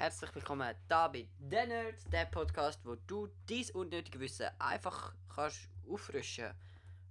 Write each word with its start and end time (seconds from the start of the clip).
Herzlich 0.00 0.34
willkommen 0.34 0.74
da 0.88 1.08
bei 1.08 1.28
The 1.50 1.66
Nerds, 1.66 2.04
der 2.04 2.24
Podcast, 2.24 2.80
wo 2.86 2.94
du 3.06 3.28
dein 3.46 3.66
unnötige 3.74 4.18
Wissen 4.18 4.48
einfach 4.58 5.12
kannst 5.28 5.68
auffrischen. 5.86 6.54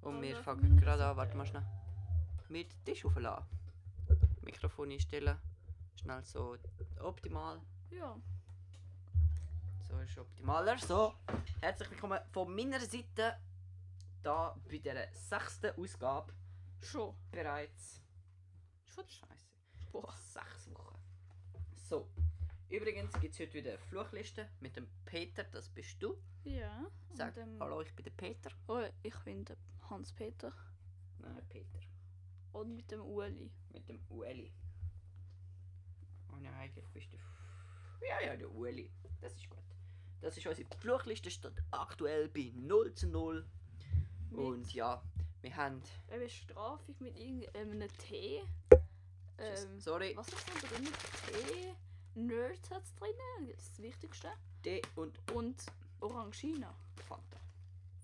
Und 0.02 0.20
wir 0.24 0.36
fangen 0.38 0.76
gerade 0.76 1.06
an, 1.06 1.16
warte 1.16 1.38
mal 1.38 1.46
schnell. 1.46 1.64
Mit 2.48 2.84
Tisch 2.84 3.06
aufladen. 3.06 3.46
Mikrofon 4.42 4.90
einstellen. 4.90 5.38
Schnell 6.02 6.24
so 6.24 6.58
optimal. 7.00 7.62
Ja. 7.92 8.18
So 9.88 10.00
ist 10.00 10.18
optimaler. 10.18 10.80
So, 10.80 11.14
herzlich 11.62 11.92
willkommen 11.92 12.20
von 12.32 12.56
meiner 12.56 12.80
Seite. 12.80 13.38
Da 14.24 14.58
bei 14.68 14.80
der 14.80 15.14
sechsten 15.14 15.80
Ausgabe 15.80 16.34
Schon. 16.82 17.14
bereits. 17.30 18.02
Schon 18.88 19.08
scheiße. 19.08 19.46
Boah. 19.92 20.12
Sechs 20.18 20.72
Wochen. 20.72 20.98
So. 21.88 22.10
Übrigens 22.70 23.12
gibt 23.20 23.34
es 23.34 23.40
heute 23.40 23.54
wieder 23.56 23.72
eine 23.72 23.80
Fluchliste 23.80 24.48
mit 24.60 24.76
dem 24.76 24.88
Peter, 25.06 25.44
das 25.44 25.70
bist 25.70 26.02
du. 26.04 26.16
Ja. 26.44 26.86
Sag, 27.14 27.36
und, 27.38 27.44
ähm, 27.44 27.58
hallo, 27.60 27.82
ich 27.82 27.94
bin 27.96 28.04
der 28.04 28.12
Peter. 28.12 28.52
Oh, 28.68 28.84
ich 29.02 29.16
bin 29.26 29.44
der 29.44 29.58
Hans-Peter. 29.90 30.54
Nein, 31.18 31.42
Peter. 31.50 31.80
Und 32.54 32.76
mit 32.76 32.92
dem 32.92 33.02
Ueli. 33.02 33.50
Mit 33.72 33.90
dem 33.90 34.00
Ueli. 34.12 34.54
Oh 36.32 36.36
nein, 36.40 36.54
eigentlich 36.54 36.88
bist 36.90 37.12
du... 37.12 37.18
Ja, 38.06 38.22
ja, 38.22 38.38
der 38.38 38.52
Ueli. 38.52 38.92
Das 39.20 39.34
ist 39.34 39.50
gut. 39.50 39.64
Das 40.22 40.38
ist 40.38 40.46
unsere 40.46 40.68
Fluchliste, 40.78 41.32
steht 41.32 41.54
aktuell 41.72 42.28
bei 42.30 42.52
0 42.56 42.94
zu 42.94 43.08
0. 43.08 43.46
Und 44.32 44.60
Mit- 44.60 44.74
ja, 44.74 45.02
wir 45.42 45.56
haben... 45.56 45.82
Eine 46.10 46.24
Bestrafung 46.24 46.96
mit 47.00 47.18
irgendeinem 47.18 47.90
Tee. 47.98 48.44
Ähm, 49.40 49.80
sorry, 49.80 50.16
was 50.16 50.28
ist 50.28 50.48
da 50.48 50.68
drin? 50.68 50.86
Tee. 50.86 51.74
Nerds 52.16 52.70
hat 52.72 52.84
es 52.84 52.94
drin. 52.96 53.12
Das 53.48 53.58
ist 53.60 53.72
das 53.74 53.80
Wichtigste. 53.82 54.30
D 54.66 54.82
und 54.96 55.18
Und 55.34 55.64
Orangina. 56.02 56.74
Fanta. 57.08 57.40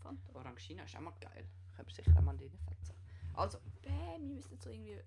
Fanta. 0.01 0.33
Orangina 0.33 0.83
ist 0.83 0.95
auch 0.95 1.01
mal 1.01 1.13
geil. 1.19 1.45
Können 1.75 1.87
wir 1.87 1.93
sicher 1.95 2.11
auch 2.17 2.21
mal 2.21 2.35
reinfetzen. 2.35 2.95
Also, 3.33 3.59
Bäh, 3.81 3.89
wir 3.89 4.19
müssen 4.19 4.57
so 4.59 4.69
irgendwie 4.69 4.91
äh, 4.93 5.03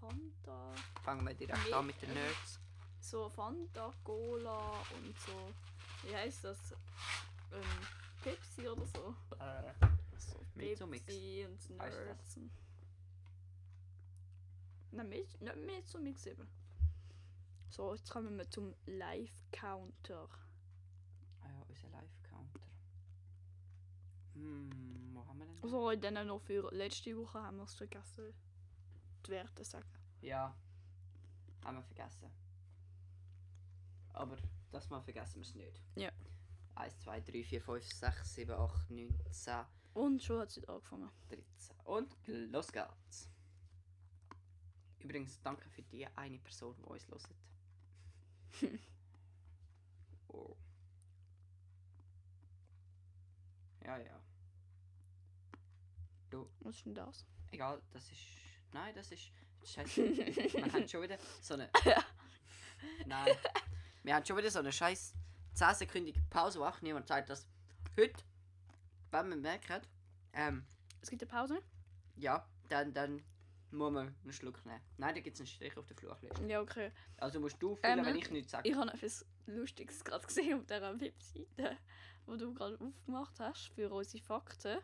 Fanta. 0.00 0.72
fangen 1.02 1.26
wir 1.26 1.34
direkt 1.34 1.72
an 1.72 1.86
mit 1.86 2.00
den 2.02 2.12
Nerds. 2.14 2.60
So 3.00 3.28
Fanta, 3.28 3.92
Cola 4.04 4.70
und 4.96 5.18
so. 5.20 5.52
Wie 6.08 6.14
heißt 6.14 6.44
das? 6.44 6.58
Ähm, 7.52 7.62
Pepsi 8.22 8.68
oder 8.68 8.86
so. 8.86 9.14
Äh, 9.40 9.72
So 10.18 10.38
Mezzo-Mix. 10.54 11.04
Pepsi 11.06 11.46
und 11.48 11.58
das? 11.80 11.94
Nerds. 11.94 12.36
und- 12.36 12.50
Nein, 14.92 15.08
nicht 15.08 15.40
nicht 15.40 15.56
Mezzo-Mix 15.56 16.26
eben. 16.26 16.46
So, 17.72 17.94
jetzt 17.94 18.10
kommen 18.10 18.36
wir 18.36 18.50
zum 18.50 18.74
Live-Counter. 18.84 20.28
Ah 21.40 21.48
ja, 21.48 21.62
unser 21.66 21.88
Live-Counter. 21.88 22.68
Hm, 24.34 25.14
wo 25.14 25.26
haben 25.26 25.38
wir 25.38 25.46
denn? 25.46 25.56
den? 25.56 25.64
Also, 25.64 25.96
dann 25.96 26.26
noch 26.26 26.42
für 26.42 26.68
letzte 26.70 27.16
Woche 27.16 27.42
haben 27.42 27.56
wir 27.56 27.64
es 27.64 27.74
vergessen, 27.74 28.34
die 29.24 29.30
Werte 29.30 29.64
sagen. 29.64 29.88
Ja, 30.20 30.54
haben 31.64 31.78
wir 31.78 31.82
vergessen. 31.82 32.30
Aber 34.12 34.36
das 34.70 34.90
Mal 34.90 35.00
vergessen 35.00 35.36
wir 35.36 35.42
es 35.48 35.54
nicht. 35.54 35.82
Ja. 35.94 36.12
1, 36.74 36.98
2, 36.98 37.20
3, 37.22 37.42
4, 37.42 37.62
5, 37.62 37.84
6, 37.90 38.34
7, 38.34 38.54
8, 38.54 38.90
9, 38.90 39.18
10, 39.30 39.64
Und 39.94 40.22
schon 40.22 40.40
hat 40.40 40.50
es 40.50 40.62
angefangen. 40.68 41.08
13. 41.30 41.76
Und 41.84 42.18
los 42.26 42.70
geht's. 42.70 43.30
Übrigens, 44.98 45.40
danke 45.40 45.70
für 45.70 45.82
die 45.82 46.06
eine 46.08 46.38
Person, 46.38 46.76
die 46.76 46.82
uns 46.84 47.08
hört. 47.08 47.22
Oh. 50.28 50.56
Ja, 53.84 53.98
ja. 53.98 54.20
Was 56.60 56.76
ist 56.76 56.86
denn 56.86 56.94
das? 56.94 57.26
Egal, 57.50 57.82
das 57.90 58.10
ist. 58.10 58.20
Nein, 58.72 58.94
das 58.94 59.10
ist. 59.12 59.30
Scheiße. 59.64 60.02
Wir 60.16 60.72
haben 60.72 60.88
schon 60.88 61.02
wieder 61.02 61.18
so 61.40 61.54
eine. 61.54 61.70
Nein. 63.06 63.36
Wir 64.02 64.14
haben 64.14 64.24
schon 64.24 64.36
wieder 64.36 64.50
so 64.50 64.58
eine 64.58 64.72
scheiß 64.72 65.14
10-sekündige 65.54 66.20
Pause, 66.30 66.58
wo 66.58 66.64
auch 66.64 66.80
niemand 66.80 67.06
sagt, 67.06 67.30
dass 67.30 67.46
heute, 67.96 68.24
wenn 69.10 69.28
man 69.28 69.40
merkt, 69.42 69.88
ähm, 70.32 70.64
Es 71.00 71.10
gibt 71.10 71.22
eine 71.22 71.30
Pause? 71.30 71.62
ja, 72.16 72.46
dann, 72.68 72.92
dann 72.92 73.22
muss 73.72 73.92
man 73.92 74.14
einen 74.22 74.32
Schluck 74.32 74.64
nehmen. 74.64 74.80
Nein, 74.98 75.14
da 75.14 75.20
gibt 75.20 75.34
es 75.34 75.40
einen 75.40 75.46
Strich 75.46 75.76
auf 75.76 75.86
der 75.86 75.96
Fluchliste. 75.96 76.46
Ja, 76.46 76.60
okay. 76.60 76.92
Also 77.18 77.40
musst 77.40 77.62
du 77.62 77.76
füllen, 77.76 77.98
Ähm, 77.98 78.04
wenn 78.04 78.16
ich 78.16 78.30
nichts 78.30 78.52
sage. 78.52 78.68
Ich 78.68 78.74
habe 78.76 78.92
etwas 78.92 79.24
Lustiges 79.46 80.04
gerade 80.04 80.26
gesehen 80.26 80.58
auf 80.58 80.66
dieser 80.66 81.00
Webseite, 81.00 81.76
wo 82.26 82.36
du 82.36 82.54
gerade 82.54 82.78
aufgemacht 82.80 83.38
hast 83.40 83.68
für 83.74 83.90
unsere 83.90 84.22
Fakten. 84.22 84.78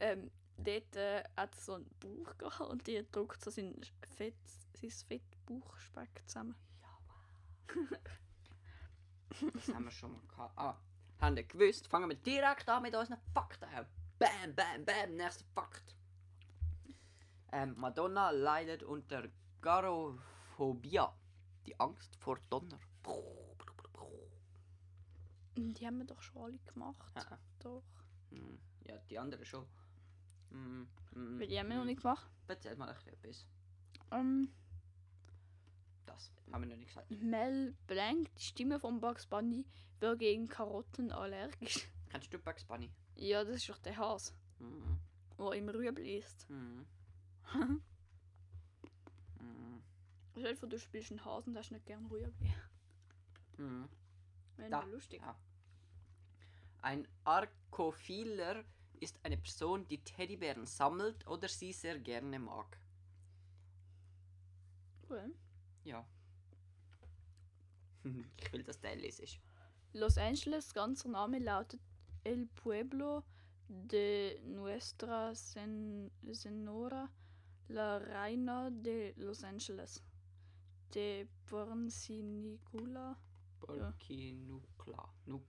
Ähm, 0.00 0.30
dort 0.56 0.96
äh, 0.96 1.22
hat 1.36 1.54
es 1.54 1.66
so 1.66 1.74
ein 1.74 1.86
Buch 2.00 2.36
gehabt 2.38 2.70
und 2.70 2.86
die 2.86 3.04
druckt 3.10 3.42
so 3.42 3.50
sein 3.50 3.74
Fett, 4.16 4.34
sein 4.74 4.90
Fettbauchspeck 4.90 6.22
zusammen. 6.26 6.54
Das 9.54 9.68
haben 9.68 9.84
wir 9.84 9.90
schon 9.90 10.12
mal 10.12 10.22
gehabt. 10.28 10.58
Ah, 10.58 10.76
haben 11.20 11.36
ihr 11.36 11.44
gewusst? 11.44 11.86
Fangen 11.88 12.08
wir 12.08 12.16
direkt 12.16 12.68
an 12.68 12.82
mit 12.82 12.94
unseren 12.94 13.18
Fakten. 13.34 13.68
Bam, 14.18 14.54
bam, 14.54 14.84
bam, 14.84 15.16
nächster 15.16 15.44
Fakt. 15.54 15.94
Ähm, 17.52 17.74
Madonna 17.78 18.30
leidet 18.30 18.82
unter 18.82 19.28
Garophobia. 19.60 21.14
Die 21.66 21.78
Angst 21.80 22.16
vor 22.16 22.38
Donner. 22.50 22.78
Die 25.56 25.86
haben 25.86 25.98
wir 25.98 26.06
doch 26.06 26.22
schon 26.22 26.42
alle 26.42 26.58
gemacht. 26.72 27.12
Ah. 27.16 27.38
Doch. 27.60 27.82
Hm, 28.30 28.58
Ja, 28.86 28.96
die 29.10 29.18
anderen 29.18 29.44
schon. 29.44 29.66
Weil 30.50 31.46
die 31.48 31.58
haben 31.58 31.68
wir 31.68 31.76
noch 31.78 31.84
nicht 31.84 32.00
gemacht. 32.02 32.30
Erzähl 32.46 32.76
mal 32.76 32.90
etwas. 33.06 33.46
Ähm, 34.12 34.52
Das 36.06 36.32
haben 36.52 36.62
wir 36.62 36.70
noch 36.70 36.76
nicht 36.76 36.88
gesagt. 36.88 37.10
Mel 37.10 37.74
Blanc, 37.86 38.34
die 38.36 38.42
Stimme 38.42 38.78
von 38.80 39.00
Bugs 39.00 39.26
Bunny, 39.26 39.66
wird 40.00 40.20
gegen 40.20 40.48
Karotten 40.48 41.10
allergisch. 41.12 41.88
Kennst 42.08 42.32
du 42.32 42.38
Bugs 42.38 42.64
Bunny? 42.64 42.90
Ja, 43.16 43.44
das 43.44 43.56
ist 43.56 43.68
doch 43.68 43.78
der 43.78 43.96
Hase, 43.96 44.32
Mhm. 44.60 45.00
der 45.38 45.52
immer 45.52 45.74
Rüebli 45.74 46.18
isst. 46.18 46.48
Mhm. 46.48 46.86
Stell 50.38 50.52
dir 50.52 50.56
vor, 50.56 50.68
du 50.68 50.78
spielst 50.78 51.10
einen 51.10 51.24
Hasen 51.24 51.50
und 51.50 51.58
hast 51.58 51.72
nicht 51.72 51.86
gern 51.86 52.06
Rüebli. 52.06 52.54
Mhm. 53.56 53.88
Wäre 54.56 54.70
Da, 54.70 54.82
lustig. 54.84 55.20
ja. 55.20 55.36
Ein 56.80 57.08
Arkophiler 57.24 58.64
ist 59.00 59.18
eine 59.24 59.36
Person, 59.36 59.86
die 59.88 59.98
Teddybären 60.02 60.66
sammelt 60.66 61.26
oder 61.26 61.48
sie 61.48 61.72
sehr 61.72 61.98
gerne 61.98 62.38
mag. 62.38 62.78
Cool. 65.08 65.34
Ja. 65.84 66.06
ich 68.36 68.52
will, 68.52 68.62
dass 68.62 68.80
der 68.80 68.96
lesest. 68.96 69.40
Los 69.92 70.18
Angeles, 70.18 70.72
ganzer 70.74 71.08
Name 71.08 71.38
lautet 71.38 71.80
El 72.24 72.46
Pueblo 72.46 73.24
de 73.68 74.40
Nuestra 74.42 75.34
Sen 75.34 76.10
Senora 76.30 77.08
La 77.68 77.98
Reina 77.98 78.70
de 78.70 79.12
Los 79.16 79.44
Angeles. 79.44 80.02
De 80.94 81.26
Porcinicula. 81.46 83.16
Porcinukla. 83.60 85.12
Nu 85.26 85.42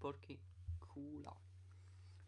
Porcicula. 0.00 1.34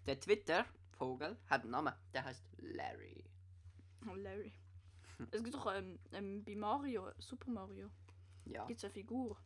Der 0.06 0.18
Twitter-Vogel 0.18 1.36
hat 1.46 1.62
einen 1.62 1.70
Namen. 1.72 1.92
Der 2.14 2.24
heißt 2.24 2.44
Larry. 2.58 3.24
Oh, 4.08 4.14
Larry. 4.14 4.52
Es 5.32 5.42
gibt 5.42 5.56
doch 5.56 5.74
ähm, 5.74 5.98
ähm, 6.12 6.44
bei 6.44 6.54
Mario, 6.54 7.10
Super 7.18 7.50
Mario, 7.50 7.90
Ja. 8.46 8.64
gibt 8.66 8.78
es 8.78 8.84
eine 8.84 8.92
Figur. 8.94 9.36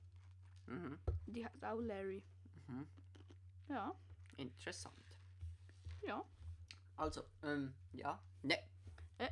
Mhm. 0.67 0.99
Die 1.27 1.45
heißt 1.45 1.65
auch 1.65 1.81
Larry. 1.81 2.23
Mhm. 2.69 2.87
Ja, 3.69 3.95
Interessant. 4.37 5.17
ja. 6.03 6.23
Also, 6.97 7.25
ähm, 7.43 7.75
ja. 7.93 8.23
Ne. 8.43 8.59
Äh. 9.19 9.31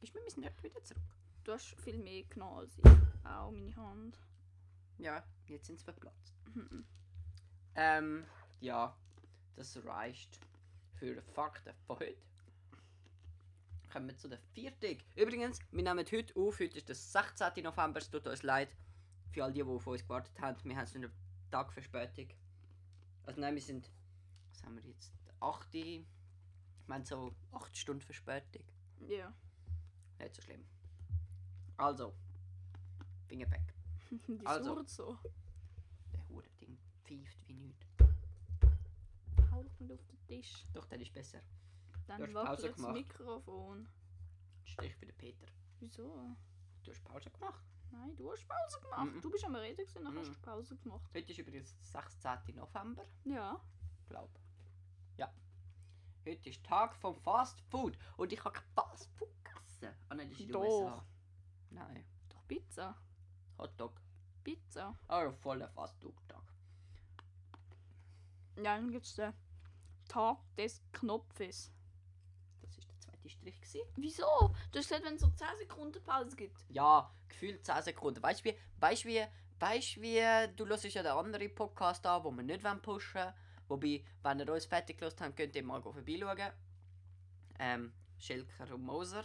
Ist 0.00 0.14
mir 0.14 0.20
ein 0.22 0.40
Nerd 0.40 0.62
wieder 0.62 0.82
zurück. 0.82 1.02
Du 1.44 1.52
hast 1.52 1.78
viel 1.80 1.98
mehr 1.98 2.22
genommen 2.24 2.58
als 2.58 2.78
ich. 2.78 2.84
Auch 3.24 3.50
meine 3.50 3.76
Hand. 3.76 4.18
Ja, 4.98 5.22
jetzt 5.46 5.66
sind 5.66 5.78
sie 5.78 5.84
verplatzt. 5.84 6.34
Mhm. 6.54 6.86
Ähm, 7.74 8.24
ja, 8.60 8.96
das 9.56 9.84
reicht 9.84 10.40
für 10.94 11.14
die 11.14 11.32
Fakten 11.32 11.74
von 11.86 11.98
heute. 11.98 12.16
Kommen 13.92 14.08
wir 14.08 14.16
zu 14.16 14.28
der 14.28 14.38
vierten. 14.54 14.98
Übrigens, 15.16 15.58
wir 15.70 15.82
nehmen 15.82 16.06
heute 16.10 16.34
auf, 16.36 16.60
heute 16.60 16.78
ist 16.78 16.88
der 16.88 16.94
16. 16.94 17.62
November, 17.62 17.98
es 17.98 18.08
tut 18.08 18.26
uns 18.26 18.42
leid 18.42 18.74
für 19.32 19.44
all 19.44 19.52
die, 19.52 19.62
die 19.62 19.68
auf 19.68 19.86
uns 19.86 20.02
gewartet 20.02 20.38
haben. 20.40 20.56
Wir 20.64 20.76
haben 20.76 20.86
so 20.86 20.96
einen 20.96 21.10
Tag 21.50 21.72
Verspätung. 21.72 22.28
Also 23.24 23.40
nein, 23.40 23.54
wir 23.54 23.62
sind, 23.62 23.90
was 24.50 24.62
haben 24.62 24.76
wir 24.76 24.82
jetzt, 24.82 25.12
der 25.26 25.34
8. 25.42 25.74
Ich 25.74 26.06
meine 26.86 27.04
so 27.04 27.34
8 27.52 27.76
Stunden 27.76 28.02
Verspätung. 28.02 28.64
Ja. 29.08 29.32
Nicht 30.20 30.34
so 30.34 30.42
schlimm. 30.42 30.64
Also, 31.76 32.14
Finger 33.26 33.50
weg. 33.50 33.74
Die 34.28 34.46
Also. 34.46 34.74
surrt 34.74 34.88
so. 34.90 35.18
Der 36.12 36.28
hure 36.28 36.48
Ding 36.60 36.78
pfeift 37.04 37.38
wie 37.48 37.54
nichts. 37.54 37.86
Hau 39.50 39.62
doch 39.62 39.80
nicht 39.80 39.92
auf 39.92 40.04
den 40.06 40.26
Tisch. 40.26 40.66
Doch, 40.72 40.84
der 40.86 41.00
ist 41.00 41.12
besser. 41.12 41.40
Dann 42.06 42.22
hast 42.22 42.34
wackelt 42.34 42.78
das. 42.78 42.92
Mikrofon. 42.92 43.88
Strich 44.64 44.94
für 44.96 45.06
den 45.06 45.16
Peter. 45.16 45.46
Wieso? 45.80 46.36
Du 46.84 46.90
hast 46.90 47.02
Pause 47.04 47.30
gemacht. 47.30 47.64
Nein, 47.92 48.14
du 48.16 48.30
hast 48.30 48.46
Pause 48.46 48.80
gemacht. 48.80 49.14
Mhm. 49.14 49.20
Du 49.20 49.30
bist 49.30 49.44
am 49.44 49.54
Reden 49.56 49.76
gewesen, 49.84 50.04
dann 50.04 50.16
hast 50.18 50.28
Mhm. 50.28 50.34
du 50.34 50.40
Pause 50.40 50.76
gemacht. 50.76 51.10
Heute 51.14 51.32
ist 51.32 51.38
übrigens 51.38 51.74
der 51.76 51.84
16. 52.02 52.54
November, 52.56 53.04
Ja. 53.24 53.60
glaub. 54.08 54.30
Ja. 55.16 55.32
Heute 56.26 56.48
ist 56.50 56.62
Tag 56.64 56.94
vom 56.96 57.16
Fast 57.16 57.60
Food 57.62 57.96
und 58.16 58.32
ich 58.32 58.44
habe 58.44 58.58
Fast 58.74 59.10
Food 59.18 59.44
gegessen. 59.80 60.04
Ah 60.08 60.14
nein, 60.14 60.28
das 60.28 60.38
ist 60.38 60.40
in 60.40 60.46
den 60.46 60.52
Doch. 60.52 60.62
USA. 60.62 61.06
Nein, 61.70 62.04
Doch 62.28 62.46
Pizza. 62.46 62.96
Hotdog. 63.58 64.00
Pizza. 64.42 64.96
Aber 65.08 65.32
voller 65.32 65.68
Fast 65.68 66.00
Food 66.00 66.14
Tag. 66.28 66.42
Ja, 68.56 68.76
dann 68.76 68.90
gibt 68.90 69.06
es 69.06 69.14
den 69.14 69.32
Tag 70.08 70.38
des 70.56 70.82
Knopfes. 70.92 71.72
Das 72.62 72.76
ist 72.76 72.88
der 72.88 72.98
zweite 72.98 73.28
Strich 73.28 73.60
gewesen. 73.60 73.80
Wieso? 73.96 74.54
Du 74.72 74.78
hast 74.78 74.88
gesagt, 74.88 75.04
wenn 75.04 75.14
es 75.14 75.20
so 75.20 75.28
10 75.28 75.46
Sekunden 75.58 76.02
Pause 76.02 76.36
gibt. 76.36 76.64
Ja, 76.68 77.12
gefühlt 77.28 77.64
10 77.64 77.82
Sekunden. 77.82 78.22
Weißt 78.22 78.40
du 78.40 78.50
wie, 78.50 78.56
weißt 78.78 79.04
du 79.04 79.08
wie, 79.08 79.24
weißt 79.58 80.00
wie, 80.00 80.56
du 80.56 80.66
hörst 80.66 80.84
ja 80.84 81.02
den 81.02 81.12
anderen 81.12 81.54
Podcast 81.54 82.04
an, 82.06 82.24
wo 82.24 82.30
wir 82.30 82.42
nicht 82.42 82.62
pushen 82.82 83.20
wollen. 83.20 83.34
Wobei, 83.68 84.04
wenn 84.22 84.40
ihr 84.40 84.52
uns 84.52 84.66
fertig 84.66 84.98
gehört 84.98 85.20
habt, 85.20 85.36
könnt 85.36 85.54
ihr 85.54 85.62
mal 85.62 85.80
vorbeischauen. 85.80 86.52
Ähm, 87.58 87.92
Schilker 88.18 88.74
und 88.74 88.82
Moser. 88.82 89.24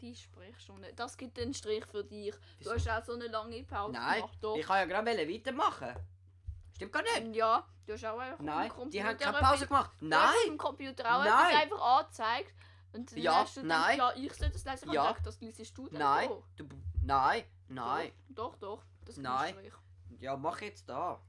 Die 0.00 0.14
Sprechstunde. 0.14 0.92
Das 0.94 1.16
gibt 1.16 1.38
einen 1.38 1.54
Strich 1.54 1.84
für 1.86 2.04
dich. 2.04 2.34
Wieso? 2.58 2.70
Du 2.70 2.76
hast 2.76 2.88
auch 2.88 3.04
so 3.04 3.14
eine 3.14 3.26
lange 3.26 3.62
Pause 3.64 3.92
Nein, 3.94 4.16
gemacht. 4.20 4.38
Doch. 4.40 4.56
ich 4.56 4.66
kann 4.66 4.78
ja 4.78 4.84
gerade 4.84 5.06
weitermachen. 5.28 5.94
Stimmt 6.74 6.92
gar 6.92 7.02
nicht. 7.02 7.34
Ja, 7.34 7.66
du 7.86 7.92
hast 7.94 8.04
auch 8.04 8.18
einfach 8.18 8.38
Nein, 8.38 8.70
am 8.70 8.90
die 8.90 9.02
haben 9.02 9.08
Computer 9.16 9.32
keine 9.32 9.46
Pause 9.46 9.66
gemacht. 9.66 9.90
Du 10.00 10.06
hast 10.14 10.34
Nein! 10.34 10.34
im 10.52 10.58
Computer 10.58 11.04
auch 11.16 11.24
Nein. 11.24 11.28
etwas 11.50 11.62
einfach 11.62 11.80
angezeigt. 11.98 12.54
Und 12.92 13.12
dann 13.12 13.18
Ja, 13.18 13.34
hast 13.34 13.56
du 13.56 13.62
nein. 13.64 13.98
ja, 13.98 14.12
ich 14.14 14.32
soll 14.34 14.48
das 14.50 14.64
lesen. 14.64 14.88
Ich 14.88 14.94
Ja. 14.94 15.08
gedacht, 15.08 15.26
das 15.26 15.40
liest 15.40 15.76
du 15.76 15.88
dann 15.88 15.98
Nein! 15.98 16.30
Du, 16.56 16.68
nein! 17.02 17.44
Nein! 17.68 18.12
Doch, 18.28 18.54
doch. 18.56 18.78
doch. 18.78 18.84
Das 19.04 19.16
Nein. 19.16 19.54
Strich. 19.54 19.72
Ja, 20.20 20.36
mach 20.36 20.60
jetzt 20.62 20.88
da. 20.88 21.20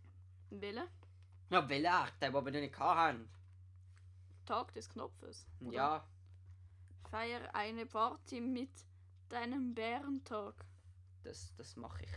Welchen? 0.52 0.84
Ja, 1.50 1.68
welchen? 1.68 1.86
Den, 2.22 2.34
den 2.34 2.46
wir 2.46 2.62
nicht 2.62 2.80
hatten. 2.80 3.30
Tag 4.46 4.74
des 4.74 4.90
Knopfes. 4.90 5.46
oder? 5.62 5.74
Ja, 5.76 6.04
Feier 7.12 7.54
eine 7.56 7.86
Party 7.86 8.40
mit 8.42 8.70
deinem 9.30 9.74
Bärentag. 9.74 10.66
das, 11.24 11.54
das 11.56 11.76
mache 11.76 12.04
ich. 12.04 12.12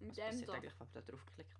Was 0.00 0.14
dem 0.14 0.24
passiert 0.24 0.46
Tag. 0.48 0.56
eigentlich, 0.56 0.72
wenn 0.72 0.86
man 0.86 0.92
da 0.92 1.00
draufklickt? 1.02 1.56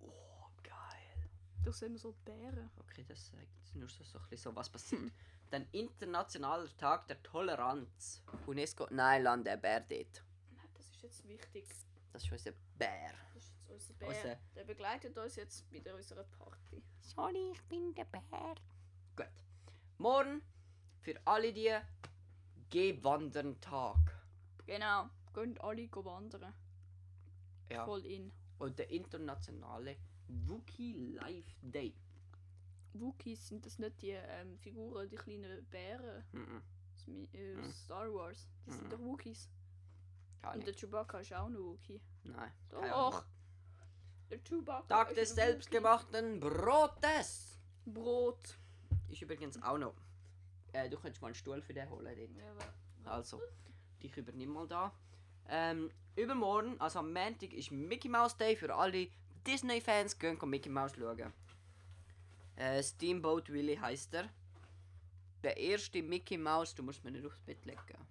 Oh, 0.00 0.46
geil. 0.62 1.30
Da 1.64 1.72
sehen 1.72 1.92
wir 1.92 1.98
so 1.98 2.12
Bären. 2.24 2.70
Okay, 2.78 3.04
das 3.06 3.26
sagt 3.28 3.74
nur 3.74 3.88
so, 3.88 4.02
so, 4.04 4.18
ein 4.18 4.28
bisschen 4.28 4.52
so 4.52 4.56
was 4.56 4.70
passiert. 4.70 5.12
Dann 5.50 5.66
Internationaler 5.72 6.68
Tag 6.76 7.06
der 7.08 7.22
Toleranz. 7.22 8.22
UNESCO, 8.46 8.86
nein, 8.90 9.22
Land 9.22 9.46
der 9.46 9.56
Bär 9.56 9.80
dort. 9.80 10.22
Nein, 10.54 10.68
das 10.74 10.86
ist 10.90 11.02
jetzt 11.02 11.26
wichtig. 11.28 11.66
Das 12.12 12.22
ist 12.24 12.32
unser 12.32 12.52
Bär. 12.76 13.12
Das 13.34 13.44
ist 13.44 13.52
jetzt 13.52 13.70
unser 13.70 13.94
Bär. 13.94 14.08
Unser- 14.08 14.38
Der 14.54 14.64
begleitet 14.64 15.16
uns 15.18 15.36
jetzt 15.36 15.68
bei 15.70 15.80
der- 15.80 15.94
unserer 15.94 16.24
Party. 16.24 16.82
Sorry, 17.00 17.50
ich 17.52 17.62
bin 17.64 17.94
der 17.94 18.04
Bär. 18.04 18.54
Gut. 19.16 19.28
Morgen 19.98 20.42
für 21.00 21.14
alle 21.26 21.52
die 21.52 21.74
Geh-Wandern 22.70 23.60
Tag. 23.60 23.96
Genau. 24.66 25.08
Gehen 25.34 25.58
alle 25.60 25.86
go 25.88 26.04
wandern. 26.04 26.52
Ja. 27.70 27.84
Voll 27.84 28.04
in. 28.06 28.32
Und 28.58 28.78
der 28.78 28.90
internationale 28.90 29.96
Wookie 30.28 30.94
Life 31.14 31.54
Day. 31.62 31.94
Wookiees 32.94 33.46
sind 33.46 33.64
das 33.64 33.78
nicht 33.78 34.02
die 34.02 34.10
ähm, 34.10 34.58
Figuren, 34.58 35.08
die 35.08 35.16
kleinen 35.16 35.64
Bären 35.66 36.24
aus, 36.94 37.06
Mi- 37.06 37.28
äh, 37.32 37.54
Mhm. 37.54 37.72
Star 37.72 38.12
Wars. 38.12 38.48
Die 38.66 38.72
sind 38.72 38.92
doch 38.92 38.98
Wookiees. 38.98 39.48
Gar 40.42 40.52
Und 40.52 40.58
nicht. 40.58 40.68
der 40.68 40.74
Chewbacca 40.74 41.20
ist 41.20 41.32
auch 41.32 41.46
ein 41.46 41.56
Wookie. 41.58 42.00
Nein. 42.24 42.52
Doch. 42.70 43.24
Der 44.30 44.38
Chewbacca 44.42 44.86
Tag 44.88 45.14
des 45.14 45.30
selbstgemachten 45.34 46.40
Brotes. 46.40 47.58
Brot. 47.86 48.58
Ist 49.08 49.22
übrigens 49.22 49.62
auch 49.62 49.78
noch. 49.78 49.94
Äh, 50.78 50.88
du 50.88 50.96
könntest 50.96 51.20
mal 51.20 51.28
einen 51.28 51.34
Stuhl 51.34 51.60
für 51.60 51.74
den 51.74 51.88
holen. 51.90 52.14
Dort. 52.34 52.70
Ja, 53.04 53.10
Also, 53.10 53.40
dich 54.02 54.16
übernimm 54.16 54.50
mal 54.50 54.66
da. 54.68 54.92
Ähm, 55.48 55.90
übermorgen, 56.14 56.80
also 56.80 57.00
am 57.00 57.12
Montag, 57.12 57.52
ist 57.52 57.70
Mickey 57.70 58.08
Mouse 58.08 58.36
Day 58.36 58.54
für 58.54 58.74
alle 58.74 59.08
Disney-Fans. 59.46 60.18
Gehen 60.18 60.38
Mickey 60.44 60.68
Mouse 60.68 60.92
schauen. 60.96 61.32
Äh, 62.56 62.82
Steamboat 62.82 63.50
Willy 63.50 63.76
heißt 63.76 64.14
er. 64.14 64.28
Der 65.42 65.56
erste 65.56 66.02
Mickey 66.02 66.36
Mouse, 66.36 66.74
du 66.74 66.82
musst 66.82 67.02
mir 67.04 67.10
nicht 67.12 67.24
aufs 67.24 67.40
Bett 67.40 67.64
legen. 67.64 68.06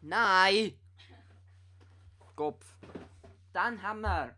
Nein! 0.00 0.78
Kopf. 2.36 2.64
Dann 3.52 3.82
haben 3.82 4.02
wir. 4.02 4.36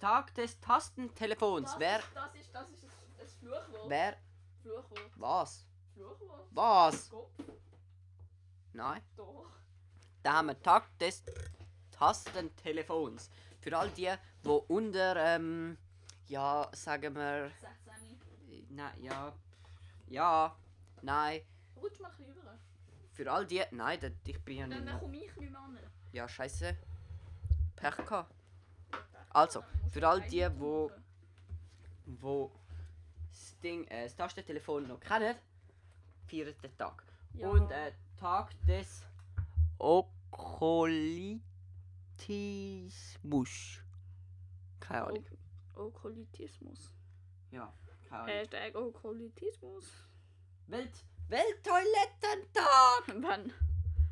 Tag 0.00 0.34
des 0.34 0.58
Tastentelefons. 0.58 1.70
Das, 1.72 1.78
Wer, 1.78 1.98
ist, 2.00 2.08
das 2.14 2.34
ist, 2.34 2.52
das 2.52 2.68
ist 2.70 3.42
ein 3.42 3.48
Fluchwort. 3.48 3.88
wer, 3.88 4.16
Fluchwort. 4.62 5.10
was? 5.16 5.66
Fluchwort. 5.94 6.46
Was? 6.52 7.10
Kopf. 7.10 7.30
Nein. 8.72 9.02
Doch. 9.16 9.46
Da 10.22 10.34
haben 10.34 10.48
wir 10.48 10.62
Tag 10.62 10.96
des 10.98 11.22
Tastentelefons. 11.90 13.30
Für 13.60 13.76
all 13.78 13.90
die, 13.90 14.12
wo 14.42 14.56
unter, 14.68 15.16
ähm, 15.16 15.76
ja, 16.26 16.68
sagen 16.72 17.14
wir, 17.14 17.50
16. 17.60 17.92
äh, 18.50 18.66
nein, 18.70 19.02
ja, 19.02 19.32
ja, 20.08 20.56
nein. 21.02 21.42
Rutsch 21.76 22.00
mal 22.00 22.12
ein 22.18 22.24
rüber. 22.24 22.58
Für 23.12 23.32
all 23.32 23.46
die, 23.46 23.62
nein, 23.72 23.98
das, 24.00 24.12
ich 24.26 24.44
bin 24.44 24.58
ja 24.58 24.66
nicht 24.66 24.86
Dann 24.86 25.00
komme 25.00 25.16
ich 25.16 25.36
nicht 25.36 25.50
mehr 25.50 25.60
an. 25.60 25.78
Ja, 26.12 26.28
scheiße. 26.28 26.76
Pech 27.76 27.96
gehabt. 27.96 28.34
Also, 29.30 29.64
für 29.90 30.06
all 30.06 30.20
die, 30.22 30.48
wo, 30.58 30.90
wo 32.06 32.52
das 33.42 33.58
Ding, 33.60 33.84
äh, 33.88 34.04
das 34.04 34.14
Tastentelefon 34.16 34.86
noch 34.86 35.00
kennen, 35.00 35.34
den 36.30 36.54
Tag. 36.78 37.02
Ja. 37.34 37.48
Und 37.48 37.70
äh, 37.70 37.92
Tag 38.18 38.52
des 38.66 39.04
Okolitismus. 39.78 41.40
Keine 44.80 45.06
Ahnung. 45.06 45.24
Ok 45.74 45.94
Okolitismus. 46.04 46.94
Ja, 47.50 47.72
keine 48.08 48.22
Ahnung. 48.22 48.34
Hashtag 48.34 48.74
Okolitismus. 48.74 49.86
Welt 50.68 51.04
Welttoilettentag! 51.28 53.04
Wann? 53.22 53.52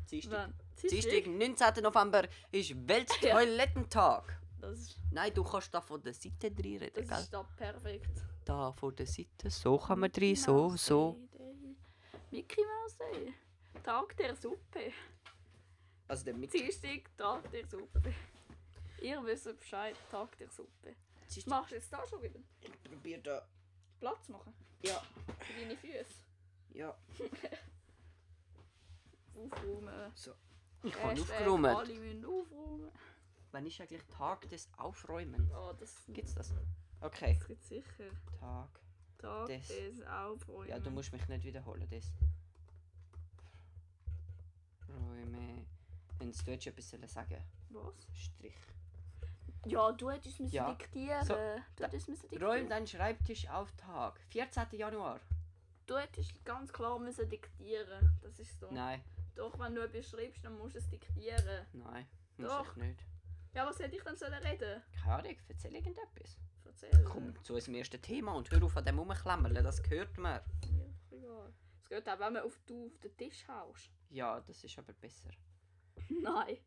Dienstag. 0.09 0.49
Dienstag, 0.81 1.27
19. 1.27 1.83
November 1.83 2.27
ist 2.51 2.75
Welttoilettentag. 2.87 4.40
Das 4.61 4.95
Nein, 5.11 5.33
du 5.33 5.43
kannst 5.43 5.73
da 5.73 5.81
von 5.81 6.01
der 6.03 6.13
Seite 6.13 6.51
drin 6.51 6.77
reden, 6.77 6.91
das 6.93 7.07
gell? 7.07 7.17
ist 7.19 7.33
da 7.33 7.43
perfekt. 7.43 8.11
Da 8.45 8.71
von 8.73 8.95
der 8.95 9.07
Seite, 9.07 9.49
so 9.49 9.77
kann 9.77 9.99
man 9.99 10.11
drin, 10.11 10.35
so, 10.35 10.75
so. 10.77 11.17
Mickey 12.29 12.61
Mouse 12.63 12.97
Day. 12.97 13.33
Tag 13.83 14.15
der 14.17 14.35
Suppe. 14.35 14.91
Also 16.07 16.25
der 16.25 16.35
mit 16.35 16.53
Dienstag, 16.53 17.09
Tag 17.17 17.49
der 17.51 17.65
Suppe. 17.67 18.13
Ihr 19.01 19.23
wisst 19.25 19.57
Bescheid, 19.57 19.95
Tag 20.09 20.37
der 20.37 20.49
Suppe. 20.49 20.95
Was 21.27 21.45
machst 21.47 21.71
du 21.71 21.75
jetzt 21.75 21.91
da 21.91 22.05
schon 22.05 22.21
wieder? 22.21 22.39
Ich 22.61 22.83
probier 22.83 23.17
da. 23.19 23.47
Platz 23.99 24.29
machen? 24.29 24.53
Ja, 24.83 25.01
Für 25.39 25.53
deine 25.61 25.77
Füße? 25.77 26.05
ja. 26.73 26.95
Aufräumen. 29.35 30.11
So. 30.15 30.31
Ich 30.83 30.95
Hashtag 30.95 31.19
aufgeräumt. 31.47 31.65
Alle 31.67 31.93
müssen 31.93 32.25
aufräumen. 32.25 32.91
Wann 33.51 33.65
ist 33.65 33.79
eigentlich 33.81 34.03
Tag 34.07 34.47
des 34.49 34.69
Aufräumen? 34.77 35.49
Oh, 35.53 35.73
das, 35.79 36.03
Gibt's 36.07 36.33
das? 36.35 36.53
Okay. 37.01 37.35
das 37.37 37.47
gibt 37.47 37.63
sicher. 37.63 38.05
Tag. 38.39 38.69
Tag 39.17 39.47
Des- 39.47 39.67
des 39.67 40.01
Aufräumen. 40.07 40.69
Ja, 40.69 40.79
du 40.79 40.89
musst 40.89 41.11
mich 41.11 41.27
nicht 41.27 41.43
wiederholen, 41.43 41.87
das. 41.89 42.11
Räume. 44.87 45.65
Wenn 46.19 46.31
du 46.31 46.51
jetzt 46.51 46.67
etwas 46.67 46.89
sagen 47.13 47.37
Was? 47.69 47.93
Strich. 48.13 48.53
Ja, 49.65 49.91
du 49.91 50.09
hättest 50.09 50.39
müssen 50.39 50.53
Ja. 50.53 50.73
diktieren. 50.73 51.23
So, 51.25 51.33
du 51.75 51.83
hättest 51.83 52.09
müssen 52.09 52.21
diktieren. 52.29 52.43
Räum 52.59 52.69
deinen 52.69 52.87
Schreibtisch 52.87 53.47
auf 53.49 53.71
Tag. 53.73 54.19
14. 54.29 54.67
Januar. 54.77 55.19
Du 55.85 55.97
hättest 55.97 56.43
ganz 56.45 56.71
klar 56.71 56.97
müssen 56.99 57.29
diktieren. 57.29 58.17
Das 58.21 58.39
ist 58.39 58.59
so. 58.59 58.69
Nein, 58.71 59.01
Doch, 59.35 59.57
wenn 59.59 59.75
du 59.75 59.81
etwas 59.83 60.09
schreibst, 60.09 60.43
dann 60.43 60.57
musst 60.57 60.75
du 60.75 60.79
es 60.79 60.89
diktieren. 60.89 61.65
nein. 61.73 62.05
Muss 62.37 62.47
Doch. 62.49 62.71
ich 62.71 62.83
nicht. 62.83 62.99
Ja, 63.53 63.67
was 63.67 63.79
hätte 63.79 63.95
ich 63.95 64.03
dann 64.03 64.15
sollen 64.15 64.33
reden? 64.33 64.81
Keine 65.03 65.15
Ahnung, 65.15 65.37
erzähl 65.47 65.75
irgendetwas. 65.75 66.37
Erzähl. 66.63 67.03
Komm 67.03 67.43
zu 67.43 67.53
unserem 67.53 67.75
ersten 67.75 68.01
Thema 68.01 68.33
und 68.33 68.49
hör 68.49 68.63
auf 68.63 68.77
an 68.77 68.85
dem 68.85 68.97
rumklemmerl, 68.97 69.53
das 69.53 69.83
gehört 69.83 70.17
mir. 70.17 70.41
Ja, 70.63 71.17
egal. 71.17 71.53
Es 71.81 71.89
geht 71.89 72.07
auch, 72.07 72.19
wenn 72.19 72.33
man 72.33 72.43
auf, 72.43 72.57
du 72.65 72.85
auf 72.85 72.97
den 72.99 73.17
Tisch 73.17 73.45
haust. 73.47 73.91
Ja, 74.09 74.39
das 74.39 74.63
ist 74.63 74.77
aber 74.79 74.93
besser. 74.93 75.31
Nein. 76.09 76.57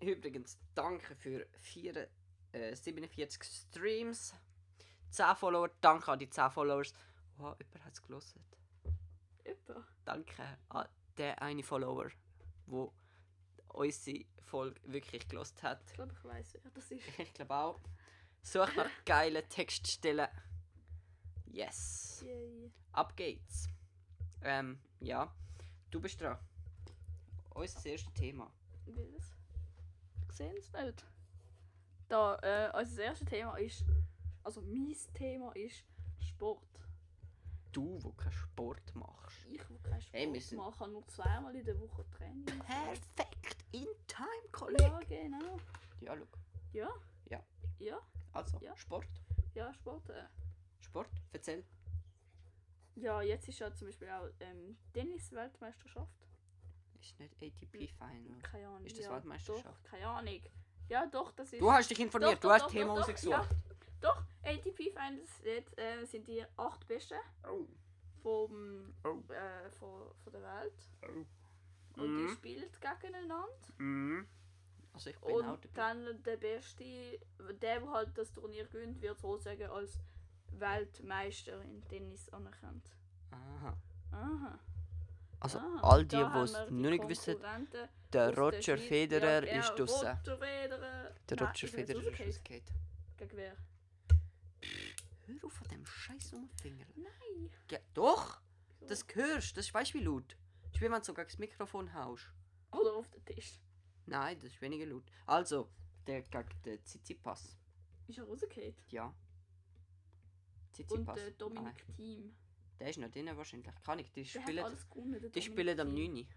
Übrigens, 0.00 0.58
danke 0.74 1.14
für 1.14 1.46
vier, 1.60 2.08
äh, 2.52 2.74
47 2.74 3.42
Streams. 3.42 4.34
10 5.10 5.36
Follower, 5.36 5.70
danke 5.80 6.10
an 6.10 6.18
die 6.18 6.28
10 6.28 6.50
Followers. 6.50 6.92
Wow, 7.36 7.56
jemand 7.58 7.84
hat 7.84 7.92
es 7.92 8.02
gelesen. 8.02 8.44
Etwa. 9.44 9.86
Danke 10.04 10.42
an 10.70 10.88
den 11.18 11.34
einen 11.34 11.62
Follower, 11.62 12.08
wo 12.66 12.92
unsere 13.74 14.24
Folge 14.40 14.80
wirklich 14.84 15.28
gelost 15.28 15.62
hat. 15.62 15.82
Ich 15.86 15.94
glaube, 15.94 16.12
ich 16.12 16.24
weiß, 16.24 16.58
wer 16.62 16.70
das 16.72 16.90
ist. 16.90 17.02
Ich 17.18 17.34
glaube 17.34 17.54
auch. 17.54 17.80
Sucht 18.42 18.76
nach 18.76 18.90
geilen 19.04 19.42
Textstellen. 19.48 20.28
Yes. 21.46 22.22
Yay. 22.24 22.70
Ab 22.92 23.16
geht's. 23.16 23.68
Ähm, 24.42 24.78
ja. 25.00 25.32
Du 25.90 26.00
bist 26.00 26.20
dran. 26.20 26.38
Unser 27.54 27.86
erstes 27.86 28.12
Thema. 28.14 28.50
Welches? 28.86 29.36
Ich 30.28 30.36
sehe 30.36 30.56
es 30.58 30.72
nicht. 30.72 31.04
Da, 32.08 32.36
äh, 32.42 32.70
also 32.72 32.90
das 32.96 32.98
erste 32.98 33.24
Thema 33.24 33.56
ist, 33.56 33.84
also 34.42 34.60
mein 34.60 34.94
Thema 35.14 35.52
ist 35.52 35.84
Sport. 36.18 36.60
Du, 37.72 37.98
wo 38.02 38.12
keinen 38.12 38.32
Sport 38.32 38.94
machst. 38.94 39.46
Ich 39.50 39.68
will 39.70 39.78
keinen 39.78 40.00
Sport 40.00 40.14
Hey, 40.14 40.56
machen, 40.56 40.92
nur 40.92 41.06
zweimal 41.08 41.54
in 41.56 41.64
der 41.64 41.80
Woche 41.80 42.04
Training. 42.10 42.44
Perfekt. 42.44 43.63
In 43.74 43.88
time, 44.06 44.48
Kollege. 44.52 44.84
Ja, 44.84 45.00
genau. 45.00 45.56
Ja, 46.00 46.16
schau. 46.16 46.26
Ja? 46.72 46.88
Ja. 47.28 47.42
Ja, 47.80 48.00
Also, 48.32 48.58
Ja. 48.60 48.76
Sport. 48.76 49.08
ja, 49.54 49.74
Sport. 49.74 50.08
Äh. 50.10 50.22
Sport, 50.78 51.10
erzähl. 51.32 51.64
Ja, 52.94 53.20
jetzt 53.20 53.48
ist 53.48 53.58
ja 53.58 53.74
zum 53.74 53.88
Beispiel 53.88 54.08
auch 54.10 54.28
ähm, 54.38 54.76
Tennis-Weltmeisterschaft. 54.92 56.12
Ist 57.00 57.18
nicht 57.18 57.34
ATP 57.42 57.88
Final. 57.98 58.38
Keine 58.42 58.68
Ahnung. 58.68 58.84
Ist 58.86 58.96
das 58.96 59.06
ja, 59.06 59.12
Weltmeisterschaft? 59.12 59.66
Doch, 59.66 59.90
keine 59.90 60.06
Ahnung. 60.06 60.40
Ja, 60.88 61.06
doch, 61.06 61.32
das 61.32 61.52
ist. 61.52 61.60
Du 61.60 61.72
hast 61.72 61.90
dich 61.90 61.98
informiert, 61.98 62.34
Doch, 62.36 62.40
du 62.42 62.46
doch, 62.48 62.54
hast 62.54 62.62
doch, 62.66 62.70
Thema 62.70 62.92
rausgesucht. 62.94 63.32
Ja, 63.32 63.48
doch, 64.00 64.22
ATP 64.44 64.90
Finals 64.92 65.30
jetzt, 65.42 65.76
äh, 65.78 66.04
sind 66.04 66.28
die 66.28 66.44
acht 66.56 66.86
besten 66.86 67.18
Oh. 67.50 67.66
vom, 68.22 68.94
Oh. 69.02 69.32
äh, 69.32 69.68
von, 69.72 70.14
von 70.22 70.32
der 70.32 70.42
Welt. 70.42 70.74
Oh. 71.08 71.24
Und 71.96 72.16
die 72.16 72.22
Mhm. 72.24 72.28
spielen 72.34 72.68
gegeneinander. 72.80 73.48
Mhm. 73.78 74.26
Also 74.92 75.10
ich 75.10 75.18
bin 75.18 75.30
auch 75.30 75.36
Und 75.36 75.46
dabei. 75.46 75.68
dann 75.74 76.22
der 76.22 76.36
Beste, 76.36 76.84
der, 77.38 77.52
der 77.54 77.90
halt 77.90 78.16
das 78.16 78.32
Turnier 78.32 78.64
gewinnt, 78.66 79.00
wird 79.02 79.18
sozusagen 79.18 79.68
als 79.70 79.98
Weltmeister 80.52 81.60
in 81.62 81.84
Tennis 81.88 82.28
anerkannt. 82.30 82.90
Aha. 83.30 83.76
Aha. 84.12 84.58
Also 85.40 85.58
Ah, 85.58 85.80
all 85.82 86.04
die, 86.06 86.16
die 86.16 86.22
es 86.22 86.52
noch 86.52 86.70
nicht 86.70 87.08
wissen, 87.08 87.36
der 88.12 88.36
Roger 88.38 88.62
Schweiz. 88.62 88.88
Federer 88.88 89.44
Ja, 89.46 89.58
ist 89.60 89.74
draussen. 89.78 90.06
Roger 90.08 90.36
Federer. 90.38 91.10
Der 91.28 91.36
Nein, 91.36 91.46
Roger 91.48 91.66
er 91.66 91.78
jetzt 91.78 91.88
Federer 91.88 91.98
ist 92.00 92.06
rausgefallen. 92.20 92.62
Gegen 93.16 93.36
wer? 93.36 93.56
Hör 95.26 95.44
auf 95.44 95.62
an 95.62 95.68
dem 95.68 95.86
Scheiß 95.86 96.34
Finger. 96.62 96.86
Nein. 96.94 97.50
Ja, 97.70 97.78
doch! 97.94 98.40
Wieso? 98.80 98.88
Das 98.88 99.04
hörst, 99.14 99.56
das 99.56 99.66
ist 99.66 99.74
weißt 99.74 99.94
du 99.94 99.98
wie 99.98 100.04
laut. 100.04 100.36
Wie 100.80 100.90
wenn 100.90 100.92
du 100.92 101.04
so 101.04 101.14
gegen 101.14 101.28
das 101.28 101.38
Mikrofon 101.38 101.92
haust. 101.94 102.26
Oder 102.72 102.94
auf 102.94 103.08
den 103.08 103.24
Tisch. 103.24 103.60
Nein, 104.06 104.38
das 104.40 104.50
ist 104.52 104.60
weniger 104.60 104.86
laut. 104.86 105.04
Also, 105.26 105.68
der 106.06 106.22
gegen 106.22 106.62
den 106.64 106.84
Tsitsipas. 106.84 107.56
Ist 108.06 108.18
er 108.18 108.24
rausgefallen? 108.24 108.74
Ja. 108.88 109.14
Und 110.90 111.06
der 111.16 111.30
Dominik 111.32 111.86
Team. 111.96 112.34
der 112.80 112.90
ist 112.90 112.98
noch 112.98 113.08
drin 113.10 113.30
wahrscheinlich. 113.36 113.72
Kann 113.84 114.00
ich, 114.00 114.10
die 114.12 114.24
Der 114.24 114.34
hat 114.34 114.42
spielen, 114.42 114.64
alles 114.64 114.90
gewonnen. 114.90 115.12
der 115.12 115.20
die 115.30 115.40
Dominik 115.40 115.44
spielen 115.44 115.80
am 115.80 115.94
Thiem. 115.94 116.14
9. 116.14 116.28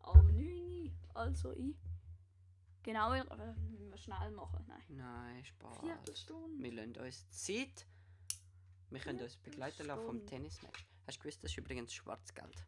Am 0.00 0.26
9. 0.36 0.92
Also 1.14 1.52
ich. 1.52 1.76
Genau, 2.82 3.12
aber 3.12 3.54
müssen 3.54 3.90
wir 3.90 3.96
schnell 3.98 4.30
machen. 4.32 4.64
Nein. 4.66 4.82
Nein, 4.88 5.44
Spaß. 5.44 5.78
Viertelstunde. 5.80 6.62
Wir 6.62 6.72
lassen 6.72 6.96
uns 6.96 7.30
Zeit. 7.30 7.86
Wir 8.90 9.00
können 9.00 9.20
uns 9.20 9.36
begleiten 9.36 9.86
lassen 9.86 10.02
vom 10.04 10.16
Viertelstunde. 10.16 10.26
Tennismatch. 10.26 10.86
Hast 11.06 11.18
du 11.18 11.22
gewusst, 11.22 11.44
das 11.44 11.50
ist 11.52 11.58
übrigens 11.58 11.92
Schwarzgeld? 11.94 12.66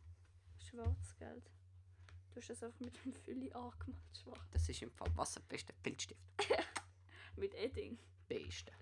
Schwarzgeld. 0.73 1.51
Du 2.31 2.37
hast 2.41 2.49
das 2.49 2.63
einfach 2.63 2.81
mit 2.81 3.05
dem 3.05 3.13
Fülli 3.13 3.53
angemacht, 3.53 4.17
schwarz. 4.23 4.41
Das 4.53 4.67
ist 4.69 4.81
im 4.81 4.91
Fall 4.91 5.15
wasserbester 5.17 5.75
Filzstift. 5.83 6.19
Mit 7.37 7.55
Edding. 7.55 7.99
Beste. 8.27 8.73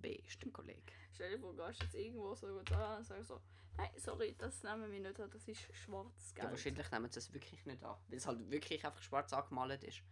Beste 0.00 0.50
Kollege. 0.50 0.92
Stell 1.12 1.32
dir 1.32 1.38
vor, 1.38 1.52
du 1.54 1.66
gehst 1.66 1.82
jetzt 1.82 1.94
irgendwo 1.94 2.34
so 2.34 2.46
gut 2.46 2.72
an 2.72 2.98
und 2.98 3.04
sagst 3.04 3.28
so, 3.28 3.40
nein, 3.76 3.90
sorry, 3.98 4.34
das 4.38 4.62
nehmen 4.62 4.90
wir 4.90 5.00
nicht 5.00 5.20
an, 5.20 5.30
das 5.30 5.46
ist 5.46 5.60
Ja, 5.68 5.74
Schwarzgeld. 5.74 6.50
wahrscheinlich 6.50 6.90
nehmen 6.90 7.10
sie 7.10 7.18
es 7.18 7.32
wirklich 7.34 7.66
nicht 7.66 7.84
an. 7.84 7.96
Weil 8.08 8.16
es 8.16 8.26
halt 8.26 8.50
wirklich 8.50 8.84
einfach 8.84 9.02
schwarz 9.02 9.32
angemalt 9.34 9.84
ist. 9.84 10.02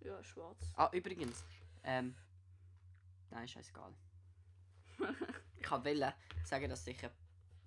Ja, 0.00 0.22
schwarz. 0.24 0.72
Ah, 0.76 0.88
übrigens. 0.92 1.44
Ähm. 1.82 2.14
Nein, 3.30 3.46
scheißegal. 3.46 3.94
ich 5.60 5.70
wollte 5.70 6.14
sagen, 6.44 6.70
dass 6.70 6.86
ich 6.86 7.04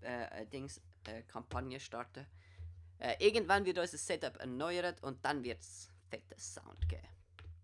eine, 0.01 0.31
äh, 0.31 0.47
Dings, 0.47 0.81
äh, 1.05 1.21
Kampagne 1.23 1.79
starte. 1.79 2.25
Äh, 3.01 3.15
irgendwann 3.17 3.65
wird 3.65 3.79
unser 3.79 3.97
Setup 3.97 4.37
erneuert 4.39 5.01
und 5.01 5.25
dann 5.25 5.43
wird 5.43 5.59
es 5.59 5.89
fetten 6.07 6.37
Sound 6.37 6.87
geben. 6.87 7.07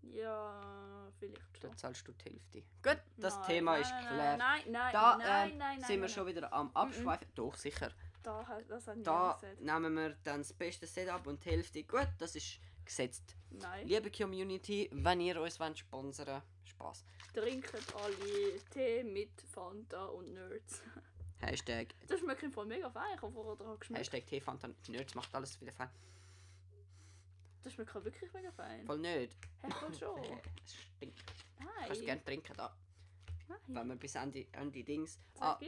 Ja, 0.02 1.12
vielleicht 1.20 1.58
schon. 1.60 1.70
Da 1.70 1.76
zahlst 1.76 2.08
du 2.08 2.12
die 2.12 2.24
Hälfte. 2.24 2.62
Gut, 2.82 2.98
das 3.16 3.36
Nein, 3.36 3.46
Thema 3.46 3.72
nein, 3.72 3.82
ist 3.82 3.90
nein, 3.90 4.02
geklärt. 4.02 4.38
Nein, 4.38 4.62
nein, 4.72 4.92
Da 4.92 5.16
nein, 5.16 5.20
äh, 5.20 5.54
nein, 5.54 5.58
nein, 5.58 5.84
sind 5.84 6.00
wir 6.00 6.08
schon 6.08 6.26
wieder 6.26 6.52
am 6.52 6.74
Abschweifen. 6.74 7.28
Doch, 7.36 7.54
sicher. 7.54 7.92
Da, 8.24 8.44
das 8.68 8.84
Da 9.04 9.40
nehmen 9.60 9.94
wir 9.94 10.16
dann 10.24 10.40
das 10.40 10.52
beste 10.52 10.88
Setup 10.88 11.24
und 11.28 11.44
die 11.44 11.50
Hälfte. 11.50 11.84
Gut, 11.84 12.08
das 12.18 12.34
ist 12.34 12.58
gesetzt. 12.84 13.36
Nein. 13.50 13.86
Liebe 13.86 14.10
Community, 14.10 14.90
wenn 14.92 15.20
ihr 15.20 15.40
uns 15.40 15.60
wollt 15.60 15.78
sponsern 15.78 16.42
Spaß. 16.64 17.04
Trinken 17.32 17.78
alle 17.94 18.60
Tee 18.70 19.04
mit 19.04 19.40
Fanta 19.40 20.06
und 20.06 20.34
Nerds. 20.34 20.82
Hashtag, 21.40 21.94
Das 22.08 22.20
schmeckt 22.20 22.42
im 22.42 22.52
Fall 22.52 22.66
mega 22.66 22.90
fein. 22.90 23.14
Ich 23.14 23.22
habe 23.22 23.32
vorher 23.32 23.56
dran 23.56 23.78
geschmeckt. 23.78 24.00
Hashtag 24.00 24.26
T-Fanta 24.26 24.68
Nerds 24.88 25.14
macht 25.14 25.34
alles 25.34 25.60
wieder 25.60 25.72
fein. 25.72 25.88
Das 27.62 27.72
schmeckt 27.72 27.94
wirklich 27.94 28.32
mega 28.32 28.50
fein. 28.52 28.84
Voll 28.86 28.98
nicht. 28.98 29.36
Hey, 29.62 29.70
voll 29.70 29.94
schon. 29.98 30.20
es 30.64 30.74
stinkt. 30.74 31.22
Nein. 31.58 31.68
Kannst 31.86 32.04
gerne 32.04 32.24
trinken 32.24 32.54
da. 32.56 32.74
Nein. 33.48 33.58
Wenn 33.68 33.88
wir 33.88 33.96
bis 33.96 34.16
an 34.16 34.32
die, 34.32 34.48
an 34.54 34.70
die 34.72 34.84
Dings. 34.84 35.18
Zeig, 35.34 35.42
Ah, 35.42 35.58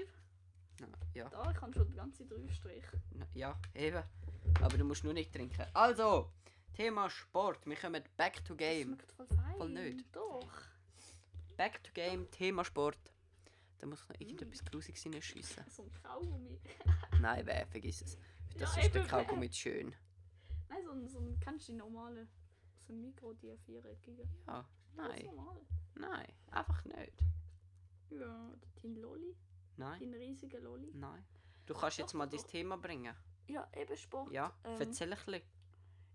ja. 1.14 1.28
Da, 1.28 1.50
ich 1.50 1.60
habe 1.60 1.74
schon 1.74 1.86
die 1.88 1.94
ganze 1.94 2.24
drei 2.24 2.48
Striche. 2.54 3.00
Ja, 3.34 3.58
eben. 3.74 4.02
Aber 4.62 4.78
du 4.78 4.84
musst 4.84 5.04
nur 5.04 5.12
nicht 5.12 5.32
trinken. 5.32 5.66
Also, 5.74 6.32
Thema 6.74 7.10
Sport. 7.10 7.66
Wir 7.66 7.76
kommen 7.76 8.02
back 8.16 8.42
to 8.44 8.54
Das 8.54 8.56
game. 8.56 8.86
schmeckt 8.94 9.12
voll 9.12 9.26
fein. 9.26 9.56
Voll 9.58 9.68
nicht. 9.68 10.04
Doch. 10.16 10.48
Back 11.56 11.82
to 11.84 11.90
game, 11.92 12.30
Thema 12.30 12.64
Sport. 12.64 12.96
Da 13.80 13.86
muss 13.86 14.06
noch 14.08 14.20
irgendetwas 14.20 14.62
Grusiges 14.64 15.06
reinschiessen. 15.06 15.64
So 15.70 15.82
ein 15.84 15.92
Kaugummi. 16.02 16.60
Nein, 17.20 17.46
wer, 17.46 17.66
vergiss 17.66 18.02
es. 18.02 18.18
Das 18.58 18.76
Ja, 18.76 18.82
ist 18.82 18.94
der 18.94 19.06
Kaugummi 19.06 19.48
zu 19.50 19.58
schön. 19.60 19.94
Nein, 20.68 20.84
so 20.84 20.90
ein, 20.92 21.08
so 21.08 21.18
ein, 21.18 21.40
kennst 21.40 21.68
du 21.68 21.72
die 21.72 21.78
normale? 21.78 22.28
So 22.86 22.92
ein 22.92 23.00
Mikro, 23.00 23.32
die 23.32 23.56
viereckige. 23.56 24.28
Ja, 24.46 24.68
nein, 24.94 25.30
nein, 25.94 26.26
einfach 26.50 26.84
nicht. 26.84 27.24
Ja, 28.10 28.52
dein 28.82 28.96
Lolli. 28.96 29.34
Nein, 29.76 30.00
Dein 30.00 30.14
riesiger 30.14 30.60
Lolli. 30.60 30.90
nein. 30.94 31.24
Du 31.64 31.74
kannst 31.74 31.98
jetzt 31.98 32.12
mal 32.14 32.26
dein 32.26 32.40
Thema 32.46 32.76
bringen. 32.76 33.14
Ja, 33.46 33.66
eben 33.74 33.96
Sport. 33.96 34.30
Ja, 34.32 34.52
ähm, 34.64 34.80
erzähl 34.80 35.10
ein 35.12 35.18
bisschen. 35.24 35.42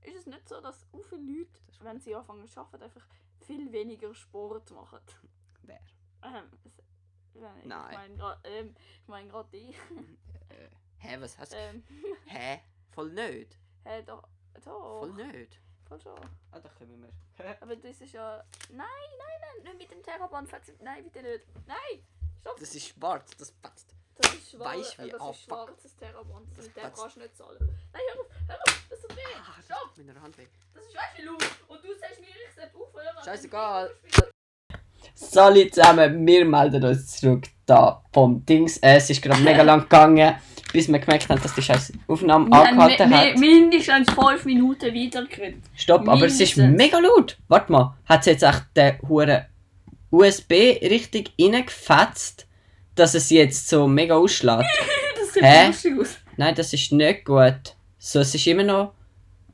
Ist 0.02 0.16
es 0.18 0.26
nicht 0.28 0.48
so, 0.48 0.62
dass 0.62 0.86
auch 0.94 1.04
viele 1.06 1.40
Leute, 1.40 1.60
Das 1.66 1.82
wenn 1.84 2.00
sie 2.00 2.14
anfangen 2.14 2.48
zu 2.48 2.60
arbeiten, 2.60 2.84
einfach 2.84 3.08
viel 3.40 3.72
weniger 3.72 4.14
Sport 4.14 4.70
machen? 4.72 5.00
Wer? 5.64 5.82
Ähm, 6.22 6.50
es- 7.36 7.42
wenn- 7.42 7.60
Ich 7.62 7.66
Nein. 7.66 7.94
meine 7.94 8.16
gerade 8.18 8.50
ähm, 8.50 8.76
ich 9.02 9.08
mein 9.08 9.30
grad 9.30 9.54
ich. 9.54 9.76
Äh, 10.50 10.70
hä, 11.00 11.18
was 11.20 11.38
hast 11.38 11.54
du? 11.54 11.58
ähm, 11.58 11.84
Hä? 12.26 12.62
Voll 12.92 13.10
nicht? 13.12 13.58
hey, 13.84 14.04
doch, 14.04 14.24
doch. 14.64 15.00
Voll 15.00 15.14
nicht? 15.14 15.60
Voll 15.88 16.00
schon. 16.02 16.20
Ah, 16.52 16.60
da 16.60 16.70
kommen 16.70 17.02
wir. 17.38 17.58
Aber 17.62 17.76
das 17.76 18.02
ist 18.02 18.14
ja. 18.14 18.44
Nein, 18.70 18.78
nein, 19.18 19.42
nein, 19.64 19.64
nicht 19.78 19.78
mit 19.78 19.92
dem 19.92 20.04
Terraband. 20.04 20.50
Nein, 20.82 21.04
bitte 21.04 21.22
nicht. 21.22 21.46
Nein! 21.68 22.06
Stopp! 22.42 22.60
Das 22.60 22.74
ist 22.74 22.88
schwarz, 22.88 23.32
das 23.38 23.52
passt. 23.52 23.94
Das 24.18 24.34
ist 24.34 24.52
schwarz. 24.52 24.78
Weisst 24.78 25.00
wie? 25.00 25.10
Das 25.10 25.22
Ah, 25.22 25.30
ist 25.32 25.42
schwarzes 25.44 25.96
Terraband. 25.98 26.48
Das 26.52 26.58
Das 26.58 26.66
mit 26.68 26.78
dem 26.78 26.94
kannst 26.94 27.16
du 27.16 27.20
nicht 27.20 27.36
zahlen. 27.38 27.80
Nein, 27.94 28.02
hör 28.14 28.22
auf, 28.22 28.28
hör 28.48 28.56
auf, 28.56 28.86
das 28.90 29.02
tut 29.02 29.16
weh. 29.16 29.22
Ah, 29.36 29.54
das 29.58 29.66
Stopp! 29.66 29.94
tut 29.96 30.06
meiner 30.08 30.22
Hand 30.22 30.38
weh. 30.38 30.48
Das 30.74 30.86
ist 30.86 30.96
weißt 30.96 31.18
du 31.20 31.24
laut. 31.26 31.44
Und 31.68 31.84
du 31.84 31.94
sagst 32.00 32.20
mir, 32.22 32.28
ich 32.30 32.56
soll 32.56 32.82
aufhören. 32.82 33.24
Scheißegal. 33.26 33.96
Salut 35.16 35.74
zusammen, 35.74 36.26
wir 36.28 36.46
melden 36.46 36.84
uns 36.84 37.18
zurück 37.18 37.46
da 37.66 38.02
vom 38.14 38.46
Dings. 38.46 38.78
Es 38.82 39.10
ist 39.10 39.22
gerade 39.22 39.42
mega 39.42 39.64
lang 39.64 39.82
gegangen, 39.84 40.36
bis 40.74 40.90
wir 40.92 41.00
gemerkt 41.00 41.30
haben, 41.30 41.42
dass 41.42 41.56
die 41.56 41.62
scheiß 41.62 41.94
Aufnahme 42.08 42.48
Wir 42.50 42.58
haben 42.58 42.80
angehalten 42.80 43.10
mi- 43.10 43.16
hat. 43.16 43.38
mi- 43.38 43.48
mindestens 43.62 44.12
5 44.12 44.44
Minuten 44.46 44.94
weitergeredet. 44.94 45.62
Stopp, 45.76 46.08
aber 46.10 46.26
es 46.26 46.40
ist 46.42 46.58
mega 46.58 47.00
laut. 47.00 47.38
Warte 47.48 47.72
mal, 47.72 47.96
hat 48.06 48.20
es 48.22 48.26
jetzt 48.26 48.44
echt 48.44 48.66
den 48.76 48.98
hure 49.08 49.46
USB 50.12 50.52
richtig 50.82 51.32
reingefetzt, 51.40 52.46
dass 52.96 53.16
es 53.16 53.30
jetzt 53.30 53.68
so 53.70 53.88
mega 53.88 54.16
ausschlägt? 54.16 54.66
Das 55.18 55.34
sieht 55.34 55.44
Hä? 55.44 55.68
lustig 55.68 56.00
aus. 56.00 56.18
Nein, 56.38 56.56
das 56.56 56.72
ist 56.74 56.92
nicht 56.94 57.26
gut. 57.26 57.76
So, 57.98 58.20
es 58.20 58.36
ist 58.36 58.48
immer 58.48 58.64
noch. 58.64 58.94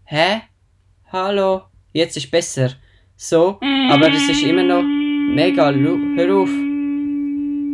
Hä? 0.06 0.41
Hallo? 1.12 1.62
Jetzt 1.94 2.18
ist 2.18 2.30
besser. 2.30 2.72
So, 3.15 3.60
aber 3.89 4.12
es 4.12 4.27
ist 4.30 4.41
immer 4.44 4.62
noch 4.63 4.84
mega. 5.35 5.71
Hör 5.71 6.35
auf. 6.38 6.50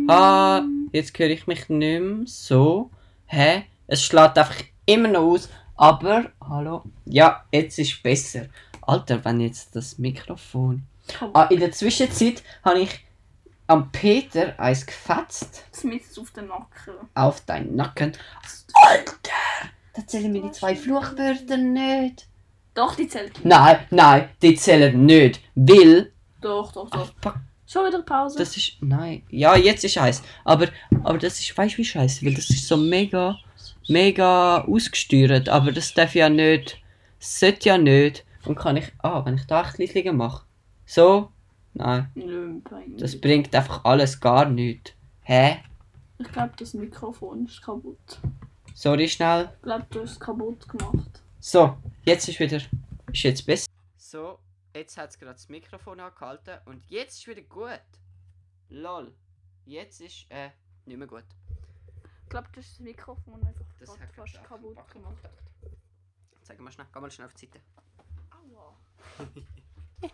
Ah, 0.08 0.62
jetzt 0.92 1.18
höre 1.18 1.30
ich 1.30 1.46
mich 1.46 1.68
nicht 1.68 1.70
mehr. 1.70 2.26
So. 2.26 2.90
Hä? 3.26 3.64
Es 3.86 4.02
schlägt 4.02 4.38
einfach 4.38 4.62
immer 4.86 5.08
noch 5.08 5.20
aus. 5.22 5.48
Aber, 5.76 6.30
hallo? 6.48 6.82
Ja, 7.04 7.44
jetzt 7.52 7.78
ist 7.78 8.02
besser. 8.02 8.46
Alter, 8.82 9.24
wenn 9.24 9.40
jetzt 9.40 9.76
das 9.76 9.98
Mikrofon. 9.98 10.82
Ah, 11.34 11.44
in 11.44 11.60
der 11.60 11.72
Zwischenzeit 11.72 12.42
habe 12.64 12.80
ich 12.80 13.04
am 13.66 13.90
Peter 13.92 14.58
eins 14.58 14.84
gefetzt 14.86 15.64
Mit 15.84 16.02
auf 16.18 16.30
den 16.32 16.46
Nacken. 16.48 16.94
auf 17.14 17.40
deinen 17.42 17.76
Nacken. 17.76 18.12
Alter! 18.74 19.68
Da 19.94 20.06
zählen 20.06 20.32
mir 20.32 20.42
die 20.42 20.52
zwei 20.52 20.74
Fluchwörter 20.74 21.56
nicht. 21.58 22.26
Doch, 22.74 22.94
die 22.94 23.08
zählt. 23.08 23.44
Nein, 23.44 23.78
nein, 23.90 24.28
die 24.42 24.54
zählen 24.54 25.04
nicht. 25.04 25.40
Weil. 25.54 26.12
Doch, 26.40 26.72
doch, 26.72 26.88
Ach, 26.90 26.98
doch. 26.98 27.12
fuck, 27.20 27.36
Schon 27.70 27.86
wieder 27.86 28.00
Pause. 28.02 28.38
das 28.38 28.56
ist. 28.56 28.78
Nein. 28.80 29.22
Ja, 29.28 29.54
jetzt 29.54 29.84
ist 29.84 30.00
heiß. 30.00 30.22
Aber, 30.44 30.68
aber 31.04 31.18
das 31.18 31.38
ist. 31.38 31.56
Weißt 31.56 31.74
du, 31.74 31.78
wie 31.78 31.84
scheiße? 31.84 32.24
Weil 32.24 32.32
das 32.34 32.48
ist 32.48 32.66
so 32.66 32.78
mega. 32.78 33.38
Mega 33.88 34.62
ausgesteuert. 34.62 35.50
Aber 35.50 35.70
das 35.70 35.92
darf 35.92 36.14
ja 36.14 36.30
nicht. 36.30 36.80
Das 37.18 37.40
sollte 37.40 37.68
ja 37.68 37.76
nicht. 37.76 38.24
Und 38.46 38.56
kann 38.56 38.78
ich. 38.78 38.90
Ah, 39.00 39.22
wenn 39.24 39.34
ich 39.34 39.46
da 39.46 39.62
ein 39.62 39.72
bisschen 39.76 40.16
mache. 40.16 40.46
So? 40.86 41.30
Nein. 41.74 42.10
Das 42.96 43.20
bringt 43.20 43.54
einfach 43.54 43.84
alles 43.84 44.18
gar 44.18 44.48
nichts. 44.48 44.92
Hä? 45.24 45.58
Ich 46.18 46.32
glaube, 46.32 46.52
das 46.58 46.72
Mikrofon 46.72 47.44
ist 47.44 47.60
kaputt. 47.60 48.18
Sorry, 48.74 49.08
schnell. 49.08 49.50
Ich 49.56 49.62
glaube, 49.62 49.86
du 49.90 50.00
hast 50.00 50.12
es 50.12 50.20
kaputt 50.20 50.66
gemacht. 50.68 51.20
So, 51.38 51.76
jetzt 52.04 52.28
ist 52.28 52.40
wieder. 52.40 52.60
Ist 53.12 53.22
jetzt 53.22 53.44
besser. 53.44 53.68
So, 53.98 54.38
jetzt 54.74 54.96
hat 54.96 55.10
es 55.10 55.18
gerade 55.18 55.32
das 55.34 55.48
Mikrofon 55.48 56.00
angehalten 56.00 56.58
und 56.66 56.84
jetzt 56.90 57.18
ist 57.18 57.26
wieder 57.26 57.42
gut. 57.42 57.80
Lol. 58.68 59.14
Jetzt 59.64 60.00
ist 60.00 60.26
äh 60.30 60.50
nicht 60.84 60.96
mehr 60.98 61.06
gut. 61.06 61.24
Ich 62.24 62.28
glaube, 62.30 62.48
du 62.52 62.60
hast 62.60 62.72
das 62.72 62.80
Mikrofon 62.80 63.44
einfach 63.46 63.64
Das 63.78 63.88
fast 63.96 64.32
gedacht. 64.32 64.44
kaputt 64.44 64.90
gemacht. 64.90 65.16
gedacht. 65.22 65.38
Zeig 66.42 66.60
mal 66.60 66.70
schnell, 66.72 66.86
geh 66.92 67.00
mal 67.00 67.10
schnell 67.10 67.26
auf 67.26 67.34
die 67.34 67.46
Seite. 67.46 67.60
Aua. 68.30 68.76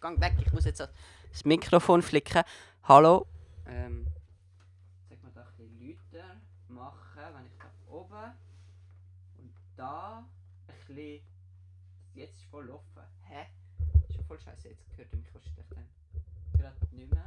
Gang 0.00 0.20
weg, 0.20 0.34
ich 0.40 0.52
muss 0.52 0.64
jetzt 0.64 0.80
das 0.80 1.44
Mikrofon 1.44 2.02
flicken. 2.02 2.42
Hallo. 2.84 3.26
Ähm, 3.66 4.06
sag 5.08 5.22
mal 5.22 5.30
da 5.32 5.42
ein 5.42 5.56
bisschen 5.56 5.88
lauter 5.88 6.40
machen, 6.68 7.34
wenn 7.34 7.46
ich 7.46 7.58
da 7.58 7.70
oben 7.92 8.32
und 9.38 9.54
da 9.76 10.18
ein 10.18 10.74
bisschen. 10.86 11.22
Jetzt 12.14 12.36
ist 12.36 12.44
voll 12.50 12.70
offen. 12.70 12.89
Voll 14.30 14.38
scheiße, 14.38 14.68
jetzt 14.68 14.96
hört 14.96 15.12
ihr 15.12 15.18
mich 15.18 15.34
wahrscheinlich 15.34 15.66
dann 15.70 15.88
gerade 16.56 16.76
nicht 16.94 17.12
mehr. 17.12 17.26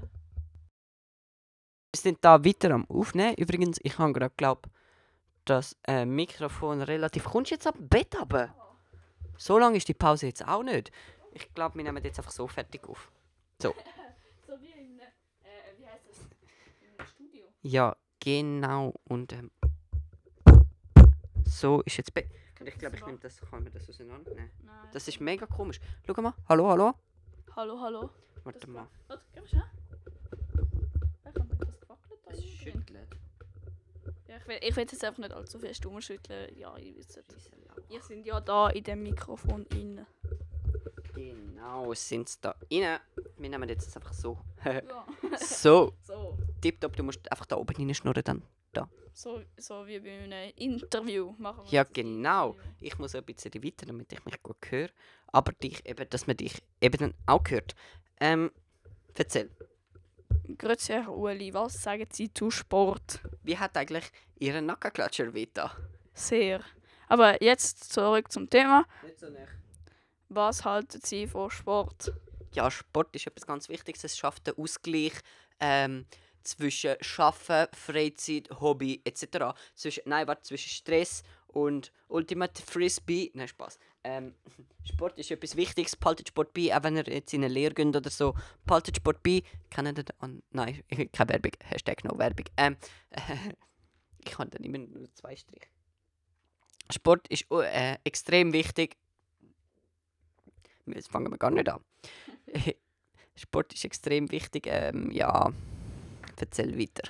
Wir 1.92 2.00
sind 2.00 2.18
da 2.22 2.46
weiter 2.46 2.72
am 2.72 2.90
Aufnehmen. 2.90 3.36
Übrigens, 3.36 3.78
ich 3.84 3.98
habe 3.98 4.14
gerade 4.14 4.34
glaubt, 4.38 4.70
das 5.44 5.76
äh, 5.86 6.06
Mikrofon 6.06 6.82
relativ. 6.82 7.26
Kommst 7.26 7.52
du 7.52 7.56
jetzt 7.56 7.68
ab 7.68 7.76
dem 7.76 7.90
Bett 7.90 8.16
runter? 8.18 8.56
So 9.38 9.60
lange 9.60 9.76
ist 9.76 9.90
die 9.90 9.94
Pause 9.94 10.28
jetzt 10.28 10.48
auch 10.48 10.64
nicht. 10.64 10.94
Ich 11.34 11.54
glaube, 11.54 11.76
wir 11.76 11.84
nehmen 11.84 12.02
jetzt 12.02 12.20
einfach 12.20 12.32
so 12.32 12.48
fertig 12.48 12.88
auf. 12.88 13.12
So 13.62 13.76
wie 14.62 14.72
in, 14.72 14.98
äh, 14.98 15.04
wie 15.78 15.86
heißt 15.86 16.06
das? 16.08 16.20
Im 16.20 17.06
Studio. 17.06 17.44
Ja, 17.64 17.98
genau. 18.22 18.94
Und 19.04 19.34
ähm, 19.34 19.52
so 21.44 21.82
ist 21.82 21.98
jetzt. 21.98 22.14
Be 22.14 22.30
und 22.64 22.70
ich 22.70 22.78
glaube, 22.78 22.96
ich 22.96 23.06
nehme 23.06 23.18
das, 23.18 23.42
kann 23.42 23.62
mir 23.62 23.72
das 23.72 23.90
auseinandernehmen. 23.90 24.50
Nein. 24.64 24.90
Das 24.94 25.06
ist 25.06 25.20
mega 25.20 25.46
komisch. 25.46 25.82
Schau 26.08 26.22
mal. 26.22 26.34
Hallo, 26.48 26.70
hallo. 26.70 26.94
Hallo, 27.58 27.78
hallo. 27.82 28.10
Warte 28.46 28.60
Das 28.60 28.70
mal. 28.70 28.88
Warte, 29.08 29.24
gib 29.34 29.44
mal 29.44 29.50
schnell. 29.50 29.64
Ich 31.26 31.36
habe 31.36 31.50
etwas 31.52 31.80
gewackelt 31.82 32.20
da 32.26 32.32
Es 32.32 32.40
innen 32.40 32.48
drin. 32.64 32.74
schüttelt. 32.74 33.10
Ja, 34.30 34.38
ich 34.38 34.48
will, 34.48 34.58
ich 34.62 34.76
will 34.78 34.84
jetzt 34.84 35.04
einfach 35.04 35.18
nicht 35.20 35.34
allzu 35.34 35.60
fest 35.60 35.86
umschütteln. 35.86 36.58
Ja, 36.58 36.78
ihr 36.78 36.96
wisst 36.96 37.18
es. 37.18 37.52
Ihr 37.90 38.02
sind 38.02 38.26
ja 38.26 38.40
da 38.40 38.70
in 38.70 38.84
dem 38.86 39.04
Mikrofon 39.04 39.66
innen. 39.66 40.06
Genau, 41.14 41.94
sind 41.94 42.30
sie 42.30 42.38
da 42.40 42.56
rein. 42.72 43.00
Wir 43.38 43.50
nehmen 43.50 43.68
jetzt 43.68 43.94
einfach 43.98 44.14
so. 44.14 44.38
Ja. 44.64 44.82
so, 45.38 45.92
so. 46.02 46.38
tipptopp, 46.62 46.96
du 46.96 47.04
musst 47.04 47.30
einfach 47.30 47.46
da 47.46 47.58
oben 47.58 47.76
reinschnurren 47.76 48.24
dann. 48.24 48.42
So, 49.14 49.44
so 49.58 49.86
wie 49.86 50.00
bei 50.00 50.24
einem 50.24 50.52
Interview 50.56 51.36
machen 51.38 51.66
wir 51.66 51.72
Ja, 51.72 51.84
genau. 51.84 52.56
Ich 52.80 52.98
muss 52.98 53.14
ein 53.14 53.24
bisschen 53.24 53.54
weiter, 53.64 53.86
damit 53.86 54.12
ich 54.12 54.26
mich 54.26 54.42
gut 54.42 54.58
höre. 54.70 54.90
Aber 55.28 55.52
dich 55.52 55.86
eben, 55.86 56.10
dass 56.10 56.26
man 56.26 56.36
dich 56.36 56.62
eben 56.82 56.98
dann 56.98 57.14
auch 57.28 57.44
hört. 57.48 57.76
Ähm, 58.20 58.52
erzähl. 59.16 59.52
Grüezi, 60.58 60.94
Herr 60.94 61.16
Ueli, 61.16 61.54
was 61.54 61.82
sagen 61.82 62.08
Sie 62.12 62.34
zu 62.34 62.50
Sport? 62.50 63.20
Wie 63.44 63.58
hat 63.58 63.78
eigentlich 63.78 64.06
Ihre 64.40 64.62
Nackenklatscher 64.62 65.34
Vita? 65.34 65.72
Sehr. 66.14 66.62
Aber 67.08 67.42
jetzt 67.42 67.94
zurück 67.94 68.32
zum 68.32 68.50
Thema. 68.50 68.86
Nicht 69.04 69.20
so 69.20 69.30
nicht. 69.30 69.48
Was 70.30 70.66
halten 70.66 71.00
Sie 71.04 71.28
von 71.28 71.52
Sport? 71.52 72.12
Ja, 72.54 72.70
Sport 72.72 73.16
ist 73.16 73.28
etwas 73.28 73.46
ganz 73.46 73.70
Wichtiges. 73.70 74.04
Es 74.04 74.18
schafft 74.18 74.48
den 74.48 74.58
Ausgleich 74.58 75.14
ähm, 75.60 76.06
zwischen 76.44 76.96
Schaffen, 77.02 77.68
Freizeit, 77.74 78.50
Hobby 78.60 79.02
etc. 79.04 79.56
Zwischen, 79.76 80.04
nein, 80.06 80.28
warte, 80.28 80.44
zwischen 80.44 80.70
Stress 80.70 81.24
und 81.48 81.92
Ultimate 82.08 82.62
Frisbee. 82.62 83.32
Nein, 83.34 83.48
Spaß. 83.48 83.80
Ähm, 84.04 84.36
Sport 84.86 85.18
ist 85.18 85.32
etwas 85.32 85.56
Wichtiges. 85.56 85.96
Behaltet 85.96 86.30
Sport 86.30 86.54
bei, 86.54 86.76
auch 86.76 86.84
wenn 86.84 86.98
ihr 86.98 87.08
jetzt 87.08 87.34
in 87.34 87.44
eine 87.44 87.54
Lehre 87.54 87.74
geht 87.74 87.96
oder 87.96 88.10
so. 88.10 88.36
Behaltet 88.66 88.98
Sport 88.98 89.24
bei. 89.24 89.44
Kennt 89.70 89.98
ihr? 89.98 90.06
Oh, 90.22 90.28
nein, 90.52 90.84
keine 91.12 91.30
Werbung. 91.30 91.52
Hashtag 91.64 92.04
no 92.04 92.18
Werbung. 92.18 92.46
Ähm, 92.58 92.78
ich 94.26 94.38
habe 94.38 94.50
dann 94.50 94.64
immer 94.64 94.80
nur 94.80 95.14
zwei 95.14 95.36
Striche. 95.36 95.68
Sport 96.92 97.28
ist 97.30 97.46
oh, 97.50 97.62
äh, 97.62 97.98
extrem 98.04 98.52
wichtig. 98.54 98.98
Jetzt 100.86 101.10
fangen 101.10 101.32
wir 101.32 101.38
gar 101.38 101.52
nicht 101.52 101.70
an. 101.70 101.82
Sport 103.36 103.74
ist 103.74 103.86
extrem 103.86 104.32
wichtig. 104.32 104.68
Ähm, 104.68 105.10
ja, 105.12 105.54
erzähl 106.42 106.78
weiter. 106.78 107.10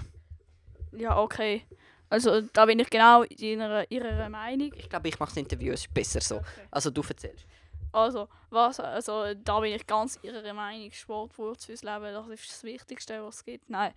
Ja, 0.92 1.20
okay. 1.20 1.66
Also 2.10 2.42
da 2.42 2.66
bin 2.66 2.80
ich 2.80 2.90
genau 2.90 3.24
in 3.24 3.60
ihrer, 3.60 3.90
ihrer 3.92 4.30
Meinung. 4.30 4.72
Ich 4.76 4.90
glaube, 4.90 5.10
ich 5.10 5.20
mache 5.20 5.32
das 5.32 5.38
Interview, 5.38 5.74
ist 5.74 5.92
besser 5.94 6.22
so. 6.22 6.38
Okay. 6.38 6.68
Also 6.70 6.92
du 6.92 7.02
erzählst. 7.02 7.46
Also, 7.92 8.28
was, 8.50 8.80
also 8.80 9.34
da 9.36 9.60
bin 9.60 9.74
ich 9.74 9.86
ganz 9.86 10.20
ihrer 10.22 10.54
Meinung. 10.54 10.92
Sport 10.92 11.34
braucht 11.36 11.64
fürs 11.64 11.84
Leben, 11.84 12.14
das 12.14 12.28
ist 12.28 12.50
das 12.50 12.64
Wichtigste, 12.64 13.24
was 13.24 13.38
es 13.38 13.46
gibt. 13.46 13.70
Nein, 13.70 13.94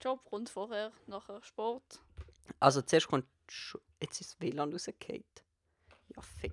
Job 0.00 0.24
kommt 0.24 0.48
vorher, 0.48 0.92
nachher 1.06 1.42
Sport. 1.42 2.00
Also 2.60 2.82
zuerst 2.82 3.08
kommt... 3.08 3.26
Sch 3.48 3.76
Jetzt 4.00 4.20
ist 4.20 4.32
das 4.32 4.40
WLAN 4.40 4.72
rausgefallen. 4.72 5.24
Ja, 6.14 6.20
fick. 6.20 6.52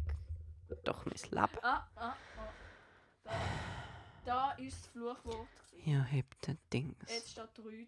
Doch, 0.84 1.06
mein 1.06 1.16
Leben. 1.16 1.60
Ah, 1.62 1.88
ah, 1.96 2.16
ah. 2.38 2.52
Da, 3.26 3.32
da 4.26 4.52
ist 4.52 4.78
das 4.80 4.88
Fluchwort. 4.88 5.48
Ja, 5.84 6.04
heb 6.04 6.40
den 6.42 6.60
Ding. 6.72 6.96
Jetzt 7.08 7.32
steht 7.32 7.50
3-3. 7.58 7.86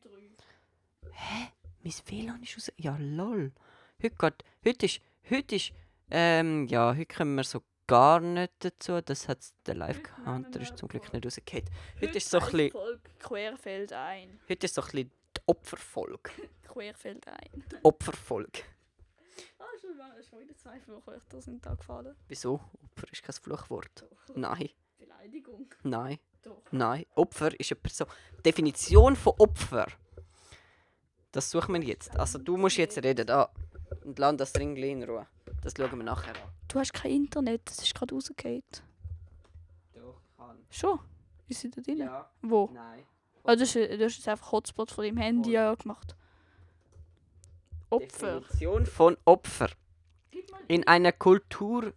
Hä? 1.12 1.48
Mein 1.84 1.94
WLAN 2.08 2.42
ist 2.42 2.56
raus... 2.56 2.72
Ja, 2.78 2.98
lol. 2.98 3.52
Heute 4.02 4.16
geht... 4.16 4.44
Heute 4.66 4.86
ist... 4.88 5.02
Heute 5.30 5.56
ist... 5.56 5.74
Ähm, 6.10 6.66
ja, 6.68 6.96
heute 6.96 7.06
kommen 7.06 7.36
wir 7.36 7.44
so 7.44 7.62
gar 7.86 8.20
nicht 8.20 8.54
dazu. 8.60 9.00
Das 9.02 9.28
hat 9.28 9.40
der 9.68 9.76
Live-Counter 9.76 10.62
ist 10.62 10.78
zum 10.78 10.88
Glück 10.88 11.14
nicht 11.14 11.24
rausgefallen. 11.24 11.70
Heute 12.02 12.18
ist 12.18 12.30
so 12.32 12.40
ein 12.40 12.46
bisschen... 12.46 12.72
Folge 12.72 13.02
querfeld 13.20 13.94
ein. 13.94 14.40
Heute 14.50 14.66
ist 14.66 14.74
so 14.74 14.82
ein 14.82 14.86
bisschen 14.86 15.12
die 15.38 15.42
Opferfolge. 15.46 16.32
Querfeld 16.64 17.28
ein. 17.28 17.64
Die 17.72 17.76
Opferfolge. 17.84 18.64
Ah, 19.60 19.66
schon, 19.80 19.92
schon 20.28 20.40
wieder 20.40 20.58
zwei 20.58 20.80
Fluchwörter 20.80 21.42
sind 21.42 21.64
da 21.64 21.76
gefallen. 21.76 22.16
Wieso? 22.28 22.60
Opfer 22.82 23.12
ist 23.12 23.22
kein 23.22 23.34
Fluchwort. 23.34 24.04
Nein, 24.34 24.70
Beleidigung. 24.98 25.68
nein, 25.84 26.18
Doch. 26.44 26.62
nein. 26.72 27.06
Opfer 27.16 27.58
ist 27.60 27.72
eine 27.72 27.80
Person. 27.82 28.08
Definition 28.46 29.16
von 29.16 29.34
Opfer. 29.38 29.88
Das 31.32 31.50
suchen 31.50 31.74
wir 31.74 31.84
jetzt. 31.84 32.16
Also 32.18 32.38
du 32.38 32.58
musst 32.58 32.78
jetzt 32.78 32.98
reden. 33.04 33.26
Da. 33.26 33.50
Und 34.04 34.20
lass 34.20 34.38
das 34.38 34.56
Ringli 34.56 34.92
in 34.92 35.04
Ruhe. 35.04 35.26
Das 35.62 35.74
schauen 35.78 35.98
wir 35.98 36.04
nachher 36.04 36.36
an. 36.36 36.50
Du 36.68 36.80
hast 36.80 36.94
kein 36.94 37.12
Internet, 37.12 37.62
das 37.66 37.82
ist 37.82 37.96
gerade 37.96 38.14
rausgefallen. 38.14 38.64
Doch, 39.94 40.22
kann. 40.38 40.58
Schon? 40.70 41.00
Ist 41.48 41.62
sie 41.62 41.70
da 41.70 41.82
drin? 41.82 42.00
Ja, 42.00 42.30
Wo? 42.42 42.70
nein. 42.74 43.04
Du, 43.44 43.50
hast, 43.50 43.76
du 43.76 44.04
hast 44.04 44.18
jetzt 44.18 44.28
einfach 44.28 44.52
Hotspot 44.52 44.92
von 44.92 45.04
deinem 45.04 45.18
Handy 45.18 45.52
ja 45.52 45.74
gemacht. 45.76 46.16
Opfer. 47.90 48.40
Definition 48.42 48.86
von 48.86 49.18
Opfer. 49.26 49.70
In 50.68 50.88
einer 50.88 51.12
Kultur, 51.12 51.94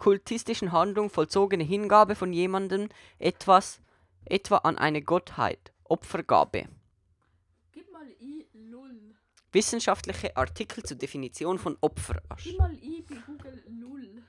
kultistischen 0.00 0.72
Handlung 0.72 1.10
vollzogene 1.10 1.62
Hingabe 1.62 2.16
von 2.16 2.32
jemandem 2.32 2.88
etwas, 3.20 3.80
etwa 4.24 4.56
an 4.56 4.78
eine 4.78 5.02
Gottheit. 5.02 5.72
Opfergabe. 5.84 6.68
Gib 7.72 7.92
mal 7.92 8.08
i 8.20 8.46
lull. 8.54 9.14
Wissenschaftliche 9.52 10.36
Artikel 10.36 10.82
zur 10.82 10.96
Definition 10.96 11.58
von 11.58 11.76
Opfer. 11.80 12.20
Gib 12.42 12.58
mal 12.58 12.74
i 12.74 13.04
bei 13.08 13.16
Google 13.26 13.62
lull. 13.68 14.22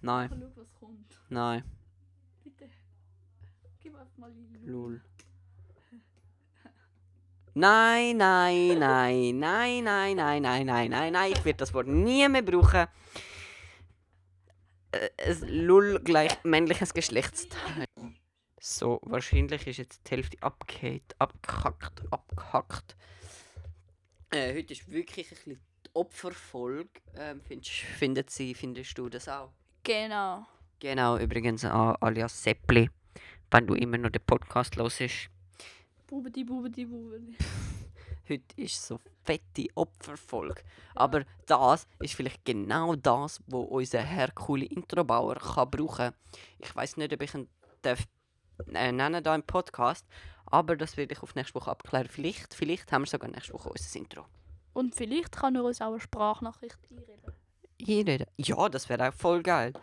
Nein, 0.00 0.28
Schau, 0.30 0.62
was 0.62 0.74
kommt. 0.80 1.20
nein. 1.28 1.64
Bitte. 2.44 2.68
mal 4.16 4.32
Lul. 4.64 5.00
Nein, 7.54 8.16
nein, 8.16 8.78
nein, 8.78 9.38
nein, 9.38 9.84
nein, 9.84 10.14
nein, 10.16 10.42
nein, 10.42 10.66
nein, 10.66 10.90
nein, 10.90 11.12
nein, 11.12 11.32
ich 11.32 11.44
werde 11.44 11.56
das 11.58 11.74
Wort 11.74 11.88
nie 11.88 12.28
mehr 12.28 12.42
brauchen. 12.42 12.86
Äh, 14.92 15.08
es- 15.16 15.40
Lul 15.46 16.00
gleich 16.02 16.32
männliches 16.44 16.94
Geschlechtsteil. 16.94 17.84
So, 18.60 18.98
wahrscheinlich 19.02 19.66
ist 19.66 19.76
jetzt 19.76 20.06
die 20.06 20.10
Hälfte 20.16 20.42
abgehakt, 20.42 21.14
abgehackt, 21.20 22.02
abgehackt. 22.10 22.96
Äh, 24.30 24.54
heute 24.54 24.72
ist 24.72 24.90
wirklich 24.90 25.26
ein 25.26 25.36
bisschen 25.36 25.60
die 25.86 25.90
Opferfolge. 25.94 26.88
Ähm, 27.16 27.40
findest, 27.46 27.70
findet 27.70 28.30
sie, 28.30 28.54
findest 28.54 28.96
du 28.98 29.08
das 29.08 29.28
auch? 29.28 29.52
Genau. 29.84 30.46
Genau, 30.80 31.16
übrigens 31.18 31.64
an 31.64 31.96
alias 32.00 32.42
Seppli, 32.42 32.90
wenn 33.50 33.66
du 33.66 33.74
immer 33.74 33.98
noch 33.98 34.10
den 34.10 34.22
Podcast 34.24 34.76
hörst. 34.76 35.28
Bubedi, 36.06 36.44
bubedi, 36.44 36.84
bubedi. 36.84 37.36
Heute 38.28 38.60
ist 38.60 38.86
so 38.86 38.98
fette 39.28 39.66
Opferfolge. 39.74 40.62
Aber 40.94 41.24
das 41.46 41.86
ist 42.00 42.14
vielleicht 42.14 42.44
genau 42.46 42.94
das, 42.94 43.42
wo 43.46 43.60
unser 43.60 44.00
Herr 44.00 44.30
coole 44.32 44.64
Introbauer 44.64 45.34
kann 45.34 45.70
brauchen. 45.70 46.12
Ich 46.58 46.74
weiß 46.74 46.96
nicht, 46.96 47.12
ob 47.12 47.22
ich 47.22 47.34
ihn 47.34 47.46
darf, 47.82 48.04
äh, 48.72 48.90
nennen 48.90 49.22
da 49.22 49.34
im 49.34 49.42
Podcast, 49.42 50.06
aber 50.46 50.76
das 50.76 50.96
werde 50.96 51.12
ich 51.12 51.22
auf 51.22 51.34
nächste 51.34 51.56
Woche 51.56 51.70
abklären. 51.70 52.08
Vielleicht, 52.08 52.54
vielleicht 52.54 52.90
haben 52.90 53.02
wir 53.02 53.06
sogar 53.06 53.30
nächste 53.30 53.52
Woche 53.52 53.68
unser 53.68 53.98
Intro. 53.98 54.24
Und 54.72 54.94
vielleicht 54.94 55.32
kann 55.32 55.56
er 55.56 55.64
uns 55.64 55.82
auch 55.82 55.88
eine 55.88 56.00
Sprachnachricht 56.00 56.78
einreden. 56.90 57.32
Einreden? 57.86 58.26
Ja, 58.38 58.68
das 58.70 58.88
wäre 58.88 59.08
auch 59.08 59.14
voll 59.14 59.42
geil. 59.42 59.74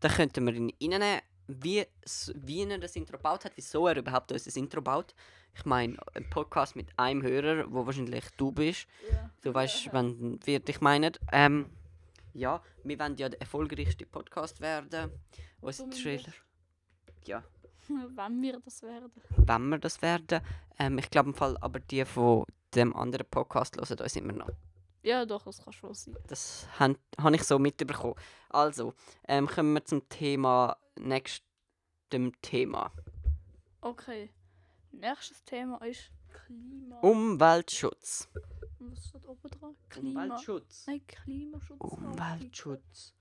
Da 0.00 0.08
könnten 0.08 0.46
wir 0.46 0.52
ihn 0.52 0.72
reinnehmen, 0.82 1.20
wie, 1.46 1.86
wie 2.34 2.62
er 2.62 2.78
das 2.78 2.96
Intro 2.96 3.16
gebaut 3.16 3.44
hat, 3.44 3.52
wieso 3.56 3.86
er 3.86 3.96
überhaupt 3.96 4.32
unser 4.32 4.56
Intro 4.56 4.80
baut. 4.80 5.14
Ich 5.54 5.64
meine, 5.64 5.96
ein 6.14 6.28
Podcast 6.30 6.76
mit 6.76 6.88
einem 6.98 7.22
Hörer, 7.22 7.70
wo 7.70 7.84
wahrscheinlich 7.84 8.24
du 8.36 8.52
bist. 8.52 8.86
Ja. 9.10 9.30
Du 9.42 9.52
weißt, 9.52 9.92
wenn 9.92 10.38
wir 10.44 10.60
dich 10.60 10.80
meinen. 10.80 11.12
Ähm, 11.30 11.66
ja, 12.32 12.62
wir 12.84 12.98
wollen 12.98 13.16
ja 13.16 13.28
der 13.28 13.40
erfolgreichste 13.40 14.06
Podcast 14.06 14.60
werden. 14.60 15.10
Unser. 15.60 15.90
Trailer. 15.90 16.32
Ja, 17.26 17.44
Wenn 17.88 18.40
wir 18.40 18.60
das 18.60 18.82
werden. 18.82 19.10
wenn 19.36 19.68
wir 19.68 19.78
das 19.78 20.02
werden. 20.02 20.40
Ähm, 20.78 20.98
ich 20.98 21.10
glaube 21.10 21.30
im 21.30 21.34
Fall, 21.34 21.56
aber 21.60 21.80
die 21.80 22.04
von 22.04 22.44
dem 22.74 22.94
anderen 22.94 23.26
Podcast 23.28 23.76
hören 23.76 23.98
uns 24.00 24.16
immer 24.16 24.32
noch. 24.32 24.48
Ja, 25.02 25.26
doch, 25.26 25.42
das 25.42 25.62
kann 25.62 25.72
schon 25.72 25.94
sein. 25.94 26.16
Das 26.28 26.68
habe 26.78 26.96
hab 27.18 27.34
ich 27.34 27.42
so 27.42 27.58
mitbekommen. 27.58 28.14
Also, 28.50 28.94
ähm, 29.26 29.48
kommen 29.48 29.74
wir 29.74 29.84
zum 29.84 30.08
Thema, 30.08 30.76
nächstem 30.98 32.32
Thema. 32.42 32.92
Okay. 33.80 34.30
Nächstes 34.92 35.42
Thema 35.44 35.78
ist 35.84 36.10
Klima. 36.32 37.00
Umweltschutz. 37.00 38.28
Was 38.78 39.08
steht 39.08 39.26
oben 39.26 39.50
dran? 39.50 39.76
Klima. 39.88 40.24
Umweltschutz. 40.24 40.86
Nein, 40.86 41.06
Klimaschutz. 41.06 41.80
Umweltschutz. 41.80 43.14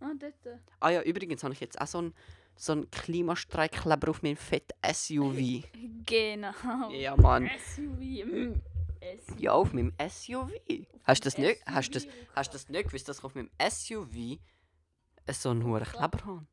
Ah, 0.00 0.12
dort. 0.18 0.34
Ah 0.80 0.90
ja, 0.90 1.02
übrigens 1.02 1.42
habe 1.44 1.52
ich 1.54 1.60
jetzt 1.60 1.80
auch 1.80 1.86
so 1.86 1.98
einen 1.98 2.14
so 2.56 2.72
einen 2.72 2.90
Klimastreikkleber 2.90 4.10
auf 4.10 4.22
meinem 4.22 4.36
fetten 4.36 4.74
SUV. 4.92 5.64
Genau. 6.06 6.90
Ja, 6.90 7.16
Mann. 7.16 7.48
SUV. 7.74 8.58
SUV. 9.00 9.38
Ja, 9.38 9.52
auf 9.52 9.72
meinem 9.72 9.92
SUV. 10.08 10.50
Hast 11.04 11.20
du 11.20 11.26
das 11.26 11.38
nicht? 11.38 11.62
Hast 11.66 11.90
du 11.90 11.92
das, 11.92 12.02
SUV 12.02 12.12
hast 12.34 12.50
du 12.50 12.52
das 12.54 12.68
nicht 12.68 12.86
gewusst, 12.88 13.08
dass 13.08 13.18
ich 13.18 13.24
auf 13.24 13.34
meinem 13.34 13.50
SUV 13.70 14.38
so 15.30 15.50
einen 15.50 15.64
hohen 15.64 15.84
Kleber 15.84 16.24
habe? 16.24 16.46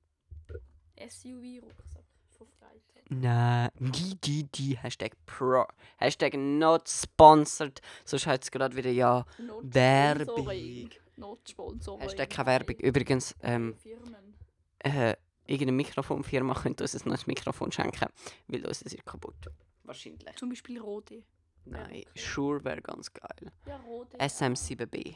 SUV-Rucksack 0.98 2.04
von 2.38 2.48
Freitag. 2.60 3.04
Nein, 3.10 3.70
die, 3.80 4.16
die, 4.16 4.44
die, 4.44 4.78
Hashtag 4.78 5.14
Pro, 5.26 5.66
Hashtag 5.98 6.36
not 6.36 6.88
sponsored, 6.90 7.82
sonst 8.06 8.28
hat 8.28 8.44
es 8.44 8.52
gerade 8.52 8.76
wieder 8.76 8.90
ja 8.90 9.26
Werbung. 9.62 10.90
Notsponsoring. 11.18 12.02
Hashtag 12.02 12.30
keine 12.30 12.46
Werbung. 12.48 12.76
Übrigens, 12.78 13.36
ähm, 13.42 13.76
Firmen. 13.78 14.36
äh, 14.80 15.16
irgendeine 15.48 15.72
Mikrofonfirma 15.72 16.54
könnte 16.54 16.84
uns 16.84 16.96
ein 16.96 17.10
neues 17.10 17.26
Mikrofon 17.26 17.72
schenken, 17.72 18.08
weil 18.48 18.66
uns 18.66 18.82
ist 18.84 19.04
kaputt. 19.06 19.50
Wahrscheinlich. 19.84 20.36
Zum 20.36 20.50
Beispiel 20.50 20.80
Rode. 20.80 21.24
Nein, 21.66 21.86
okay. 21.86 22.08
Sure 22.16 22.64
wäre 22.64 22.82
ganz 22.82 23.12
geil. 23.12 23.52
Ja, 23.66 23.78
Rode. 23.78 24.18
SM7B. 24.18 25.16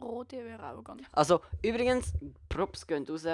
Rode 0.00 0.44
wäre 0.44 0.72
auch 0.72 0.82
ganz. 0.82 1.02
Also, 1.12 1.40
übrigens, 1.62 2.12
Props 2.48 2.86
gehen 2.86 3.06
raus. 3.06 3.24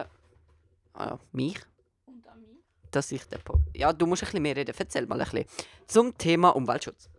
Ah 0.94 1.06
ja, 1.10 1.18
mich. 1.32 1.60
Und 2.06 2.26
an 2.28 2.40
mich. 2.40 2.58
dass 2.90 3.10
ich 3.12 3.24
den 3.24 3.40
po 3.42 3.58
Ja, 3.74 3.92
du 3.92 4.06
musst 4.06 4.22
ein 4.22 4.26
bisschen 4.26 4.42
mehr 4.42 4.56
reden. 4.56 4.74
Erzähl 4.76 5.06
mal 5.06 5.20
ein 5.20 5.28
bisschen. 5.28 5.46
Zum 5.86 6.16
Thema 6.16 6.50
Umweltschutz. 6.50 7.10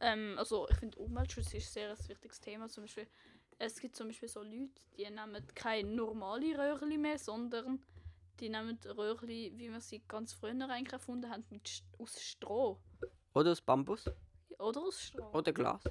Ähm, 0.00 0.36
also 0.38 0.68
ich 0.70 0.76
finde 0.76 0.98
Umweltschutz 0.98 1.52
ist 1.54 1.72
sehr 1.72 1.90
ein 1.90 2.08
wichtiges 2.08 2.40
Thema. 2.40 2.68
Zum 2.68 2.84
Beispiel, 2.84 3.06
es 3.58 3.80
gibt 3.80 3.96
zum 3.96 4.08
Beispiel 4.08 4.28
so 4.28 4.42
Leute, 4.42 4.80
die 4.96 5.04
nehmen 5.04 5.44
keine 5.54 5.88
normale 5.88 6.56
Röhrli 6.56 6.96
mehr, 6.96 7.18
sondern 7.18 7.82
die 8.40 8.48
nehmen 8.48 8.78
Röhrli, 8.84 9.52
wie 9.56 9.70
wir 9.70 9.80
sie 9.80 10.02
ganz 10.06 10.32
früher 10.32 10.68
eigentlich 10.68 10.92
erfunden 10.92 11.30
haben, 11.30 11.44
mit 11.50 11.82
aus 11.98 12.20
Stroh. 12.20 12.78
Oder 13.34 13.52
aus 13.52 13.60
Bambus. 13.60 14.04
Oder 14.58 14.80
aus 14.80 15.00
Stroh. 15.02 15.30
Oder 15.32 15.52
Glas. 15.52 15.82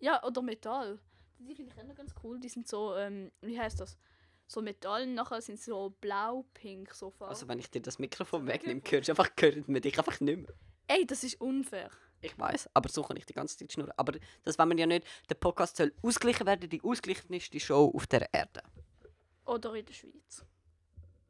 Ja, 0.00 0.22
oder 0.24 0.42
Metall. 0.42 0.98
Die 1.38 1.54
finde 1.54 1.72
ich 1.72 1.80
auch 1.80 1.86
noch 1.86 1.94
ganz 1.94 2.14
cool. 2.22 2.38
Die 2.40 2.48
sind 2.48 2.68
so, 2.68 2.94
ähm, 2.96 3.30
wie 3.40 3.58
heißt 3.58 3.80
das? 3.80 3.96
So 4.50 4.62
Metall, 4.62 5.06
nachher 5.06 5.42
sind 5.42 5.58
sie 5.58 5.70
so 5.70 5.94
blau-pink, 6.00 6.94
so 6.94 7.10
Farben. 7.10 7.30
Also, 7.30 7.46
wenn 7.48 7.58
ich 7.58 7.70
dir 7.70 7.82
das 7.82 7.98
Mikrofon 7.98 8.46
wegnehme, 8.46 8.80
hörst 8.88 9.08
du 9.08 9.12
einfach, 9.12 9.28
hört 9.38 9.68
man 9.68 9.82
dich 9.82 9.98
einfach 9.98 10.18
nicht 10.20 10.38
mehr. 10.38 10.54
Ey, 10.86 11.06
das 11.06 11.22
ist 11.22 11.38
unfair. 11.38 11.90
Ich 12.22 12.36
weiß, 12.38 12.70
aber 12.72 12.88
so 12.88 13.02
kann 13.02 13.18
ich 13.18 13.26
die 13.26 13.34
ganze 13.34 13.58
Zeit 13.58 13.70
schnurren. 13.70 13.92
Aber 13.98 14.14
das 14.44 14.58
wollen 14.58 14.70
wir 14.70 14.78
ja 14.78 14.86
nicht. 14.86 15.06
Der 15.28 15.34
Podcast 15.34 15.76
soll 15.76 15.92
ausgleichen 16.02 16.46
werden, 16.46 16.68
die 16.70 16.82
ausgeglichenste 16.82 17.60
Show 17.60 17.92
auf 17.94 18.06
der 18.06 18.32
Erde. 18.32 18.62
Oder 19.44 19.74
in 19.74 19.84
der 19.84 19.92
Schweiz. 19.92 20.44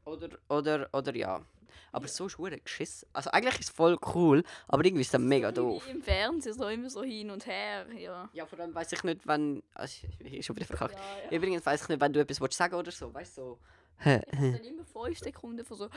Oder, 0.05 0.39
oder, 0.49 0.89
oder 0.93 1.17
ja. 1.17 1.45
Aber 1.93 2.09
so 2.09 2.27
ist 2.27 2.39
hure 2.39 2.59
geschiss. 2.59 3.07
Also 3.13 3.31
eigentlich 3.31 3.59
ist 3.61 3.69
es 3.71 3.75
voll 3.75 3.99
cool, 4.15 4.43
aber 4.67 4.85
irgendwie 4.85 5.03
ist 5.03 5.15
es 5.15 5.21
mega 5.21 5.49
So 5.49 5.53
wie 5.53 5.75
doof. 5.75 5.89
Im 5.89 6.03
Fernsehen 6.03 6.55
so 6.55 6.69
immer 6.69 6.91
so 6.91 7.03
hin 7.03 7.31
und 7.31 7.47
her, 7.47 7.87
ja. 7.97 8.29
Ja, 8.33 8.47
vor 8.47 8.59
allem 8.61 8.75
weiß 8.75 8.93
ich 8.93 9.03
nicht, 9.05 9.27
wenn. 9.27 9.63
Also, 9.75 10.07
ich 10.09 10.19
bin 10.19 10.43
schon 10.43 10.57
wieder 10.57 10.67
verkackt. 10.67 10.95
ja, 10.95 11.25
ja. 11.31 11.37
Übrigens 11.37 11.65
weiß 11.65 11.83
ich 11.83 11.89
nicht, 11.89 12.01
wenn 12.01 12.13
du 12.13 12.21
etwas 12.21 12.41
willst 12.41 12.57
sagen 12.59 12.75
oder 12.75 12.91
so. 12.91 13.13
Weißt 13.13 13.39
du, 13.39 13.43
so. 13.43 13.59
Ich 14.05 14.07
hab 14.15 14.31
dann 14.31 14.55
immer 14.65 14.85
5 14.85 15.19
Sekunden 15.19 15.65
von 15.65 15.77
so. 15.77 15.89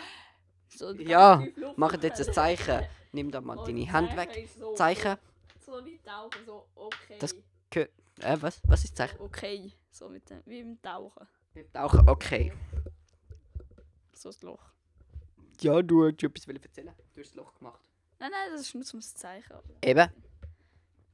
so 0.69 0.91
Ja, 0.93 1.43
Mach 1.75 1.93
jetzt 2.01 2.27
ein. 2.27 2.33
Zeichen. 2.33 2.87
Nimm 3.11 3.29
da 3.31 3.41
mal 3.41 3.57
Und 3.57 3.67
deine 3.67 3.91
Hand 3.91 4.15
weg. 4.15 4.47
So, 4.57 4.73
Zeichen. 4.73 5.17
So 5.65 5.85
wie 5.85 5.99
Tauchen, 5.99 6.45
so 6.45 6.65
okay. 6.75 7.17
Das- 7.19 7.35
Äh, 8.19 8.37
was? 8.41 8.61
Was 8.67 8.83
ist 8.83 8.95
Zeichen? 8.95 9.19
Okay, 9.19 9.71
so 9.89 10.07
mit 10.09 10.29
dem, 10.29 10.41
wie 10.45 10.59
im 10.59 10.81
Tauchen. 10.81 11.27
Auch 11.73 11.93
okay. 12.07 12.53
So 14.13 14.29
das 14.29 14.41
Loch. 14.43 14.70
Ja, 15.61 15.81
du 15.81 16.05
hast 16.05 16.23
etwas 16.23 16.47
erzählen. 16.47 16.93
Du 17.13 17.21
hast 17.21 17.29
das 17.29 17.35
Loch 17.35 17.53
gemacht. 17.55 17.79
Nein, 18.19 18.31
nein, 18.31 18.51
das 18.51 18.61
ist 18.61 18.75
nur 18.75 18.83
zum 18.83 19.01
Zeichen. 19.01 19.55
Eben. 19.83 20.09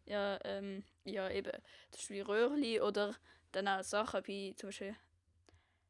Ja, 0.06 0.40
ähm, 0.46 0.84
ja 1.04 1.30
eben. 1.30 1.52
Das 1.92 2.02
ist 2.02 2.10
wie 2.10 2.22
Röhrli 2.22 2.80
oder 2.80 3.16
dann 3.52 3.68
auch 3.68 3.84
Sachen 3.84 4.26
wie 4.26 4.56
zum 4.56 4.70
Beispiel 4.70 4.96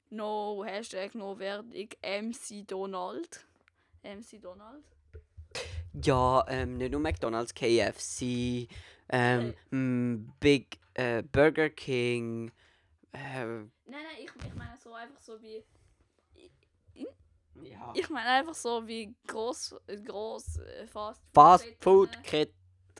No, 0.10 0.64
Hashtag 0.66 1.14
No 1.16 1.38
Werbung, 1.38 1.90
MC 2.02 2.66
Donald. 2.66 3.46
MC 4.04 4.42
Donald. 4.42 4.84
Ja, 5.94 6.46
ähm, 6.48 6.78
nicht 6.78 6.92
nur 6.92 7.02
McDonalds, 7.02 7.54
KFC, 7.54 8.68
ähm, 9.10 9.54
m, 9.72 10.34
Big 10.40 10.80
äh, 10.94 11.24
Burger 11.24 11.70
King, 11.70 12.52
äh, 13.12 13.46
Nein, 13.46 13.72
nein, 13.86 14.04
ich, 14.20 14.30
ich 14.46 14.54
meine 14.54 14.78
so 14.78 14.94
einfach 14.94 15.20
so 15.22 15.42
wie. 15.42 15.64
Ja. 17.64 17.92
Ich 17.96 18.10
meine 18.10 18.28
einfach 18.30 18.56
so 18.56 18.86
wie 18.88 19.14
groß, 19.28 19.76
groß 20.06 20.58
äh, 20.58 20.88
Fast 20.88 21.22
Fast 21.34 21.64
Ketten. 21.66 21.82
Food, 21.82 22.24
Kette, 22.24 22.54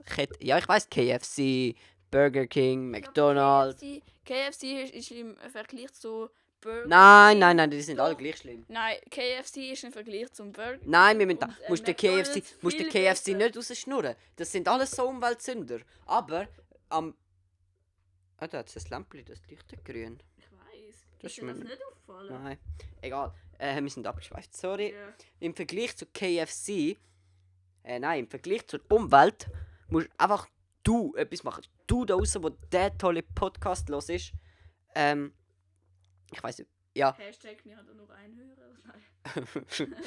Kette, 0.06 0.36
ja, 0.44 0.58
ich 0.58 0.68
weiß 0.68 0.90
KFC, 0.90 1.76
Burger 2.12 2.48
King, 2.48 2.90
McDonalds. 2.92 3.82
KFC, 3.82 4.02
KFC 4.26 4.64
ist, 4.84 4.94
ist 4.94 5.12
im 5.12 5.36
Vergleich 5.50 5.92
zu 5.94 6.30
Burger 6.62 6.88
Nein, 6.88 7.32
King- 7.34 7.40
nein, 7.40 7.56
nein, 7.58 7.72
die 7.72 7.82
sind 7.82 8.00
alle 8.00 8.14
Doch. 8.14 8.20
gleich 8.20 8.38
schlimm. 8.38 8.66
Nein, 8.68 8.98
KFC 9.12 9.58
ist 9.74 9.84
im 9.84 9.92
Vergleich 9.92 10.32
zum 10.34 10.52
Burger 10.52 10.80
Nein, 10.86 11.20
wir 11.20 11.28
King 11.28 11.38
müssen 11.38 11.40
da, 11.40 11.66
äh, 11.66 11.70
musst 11.70 11.88
den 11.88 11.96
KFC, 11.96 12.44
musst 12.62 12.80
den 12.80 12.90
KFC 12.90 13.26
besser. 13.26 13.38
nicht 13.38 13.58
rausschnurren. 13.58 14.16
Das 14.36 14.52
sind 14.52 14.68
alles 14.68 14.92
so 14.92 15.08
Umweltsünder. 15.08 15.80
Aber 16.06 16.48
am... 16.90 17.16
Ah, 18.40 18.48
da 18.48 18.60
hat 18.60 18.76
es 18.76 18.86
ein 18.86 18.90
Lämpchen, 18.92 19.26
das 19.26 19.42
leuchtet 19.50 19.84
grün. 19.84 20.20
Ich 20.38 20.46
weiß. 20.52 20.96
Das 21.22 21.32
ist 21.32 21.42
dir 21.42 21.48
das 21.48 21.58
mir- 21.58 21.64
nicht 21.66 21.84
aufgefallen? 21.86 22.44
Nein, 22.44 22.58
egal. 23.02 23.34
Äh, 23.58 23.82
wir 23.82 23.90
sind 23.90 24.06
abgeschweift, 24.08 24.56
sorry. 24.56 24.94
Ja. 24.94 25.14
Im 25.40 25.54
Vergleich 25.56 25.96
zu 25.98 26.06
KFC... 26.06 26.98
Äh, 27.84 28.00
nein, 28.00 28.22
im 28.26 28.28
Vergleich 28.30 28.68
zur 28.68 28.82
Umwelt 28.90 29.50
musst 29.88 30.10
einfach 30.18 30.48
du 30.84 31.16
etwas 31.16 31.44
machen. 31.44 31.64
Du 31.88 32.06
da 32.06 32.16
draußen, 32.16 32.44
wo 32.44 32.50
der 32.50 32.98
tolle 32.98 33.24
Podcast 33.24 33.90
los 33.90 34.10
ist. 34.10 34.34
Ähm... 34.96 35.34
Ich 36.32 36.44
weiß 36.44 36.60
nicht. 36.60 36.70
Ja. 36.96 37.16
Hashtag, 37.18 37.64
wir 37.64 37.78
haben 37.78 37.96
nur 37.96 38.10
einen 38.12 38.36
Hörer. 38.38 38.78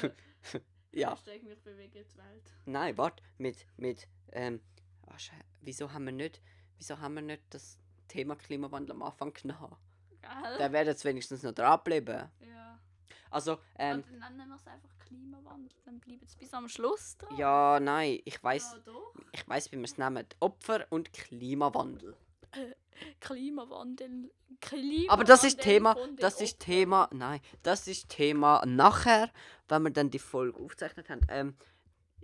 Nein. 0.01 0.11
Ja. 0.93 1.11
Hashtag 1.11 1.41
mich 1.43 1.57
bewegen 1.63 1.91
die 1.93 2.17
Welt. 2.17 2.51
Nein, 2.65 2.97
warte, 2.97 3.23
mit, 3.37 3.65
mit, 3.77 4.09
ähm, 4.33 4.59
ah, 5.07 5.17
Schei- 5.17 5.35
wieso 5.61 5.93
haben 5.93 6.03
wir 6.03 6.11
nicht, 6.11 6.41
wieso 6.77 6.99
haben 6.99 7.13
wir 7.13 7.21
nicht 7.21 7.43
das 7.51 7.79
Thema 8.09 8.35
Klimawandel 8.35 8.91
am 8.91 9.01
Anfang 9.03 9.31
genommen? 9.31 9.77
Gell? 10.21 10.57
Da 10.57 10.69
wäre 10.73 10.87
jetzt 10.87 11.05
wenigstens 11.05 11.43
noch 11.43 11.53
dranbleiben. 11.53 12.29
ja. 12.41 12.79
Also, 13.31 13.57
ähm, 13.79 14.03
Und 14.11 14.19
dann 14.21 14.37
nennen 14.37 14.49
wir 14.49 14.55
es 14.57 14.67
einfach 14.67 14.89
Klimawandel. 14.99 15.71
Dann 15.85 15.99
bleiben 15.99 16.21
es 16.25 16.35
bis 16.35 16.53
am 16.53 16.67
Schluss 16.69 17.17
dran. 17.17 17.37
ja, 17.37 17.79
nein, 17.79 18.19
ich 18.25 18.43
weiß, 18.43 18.73
Ja, 18.73 18.79
doch. 18.79 19.13
ich 19.31 19.47
weiß, 19.47 19.71
wie 19.71 19.77
wir 19.77 19.85
es 19.85 19.97
nennen. 19.97 20.25
Opfer 20.39 20.85
und 20.89 21.11
Klimawandel. 21.13 22.15
Klimawandel. 23.19 24.31
Klimawandel 24.59 25.09
Aber 25.09 25.23
das 25.23 25.43
ist 25.43 25.59
Thema, 25.61 25.93
von 25.95 26.09
den 26.09 26.15
das 26.17 26.41
ist 26.41 26.55
Opfern. 26.61 26.65
Thema, 26.75 27.09
nein, 27.13 27.39
das 27.63 27.87
ist 27.87 28.09
Thema 28.09 28.63
nachher, 28.65 29.31
wenn 29.69 29.83
wir 29.83 29.91
dann 29.91 30.09
die 30.09 30.19
Folge 30.19 30.59
aufgezeichnet 30.59 31.09
haben. 31.09 31.21
Ähm, 31.29 31.57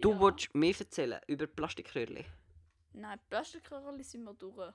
du 0.01 0.11
Ja. 0.11 0.19
willst 0.19 0.53
mehr 0.53 0.75
erzählen 0.77 1.21
über 1.27 1.47
Plastikröhrli? 1.47 2.25
Nein, 2.93 3.19
Plastikröhrchen 3.29 4.03
sind 4.03 4.23
wir 4.23 4.33
durch. 4.33 4.73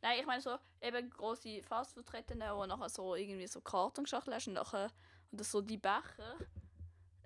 Nein, 0.00 0.18
ich 0.20 0.26
meine 0.26 0.40
so, 0.40 0.56
eben 0.80 1.10
grosse 1.10 1.62
Fastfood-Ketten, 1.62 2.40
wo 2.54 2.66
nachher 2.66 2.88
so 2.88 3.14
irgendwie 3.14 3.46
so 3.46 3.60
Kartonschachteln 3.60 4.34
hast 4.34 4.48
und 4.48 4.54
nachher 4.54 4.90
oder 5.32 5.44
so 5.44 5.60
die 5.60 5.78
Becher. 5.78 6.36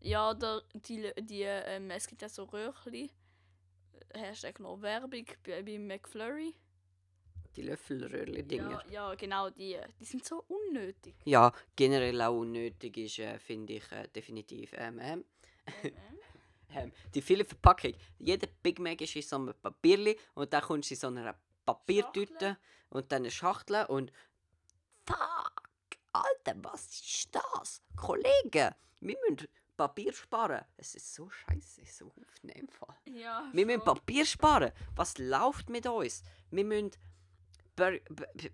Ja, 0.01 0.31
oder 0.31 0.63
die, 0.75 1.13
die 1.21 1.43
ähm, 1.43 1.91
es 1.91 2.07
gibt 2.07 2.23
ja 2.23 2.29
so 2.29 2.45
Röhrchen. 2.45 3.11
Hashtag 4.15 4.61
noch 4.61 4.81
Werbung 4.81 5.25
bei, 5.45 5.63
bei 5.63 5.79
McFlurry. 5.79 6.55
Die 7.57 7.63
Löffelröhrli-Dinger. 7.63 8.85
Ja, 8.91 9.09
ja, 9.11 9.15
genau, 9.15 9.51
die. 9.51 9.79
Die 9.99 10.05
sind 10.05 10.25
so 10.25 10.45
unnötig. 10.47 11.15
Ja, 11.25 11.53
generell 11.75 12.21
auch 12.21 12.39
unnötig 12.39 12.97
ist, 12.99 13.19
äh, 13.19 13.39
finde 13.39 13.75
ich 13.75 13.93
äh, 13.93 14.07
definitiv. 14.09 14.73
Ähm, 14.75 14.99
ähm, 15.01 15.25
Ähm, 15.83 15.93
ähm, 16.75 16.93
die 17.15 17.23
viele 17.23 17.45
Verpackung. 17.45 17.95
Jeder 18.19 18.49
Big 18.63 18.79
Mac 18.79 19.01
ist 19.01 19.17
in 19.17 19.23
so 19.23 19.37
einem 19.37 19.55
Papierli 19.55 20.19
und 20.35 20.53
dann 20.53 20.63
kommst 20.63 20.91
du 20.91 20.95
in 20.95 21.01
so 21.01 21.07
einer 21.09 21.35
Papiertüte 21.65 22.33
Schachtel. 22.33 22.57
und 22.91 23.11
dann 23.11 23.23
eine 23.23 23.31
Schachtel 23.31 23.85
und 23.87 24.13
Fuck! 25.07 25.63
Alter, 26.25 26.59
was 26.63 26.87
ist 26.87 27.29
das? 27.33 27.83
Kollegen, 27.97 28.75
wir 29.01 29.17
müssen 29.29 29.49
Papier 29.77 30.13
sparen. 30.13 30.65
Es 30.77 30.95
ist 30.95 31.15
so 31.15 31.29
scheiße, 31.29 31.83
so 31.85 32.07
auf 32.07 32.41
den 32.43 32.69
Fall. 32.69 32.97
ja, 33.05 33.49
Wir 33.53 33.67
müssen. 33.67 33.85
Papier 33.85 34.25
sparen. 34.25 34.73
Was 34.95 35.19
läuft 35.19 35.69
mit 35.69 35.87
uns? 35.87 36.23
Wir 36.51 36.65
müssen. 36.65 36.93
Bur 37.77 37.93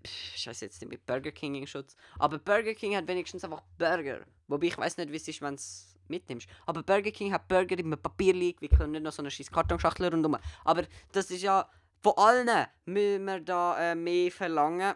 Scheiße, 0.05 0.65
jetzt 0.65 0.81
nicht 0.81 0.89
mit 0.89 1.05
Burger 1.05 1.31
King 1.31 1.55
in 1.55 1.65
Schutz. 1.65 1.95
Aber 2.19 2.39
Burger 2.39 2.73
King 2.73 2.95
hat 2.97 3.07
wenigstens 3.07 3.45
einfach 3.45 3.61
Burger. 3.77 4.25
Wobei 4.49 4.67
ich 4.67 4.77
weiß 4.77 4.97
nicht, 4.97 5.11
wie 5.13 5.15
es 5.15 5.27
ist, 5.29 5.41
wenn 5.41 5.55
du 5.55 5.61
es 5.61 5.97
mitnimmst. 6.09 6.47
Aber 6.65 6.83
Burger 6.83 7.11
King 7.11 7.31
hat 7.31 7.47
Burger 7.47 7.79
in 7.79 7.85
einem 7.85 8.01
Papier 8.01 8.33
liegen. 8.33 8.59
Wir 8.59 8.67
können 8.67 8.91
nicht 8.91 9.03
noch 9.03 9.13
so 9.13 9.21
eine 9.21 9.31
scheiß 9.31 9.49
Kartonschachtel 9.49 10.09
rundum. 10.09 10.37
Aber 10.65 10.83
das 11.13 11.31
ist 11.31 11.41
ja. 11.41 11.69
Von 12.01 12.13
allen 12.17 12.67
müssen 12.83 13.23
wir 13.23 13.39
da 13.39 13.91
äh, 13.91 13.95
mehr 13.95 14.29
verlangen. 14.29 14.93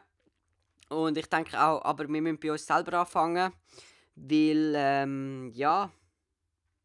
Und 0.90 1.18
ich 1.18 1.28
denke 1.28 1.60
auch, 1.62 1.82
aber 1.84 2.08
wir 2.08 2.22
müssen 2.22 2.40
bei 2.40 2.52
uns 2.52 2.66
selber 2.66 3.00
anfangen. 3.00 3.52
Weil, 4.16 4.74
ähm, 4.76 5.52
ja. 5.54 5.92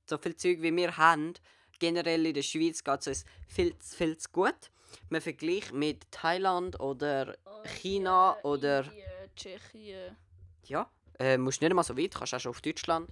So 0.09 0.19
viel 0.19 0.37
Zeug 0.37 0.61
wie 0.61 0.75
wir 0.75 0.97
haben, 0.97 1.35
generell 1.79 2.27
in 2.27 2.35
der 2.35 2.43
Schweiz 2.43 2.83
geht 2.85 3.01
es 3.01 3.07
uns 3.07 3.25
viel, 3.49 3.79
zu- 3.79 3.97
viel 3.97 4.19
zu 4.19 4.29
gut. 4.31 4.71
Man 5.09 5.21
vergleicht 5.21 5.73
mit 5.73 6.11
Thailand 6.11 6.79
oder 6.81 7.37
Und, 7.45 7.69
China 7.69 8.37
oder- 8.43 8.85
Indien, 8.85 9.07
Tschechien. 9.37 10.17
ja, 10.65 10.91
äh, 11.19 11.39
musst 11.39 11.63
nicht 11.63 11.73
mal 11.73 11.83
so 11.83 11.97
weit, 11.97 12.15
kannst 12.15 12.35
auch 12.35 12.41
schon 12.41 12.51
auf 12.51 12.61
Deutschland. 12.61 13.09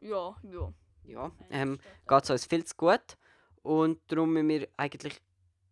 Ja, 0.00 0.36
ja. 0.44 0.72
Ja, 1.04 1.32
ähm, 1.50 1.78
geht 2.08 2.24
es 2.24 2.30
uns 2.30 2.46
viel 2.46 2.64
zu 2.64 2.74
gut 2.76 3.16
und 3.62 4.00
darum 4.08 4.32
müssen 4.32 4.48
wir 4.48 4.68
eigentlich 4.76 5.20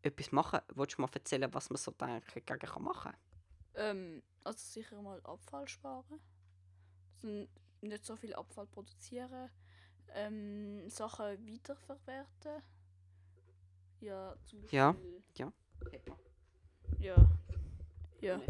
etwas 0.03 0.33
machen. 0.33 0.61
Willst 0.74 0.96
du 0.96 1.03
mal 1.03 1.11
erzählen, 1.12 1.53
was 1.53 1.70
man 1.70 1.77
so 1.77 1.90
denken, 1.92 2.22
gegen 2.46 2.59
kann 2.61 2.83
machen 2.83 3.12
Ähm, 3.76 4.22
also 4.44 4.58
sicher 4.58 5.00
mal 5.02 5.20
Abfall 5.24 5.68
sparen. 5.68 6.20
Also 7.22 7.48
nicht 7.80 8.04
so 8.04 8.16
viel 8.16 8.34
Abfall 8.34 8.66
produzieren. 8.66 9.50
Ähm, 10.12 10.88
Sachen 10.88 11.46
weiterverwerten. 11.46 12.62
Ja, 14.00 14.37
zum 14.46 14.60
Beispiel. 14.60 14.78
Ja. 14.78 14.96
Ja. 18.20 18.20
Ja, 18.20 18.40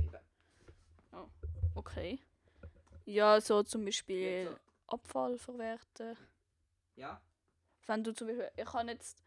okay. 1.75 2.19
Ja, 3.05 3.41
so 3.41 3.63
zum 3.63 3.85
Beispiel 3.85 4.45
Jetzt 4.45 4.61
Abfall 4.87 5.39
verwerten. 5.39 6.17
Ja. 6.97 7.21
Wenn 7.87 8.05
du 8.05 8.13
zum 8.13 8.29
Beispiel. 8.29 8.51
Ich 8.57 8.65
kann 8.65 8.89
jetzt. 8.89 9.23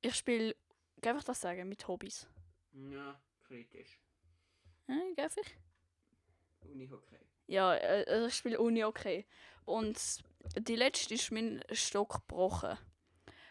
Ich 0.00 0.14
spiele. 0.14 0.56
Darf 0.96 1.18
ich 1.18 1.24
das 1.24 1.40
sagen? 1.40 1.68
Mit 1.68 1.86
Hobbys. 1.86 2.26
Ja, 2.72 3.20
kritisch. 3.42 4.01
Darf 5.16 5.36
ich? 5.36 5.56
Unihockey. 6.70 7.18
Ja, 7.46 7.74
äh, 7.74 8.04
also 8.08 8.26
ich 8.26 8.34
spiele 8.34 8.60
Uni 8.60 8.84
okay. 8.84 9.26
Und 9.64 10.22
die 10.56 10.76
letzte 10.76 11.14
ist 11.14 11.30
mein 11.30 11.62
Stock 11.72 12.26
gebrochen. 12.26 12.76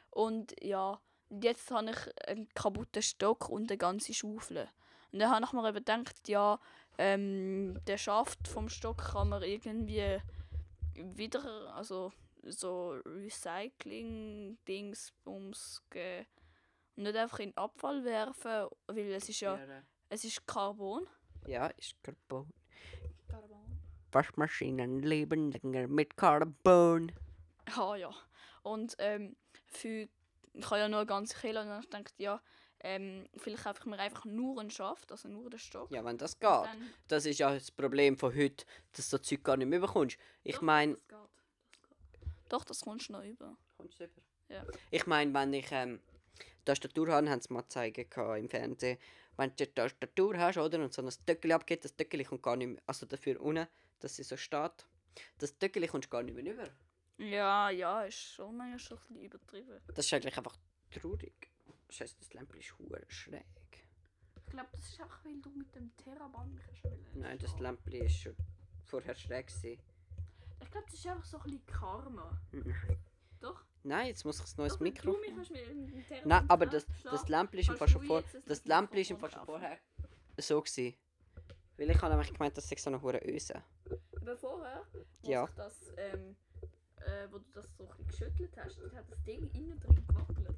Und 0.09 0.53
ja, 0.61 0.99
jetzt 1.29 1.71
habe 1.71 1.91
ich 1.91 2.27
einen 2.27 2.49
kaputten 2.53 3.01
Stock 3.01 3.47
und 3.49 3.71
eine 3.71 3.77
ganze 3.77 4.13
Schaufel. 4.13 4.67
Und 5.11 5.19
dann 5.19 5.31
habe 5.31 5.45
ich 5.45 5.53
mir 5.53 5.67
eben 5.67 5.77
gedacht, 5.77 6.27
ja, 6.27 6.59
ähm, 6.97 7.79
der 7.87 7.97
Schaft 7.97 8.45
vom 8.47 8.69
Stock 8.69 8.97
kann 8.97 9.29
man 9.29 9.43
irgendwie 9.43 10.19
wieder, 10.95 11.73
also 11.75 12.11
so 12.43 12.99
Recycling-Dings 13.05 15.13
ums 15.25 15.81
geben. 15.89 16.27
Und 16.95 17.03
nicht 17.03 17.15
einfach 17.15 17.39
in 17.39 17.51
den 17.51 17.57
Abfall 17.57 18.03
werfen, 18.03 18.67
weil 18.87 19.13
es 19.13 19.29
ist 19.29 19.39
ja, 19.39 19.57
es 20.09 20.25
ist 20.25 20.45
Carbon. 20.45 21.07
Ja, 21.47 21.67
ist 21.67 21.95
Carbon. 22.03 22.51
Carbon. 23.27 23.79
Waschmaschinen 24.11 25.01
leben 25.01 25.51
länger 25.51 25.87
mit 25.87 26.17
Carbon. 26.17 27.11
Ah 27.77 27.95
ja. 27.95 28.11
Und 28.63 28.95
ähm, 28.99 29.35
für, 29.67 30.07
ich 30.53 30.65
habe 30.65 30.79
ja 30.79 30.89
nur 30.89 31.05
ganze 31.05 31.37
Kilo 31.37 31.61
und 31.61 31.93
dann 31.93 32.03
ich, 32.05 32.23
ja, 32.23 32.41
ähm, 32.83 33.27
vielleicht 33.37 33.63
kaufe 33.63 33.79
ich 33.79 33.85
mir 33.85 33.99
einfach 33.99 34.25
nur 34.25 34.59
einen 34.59 34.71
Schaft, 34.71 35.11
also 35.11 35.27
nur 35.29 35.49
den 35.49 35.59
Stock. 35.59 35.91
Ja, 35.91 36.03
wenn 36.03 36.17
das 36.17 36.39
geht. 36.39 36.49
Dann, 36.49 36.89
Das 37.07 37.25
ist 37.25 37.39
ja 37.39 37.53
das 37.53 37.69
Problem 37.71 38.17
von 38.17 38.35
heute, 38.35 38.65
dass 38.93 39.09
du 39.09 39.17
so 39.17 39.23
Zeug 39.23 39.43
gar 39.43 39.57
nicht 39.57 39.67
mehr 39.67 39.79
bekommst. 39.79 40.17
Ich 40.43 40.61
meine, 40.61 40.97
das. 41.07 41.19
Das. 41.19 41.29
Doch, 42.49 42.63
das 42.65 42.81
kommst 42.81 43.09
du 43.09 43.13
noch 43.13 43.23
über. 43.23 43.55
Ja. 44.49 44.65
Ich 44.89 45.05
meine, 45.05 45.33
wenn 45.33 45.53
ich 45.53 45.71
ähm, 45.71 46.01
Tastatur 46.65 47.07
habe, 47.09 47.29
haben 47.29 47.41
sie 47.41 47.53
mal 47.53 47.61
gezeigt 47.61 47.97
im 47.97 48.49
Fernsehen. 48.49 48.97
Wenn 49.37 49.49
du 49.49 49.55
die 49.55 49.73
Tastatur 49.73 50.37
hast, 50.37 50.57
oder, 50.57 50.79
und 50.79 50.93
so 50.93 51.01
ein 51.01 51.11
Stöckchen 51.11 51.51
abgeht, 51.51 51.83
das 51.83 51.91
Stöckchen 51.91 52.25
kommt 52.25 52.43
gar 52.43 52.55
nicht 52.55 52.67
mehr, 52.67 52.81
also 52.85 53.05
dafür 53.05 53.39
unten, 53.41 53.67
dass 53.99 54.15
sie 54.15 54.23
so 54.23 54.37
steht, 54.37 54.85
das 55.37 55.49
Stöckchen 55.51 55.87
kommst 55.87 56.07
du 56.07 56.09
gar 56.09 56.23
nicht 56.23 56.35
mehr 56.35 56.53
rüber. 56.53 56.69
Ja, 57.17 57.69
ja, 57.69 58.03
ist 58.03 58.17
schon 58.17 58.57
manchmal 58.57 58.79
schon 58.79 58.97
ein 58.97 59.01
bisschen 59.01 59.23
übertrieben. 59.23 59.81
Das 59.93 60.05
ist 60.05 60.13
eigentlich 60.13 60.37
einfach 60.37 60.57
traurig. 60.91 61.51
Scheiße, 61.89 62.15
das 62.19 62.33
Lämpchen 62.33 62.59
ist 62.59 62.77
hure 62.79 63.01
schräg. 63.07 63.45
Ich 64.35 64.45
glaube, 64.47 64.69
das 64.71 64.87
ist 64.87 64.99
einfach, 64.99 65.23
weil 65.23 65.39
du 65.39 65.49
mit 65.51 65.73
dem 65.75 65.95
Terraband 65.97 66.59
kannst 66.65 66.83
wollen. 66.83 67.05
Nein, 67.15 67.37
das 67.39 67.57
Lämpchen 67.59 68.05
ist 68.05 68.17
schon 68.17 68.35
vorher 68.85 69.15
schräg 69.15 69.47
gewesen. 69.47 69.79
Ich 70.61 70.71
glaube, 70.71 70.85
das 70.89 70.95
ist 70.95 71.07
einfach 71.07 71.25
so 71.25 71.37
ein 71.37 71.43
bisschen 71.43 71.65
Karma. 71.65 72.41
Nein. 72.51 72.97
Doch? 73.39 73.63
Nein, 73.83 74.07
jetzt 74.07 74.23
muss 74.25 74.39
ich 74.39 74.45
ein 74.45 74.57
neues 74.57 74.79
Mikro. 74.79 75.15
Nein, 76.25 76.45
aber 76.47 76.65
das, 76.67 76.85
das 77.03 77.27
Lämpchen 77.27 77.59
ist 77.59 77.69
im 77.69 77.77
Fall 77.77 77.87
schon 77.87 78.03
vor. 78.03 78.23
Das 78.45 78.63
Lämpchen 78.65 78.99
ist 78.99 79.11
im 79.11 79.17
Fall 79.17 79.31
schon 79.31 79.45
vorher 79.45 79.77
so 80.37 80.61
gewesen. 80.61 80.95
Weil 81.77 81.89
ich 81.89 82.01
habe 82.01 82.09
nämlich 82.13 82.31
gemeint, 82.33 82.55
das 82.57 82.69
sei 82.69 82.75
so 82.75 82.89
eine 82.91 83.01
hure 83.01 83.19
Öse. 83.25 83.61
Aber 84.21 84.37
vorher, 84.37 84.85
wo, 85.23 85.31
Ja. 85.31 85.47
das, 85.55 85.73
ähm, 85.97 86.35
äh, 86.97 87.27
wo 87.31 87.39
du 87.39 87.45
das 87.53 87.65
so 87.75 87.89
ein 87.89 88.07
geschüttelt 88.07 88.55
hast, 88.57 88.79
dann 88.79 88.93
hat 88.95 89.09
das 89.09 89.23
Ding 89.23 89.49
innen 89.53 89.79
drin 89.79 89.95
gewackelt. 90.07 90.57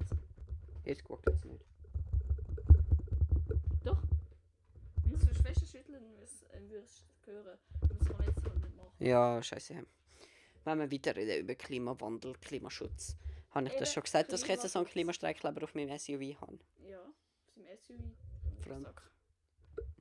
Jetzt 0.84 1.02
guckt 1.04 1.26
jetzt 1.28 1.44
nicht. 1.46 1.64
Doch. 3.84 4.02
Du 5.02 5.08
musst 5.10 5.30
es 5.30 5.38
fester 5.40 5.66
schütteln, 5.66 6.02
dann 6.52 6.68
wirst 6.68 7.00
du 7.00 7.08
es 7.22 7.26
hören. 7.26 7.58
Das 7.80 8.08
kann 8.08 8.20
ich 8.20 8.26
jetzt 8.26 8.44
halt 8.44 8.62
nicht 8.62 8.76
machen. 8.76 8.92
Ja, 8.98 9.42
scheiße. 9.42 9.86
Wenn 10.64 10.78
wir 10.78 10.90
weiter 10.90 11.14
reden 11.14 11.40
über 11.44 11.54
Klimawandel, 11.54 12.34
Klimaschutz. 12.40 13.16
Habe 13.50 13.68
ich 13.68 13.74
das 13.74 13.92
schon 13.92 14.02
gesagt, 14.02 14.32
dass 14.32 14.42
ich 14.42 14.48
jetzt 14.48 14.68
so 14.68 14.78
einen. 14.78 14.88
Klimastreikkleber 14.88 15.62
auf 15.62 15.74
meinem 15.74 15.96
SUV 15.98 16.40
habe? 16.40 16.58
Ja, 16.88 17.00
aus 17.00 17.54
dem 17.54 17.66
SUV. 17.78 18.68
Rucksack. 18.68 19.02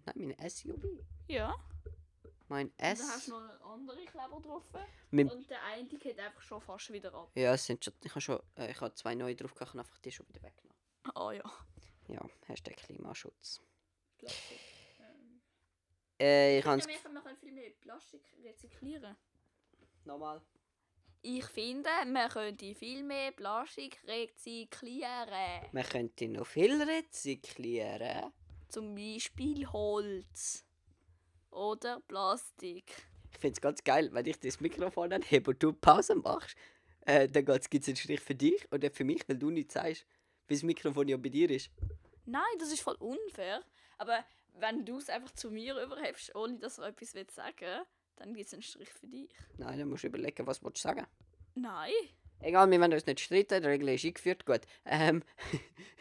Nein, 0.06 0.34
mein 0.38 0.50
SUV. 0.50 0.84
Ja. 1.28 1.56
Mein 2.48 2.68
Und 2.68 2.74
dann 2.80 2.98
hast 2.98 3.18
S. 3.18 3.26
du 3.26 3.32
noch 3.32 3.40
einen 3.42 3.62
anderen 3.62 4.06
Kleber 4.06 4.40
drauf. 4.42 4.64
Mein 5.12 5.30
Und 5.30 5.50
der 5.50 5.64
eine 5.64 5.88
geht 5.88 6.20
einfach 6.20 6.42
schon 6.42 6.62
fast 6.62 6.92
wieder 6.92 7.14
ab. 7.14 7.32
ja, 7.36 7.54
es 7.54 7.66
sind 7.66 7.84
schon, 7.86 7.94
ich 8.04 8.10
habe 8.12 8.22
schon 8.22 8.40
äh, 8.58 8.72
ich 8.72 8.82
habe 8.82 8.94
zwei 8.96 9.16
neue 9.16 9.36
drauf 9.36 9.54
gehabt 9.54 9.74
und 9.74 9.80
einfach 9.80 9.98
die 10.00 10.12
schon 10.12 10.28
wieder 10.30 10.42
weggenommen. 10.42 10.78
Ah 11.16 11.32
ja. 11.32 11.44
Ja, 12.08 12.22
Hashtag 12.48 12.78
Klimaschutz. 12.78 13.62
Plastik. 14.18 14.60
Ähm. 15.00 15.42
Äh, 16.20 16.54
ich 16.58 16.60
Ich 16.60 16.66
habe 16.66 16.82
finde, 16.82 17.14
wir 17.14 17.22
können 17.22 17.38
viel 17.38 17.52
mehr 17.52 17.70
Plastik 17.82 18.24
rezyklieren. 18.44 19.16
Nochmal. 20.06 20.42
Ich 21.26 21.46
finde, 21.46 21.90
man 22.06 22.28
könnte 22.28 22.76
viel 22.76 23.02
mehr 23.02 23.32
Plastik 23.32 23.98
rezyklieren. 24.06 25.70
Man 25.72 25.84
könnte 25.86 26.28
noch 26.28 26.46
viel 26.46 26.82
rezyklieren. 26.84 28.34
Zum 28.68 28.94
Beispiel 28.94 29.66
Holz. 29.72 30.66
Oder 31.50 32.02
Plastik. 32.10 32.92
Ich 33.32 33.38
finde 33.38 33.54
es 33.54 33.62
ganz 33.62 33.82
geil, 33.86 34.10
wenn 34.12 34.26
ich 34.26 34.38
das 34.38 34.60
Mikrofon 34.60 35.14
anhebe 35.14 35.52
und 35.52 35.64
du 35.64 35.72
Pause 35.72 36.16
machst, 36.16 36.58
äh, 37.06 37.30
dann 37.30 37.46
gibt 37.46 37.74
es 37.74 37.88
einen 37.88 37.96
Strich 37.96 38.20
für 38.20 38.36
dich 38.36 38.70
und 38.70 38.86
für 38.94 39.06
mich, 39.06 39.24
weil 39.30 39.38
du 39.38 39.50
nichts 39.50 39.76
sagst, 39.76 40.06
weil 40.50 40.58
das 40.58 40.64
Mikrofon 40.64 41.08
ja 41.08 41.16
bei 41.16 41.30
dir 41.30 41.50
ist. 41.50 41.72
Nein, 42.26 42.44
das 42.60 42.74
ist 42.74 42.82
voll 42.82 42.98
unfair. 43.00 43.64
Aber 43.98 44.26
wenn 44.56 44.84
du 44.84 44.98
es 44.98 45.08
einfach 45.08 45.32
zu 45.32 45.52
mir 45.52 45.82
überhebst, 45.82 46.36
ohne 46.36 46.60
dass 46.60 46.76
du 46.76 46.82
etwas 46.82 47.14
willst 47.16 47.38
sagen 47.38 47.86
dann 48.16 48.34
gibt 48.34 48.48
es 48.48 48.54
einen 48.54 48.62
Strich 48.64 48.90
für 48.90 49.08
dich. 49.08 49.30
Nein, 49.58 49.80
dann 49.80 49.90
musst 49.90 50.04
du 50.04 50.08
überlegen, 50.08 50.46
was 50.48 50.60
du 50.60 50.72
sagen. 50.76 51.06
Nein. 51.56 51.92
Egal, 52.40 52.70
wir 52.70 52.80
werden 52.80 52.94
uns 52.94 53.06
nicht 53.06 53.22
streiten, 53.22 53.62
die 53.62 53.68
Regel 53.68 53.90
ist 53.90 54.04
eingeführt, 54.06 54.46
gut. 54.46 54.62
Ähm, 54.86 55.24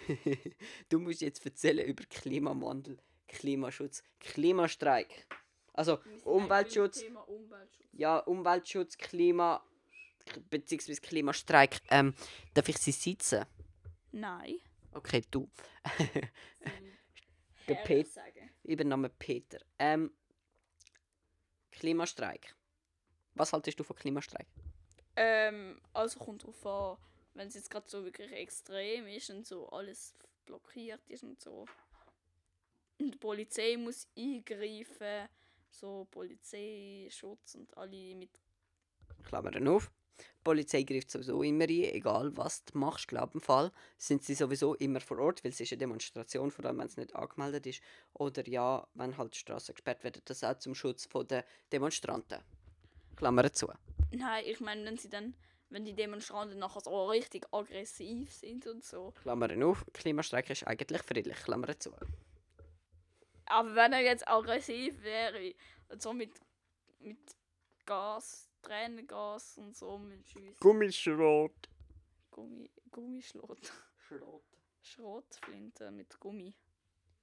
du 0.88 0.98
musst 0.98 1.20
jetzt 1.20 1.44
erzählen 1.44 1.86
über 1.86 2.04
Klimawandel, 2.04 2.98
Klimaschutz, 3.28 4.02
Klimastreik. 4.18 5.26
Also 5.74 5.98
Umweltschutz, 6.24 7.02
Umweltschutz. 7.26 7.86
ja, 7.92 8.18
Umweltschutz, 8.18 8.98
Klima, 8.98 9.64
beziehungsweise 10.50 11.00
Klimastreik. 11.00 11.78
Ähm, 11.90 12.14
darf 12.54 12.68
ich 12.68 12.78
sie 12.78 12.92
sitzen? 12.92 13.44
Nein. 14.10 14.56
Okay, 14.92 15.22
du. 15.30 15.48
Der 17.68 17.76
Herr 17.76 17.84
Pet- 17.84 18.08
sagen. 18.08 18.50
Übername 18.64 19.08
Peter. 19.08 19.58
Ähm, 19.78 20.12
Klimastreik. 21.72 22.54
Was 23.34 23.52
haltest 23.52 23.80
du 23.80 23.84
von 23.84 23.96
Klimastreik? 23.96 24.46
Ähm, 25.16 25.80
also 25.92 26.18
kommt 26.18 26.44
drauf 26.44 26.66
an, 26.66 26.96
wenn 27.34 27.48
es 27.48 27.54
jetzt 27.54 27.70
gerade 27.70 27.88
so 27.88 28.04
wirklich 28.04 28.30
extrem 28.32 29.06
ist 29.08 29.30
und 29.30 29.46
so 29.46 29.68
alles 29.68 30.14
blockiert 30.44 31.00
ist 31.08 31.24
und 31.24 31.40
so. 31.40 31.66
Und 32.98 33.12
die 33.12 33.18
Polizei 33.18 33.76
muss 33.76 34.06
eingreifen, 34.16 35.28
so 35.70 36.06
Polizeischutz 36.10 37.54
und 37.54 37.76
alle 37.76 38.14
mit. 38.14 38.30
Klammern 39.24 39.68
auf. 39.68 39.90
Die 40.18 40.44
Polizei 40.44 40.82
greift 40.82 41.10
sowieso 41.10 41.42
immer 41.42 41.64
ein, 41.64 41.84
egal 41.94 42.36
was 42.36 42.64
du 42.64 42.78
machst, 42.78 43.08
glaube 43.08 43.34
im 43.34 43.40
Fall. 43.40 43.70
Sind 43.96 44.24
sie 44.24 44.34
sowieso 44.34 44.74
immer 44.74 45.00
vor 45.00 45.18
Ort, 45.18 45.44
weil 45.44 45.52
es 45.52 45.60
ist 45.60 45.72
eine 45.72 45.78
Demonstration, 45.78 46.50
vor 46.50 46.64
allem 46.64 46.78
wenn 46.78 46.86
es 46.86 46.96
nicht 46.96 47.14
angemeldet 47.14 47.66
ist. 47.66 47.82
Oder 48.14 48.46
ja, 48.48 48.86
wenn 48.94 49.16
halt 49.16 49.34
die 49.34 49.38
Straßen 49.38 49.74
gesperrt 49.74 50.02
werden, 50.04 50.22
das 50.24 50.42
auch 50.42 50.58
zum 50.58 50.74
Schutz 50.74 51.08
der 51.28 51.44
Demonstranten. 51.70 52.40
Klammern 53.16 53.52
zu. 53.52 53.68
Nein, 54.10 54.44
ich 54.46 54.60
meine, 54.60 54.84
wenn 54.84 54.98
sie 54.98 55.08
dann, 55.08 55.34
wenn 55.70 55.84
die 55.84 55.94
Demonstranten 55.94 56.58
nachher 56.58 56.80
so 56.80 57.06
richtig 57.06 57.46
aggressiv 57.52 58.32
sind 58.32 58.66
und 58.66 58.84
so. 58.84 59.12
Klammern 59.22 59.62
auf. 59.62 59.84
Klimastreik 59.92 60.50
ist 60.50 60.66
eigentlich 60.66 61.02
friedlich. 61.02 61.36
Klammern 61.36 61.78
zu. 61.78 61.92
Aber 63.46 63.74
wenn 63.74 63.92
er 63.92 64.00
jetzt 64.00 64.26
aggressiv 64.26 65.02
wäre, 65.02 65.54
und 65.88 66.02
so 66.02 66.12
mit, 66.12 66.32
mit 67.00 67.18
Gas, 67.84 68.48
Tränengas 68.62 69.58
und 69.58 69.76
so 69.76 69.98
mit 69.98 70.26
Schüssen. 70.28 70.56
Gummischrot. 70.60 71.68
Gummi, 72.30 72.70
Gummischlot. 72.90 73.72
Schrot. 73.98 74.42
Schrotflinte 74.80 75.90
mit 75.90 76.18
Gummi. 76.18 76.54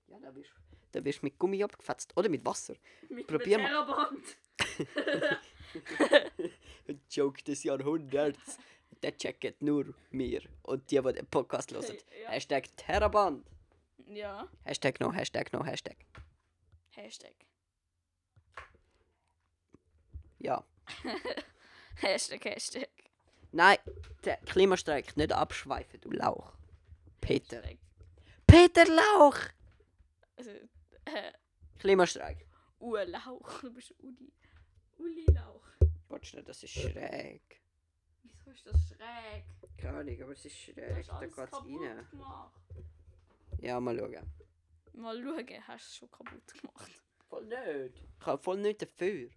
Ja, 0.08 0.20
da 0.20 0.34
wirst 0.36 0.52
da 0.92 1.04
wirst 1.04 1.22
du 1.22 1.26
mit 1.28 1.38
Gummi 1.38 1.64
abgefetzt. 1.64 2.16
Oder 2.18 2.30
mit 2.30 2.44
Wasser. 2.46 2.76
Mit 3.10 3.28
Probier 3.28 3.60
einem 3.60 3.64
mal. 3.64 3.86
Terraband. 3.86 4.38
Joke 7.12 7.44
des 7.44 7.64
Jahrhunderts. 7.64 8.58
Der 9.04 9.16
checkt 9.16 9.62
nur 9.62 9.94
mir 10.10 10.42
und 10.64 10.90
die, 10.92 11.00
die 11.02 11.14
den 11.14 11.28
Podcast 11.28 11.72
hören. 11.72 11.86
Ja. 12.24 12.30
Hashtag 12.32 12.76
Terraband. 12.76 13.46
ja. 14.08 14.48
Hashtag 14.66 15.00
no, 15.00 15.14
Hashtag 15.14 15.54
no, 15.54 15.64
Hashtag. 15.64 15.98
Hashtag. 16.90 17.36
Ja. 20.40 20.64
Hashtag, 21.96 22.46
Hashtag. 22.46 22.90
Nein, 23.52 23.78
der 24.24 24.38
Klimastreik 24.38 25.18
nicht 25.18 25.32
abschweifen, 25.32 26.00
du 26.02 26.12
Lauch. 26.12 26.54
Peter. 27.22 27.62
Hashtag. 27.62 27.78
Peter 28.48 28.86
Lauch! 28.86 29.38
Also, 30.38 30.52
äh, 30.52 31.32
Klimastreik. 31.80 32.46
Uwe 32.80 33.06
Lauch. 33.06 33.62
Du 33.62 33.72
bist 33.74 33.94
Uli. 34.00 34.32
Uli 34.98 35.26
Lauch. 35.32 35.66
Warte 36.08 36.26
schnell, 36.26 36.44
das 36.44 36.64
ist 36.64 36.72
schräg. 36.72 37.62
Wieso 38.24 38.52
ist 38.52 38.66
das 38.66 38.88
schräg? 38.88 39.46
Keine 39.78 40.00
Ahnung, 40.00 40.22
aber 40.24 40.32
es 40.32 40.46
ist 40.46 40.58
schräg. 40.58 41.06
Da 41.08 41.20
geht's 41.20 41.38
rein. 41.54 42.08
gemacht. 42.10 42.62
Ja, 43.62 43.80
mal 43.80 43.98
schauen. 43.98 44.34
Mal 44.94 45.22
schauen, 45.22 45.68
hast 45.68 45.86
du 45.86 45.90
es 45.90 45.96
schon 45.96 46.12
kaputt 46.12 46.54
gemacht. 46.62 46.92
Voll 47.30 47.46
nicht. 47.46 48.02
Ich 48.20 48.26
habe 48.26 48.42
voll 48.42 48.58
nicht 48.58 48.82
dafür. 48.82 49.30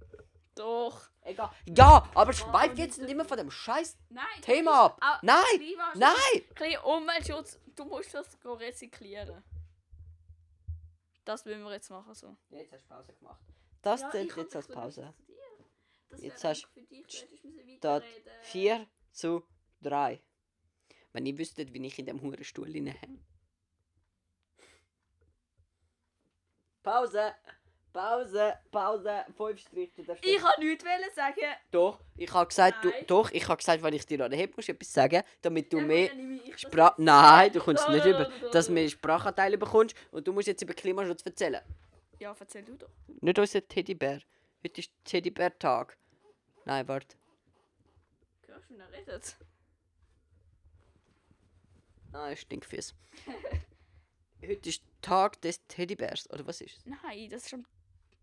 Doch. 0.54 1.08
Egal. 1.22 1.50
Ja, 1.66 2.08
aber 2.14 2.32
schweif 2.32 2.76
jetzt 2.76 2.98
nicht 2.98 3.10
immer 3.10 3.24
von 3.24 3.38
dem 3.38 3.50
scheiß 3.50 3.96
Nein. 4.10 4.24
Thema 4.42 4.86
ab. 4.86 4.98
Ah, 5.00 5.18
Nein! 5.22 5.42
Klimaschutz. 5.54 5.98
Nein! 5.98 6.54
Klein 6.54 6.78
Umweltschutz. 6.84 7.58
Du 7.76 7.84
musst 7.84 8.12
das 8.12 8.36
rezyklieren. 8.44 9.42
Das 11.24 11.46
wollen 11.46 11.62
wir 11.62 11.72
jetzt 11.72 11.90
machen 11.90 12.14
so. 12.14 12.36
Jetzt 12.50 12.72
hast 12.72 12.84
du 12.84 12.88
Pause 12.88 13.12
gemacht. 13.14 13.40
Das 13.80 14.00
Ja, 14.00 14.10
zählt 14.10 14.36
jetzt 14.36 14.56
als 14.56 14.68
Pause. 14.68 15.14
Jetzt 16.18 16.44
hast 16.44 16.64
einfach 16.64 16.72
für 16.74 16.82
dich, 16.82 17.06
du 17.06 17.22
hättest 17.22 17.44
müssen 17.44 17.80
Dort 17.80 18.04
weiterreden. 18.04 18.32
4 18.42 18.86
zu 19.12 19.46
3. 19.82 20.22
Wenn 21.12 21.26
ihr 21.26 21.38
wüsstet, 21.38 21.72
wie 21.72 21.86
ich 21.86 21.98
in 21.98 22.06
dem 22.06 22.20
Hurenstuhl 22.20 22.70
hänge. 22.72 22.92
Pause! 26.82 27.34
Pause! 27.92 28.54
Pause! 28.70 29.24
5 29.36 29.60
Striche. 29.60 29.92
du 29.96 30.02
darfst 30.04 30.24
Ich 30.24 30.38
kann 30.38 30.52
nichts 30.58 30.84
wollen 30.84 31.14
sagen. 31.14 31.54
Doch, 31.70 32.00
ich 32.16 32.32
habe 32.32 32.46
gesagt, 32.46 32.84
du, 32.84 32.88
Nein. 32.88 33.04
doch, 33.06 33.30
ich 33.30 33.46
habe 33.46 33.58
gesagt, 33.58 33.82
wenn 33.82 33.92
ich 33.92 34.06
dir 34.06 34.24
an 34.24 34.32
musst 34.54 34.68
du 34.68 34.72
etwas 34.72 34.92
sagen, 34.92 35.22
damit 35.42 35.72
du 35.72 35.78
Ja, 35.78 35.84
mehr 35.84 36.08
dann 36.08 36.16
nehme 36.16 36.40
ich 36.42 36.52
das 36.52 36.60
Spra 36.62 36.86
jetzt. 36.88 36.98
Nein, 36.98 37.52
du 37.52 37.60
kommst 37.60 37.88
nicht 37.90 38.06
über, 38.06 38.24
da, 38.24 38.30
da, 38.30 38.48
dass 38.50 38.66
da. 38.66 38.68
du 38.68 38.72
mehr 38.72 38.88
Sprachanteile 38.88 39.58
bekommst 39.58 39.94
und 40.10 40.26
du 40.26 40.32
musst 40.32 40.48
jetzt 40.48 40.62
über 40.62 40.72
Klimaschutz 40.72 41.22
erzählen. 41.22 41.60
Ja, 42.18 42.34
erzähl 42.38 42.62
du 42.62 42.76
doch. 42.76 42.88
Nicht 43.20 43.38
unser 43.38 43.66
Teddybär. 43.66 44.20
Heute 44.64 44.80
ist 44.80 44.92
Teddybär-Tag. 45.04 45.98
Nein, 46.64 46.86
warte. 46.88 47.16
Hörst 48.46 48.70
du, 48.70 48.74
wie 48.74 48.78
er 48.78 48.92
redet? 48.92 49.36
Nein, 52.12 52.36
Stinkfies. 52.36 52.94
Heute 54.46 54.68
ist 54.68 54.82
Tag 55.00 55.40
des 55.42 55.66
Teddybärs, 55.66 56.28
oder 56.30 56.46
was 56.46 56.60
ist 56.60 56.78
es? 56.78 56.86
Nein, 56.86 57.28
das 57.30 57.42
ist 57.42 57.50
schon... 57.50 57.66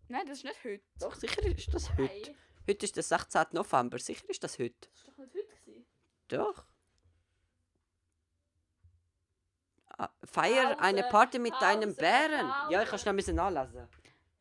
Nein, 0.10 0.26
das 0.26 0.40
ist 0.40 0.44
nicht 0.44 0.64
heute. 0.64 0.84
Doch, 1.00 1.16
sicher 1.16 1.44
ist 1.46 1.74
das 1.74 1.90
heute. 1.92 2.02
Nein, 2.32 2.36
Heute 2.68 2.86
ist 2.86 2.96
der 2.96 3.04
16. 3.04 3.46
November, 3.52 3.98
sicher 4.00 4.30
ist 4.30 4.44
das 4.44 4.60
heute. 4.60 4.76
das 4.82 5.00
ist 5.00 5.08
doch 5.08 5.18
nicht 5.18 5.34
heute 5.34 5.56
gewesen. 5.66 5.86
Doch. 6.28 6.66
Ah, 9.98 10.10
Feier 10.24 10.76
Pause, 10.76 10.80
eine 10.82 11.04
Party 11.04 11.40
mit 11.40 11.54
deinem 11.60 11.90
Pause, 11.90 12.00
Bären. 12.02 12.48
Ja, 12.48 12.68
ich 12.70 12.76
Pause. 12.78 12.90
kann 12.90 13.00
schnell 13.00 13.14
ein 13.14 13.18
bisschen 13.18 13.36
nachlesen. 13.36 13.88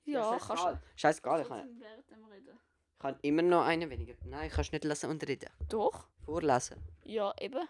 Ja, 0.05 0.23
scheißegal. 0.39 0.57
kannst 0.57 0.65
du. 0.65 0.81
Scheißegal, 0.97 1.41
ich 1.43 1.49
kann, 1.49 1.83
ich 1.83 2.99
kann 2.99 3.19
immer 3.23 3.43
noch 3.43 3.65
einen 3.65 3.91
weniger. 3.91 4.15
Nein, 4.25 4.49
ich 4.49 4.55
kann 4.55 4.67
nicht 4.73 4.85
lesen 4.85 5.11
und 5.11 5.27
reden. 5.27 5.51
Doch. 5.69 6.09
Vorlesen. 6.25 6.83
Ja, 7.05 7.35
eben. 7.41 7.67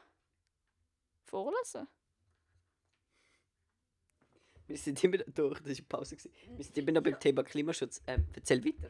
Vorlesen. 1.24 1.86
Wir 4.68 4.76
sind 4.76 5.02
immer 5.02 5.16
noch 5.16 5.24
durch, 5.34 5.60
das 5.60 5.78
war 5.78 5.86
Pause. 5.88 6.16
gewesen. 6.16 6.30
Wir 6.56 6.64
sind 6.64 6.76
immer 6.78 6.92
noch 6.92 7.02
beim 7.02 7.18
Thema 7.18 7.42
Klimaschutz. 7.42 8.02
Ähm, 8.06 8.26
erzähl 8.34 8.62
weiter. 8.64 8.88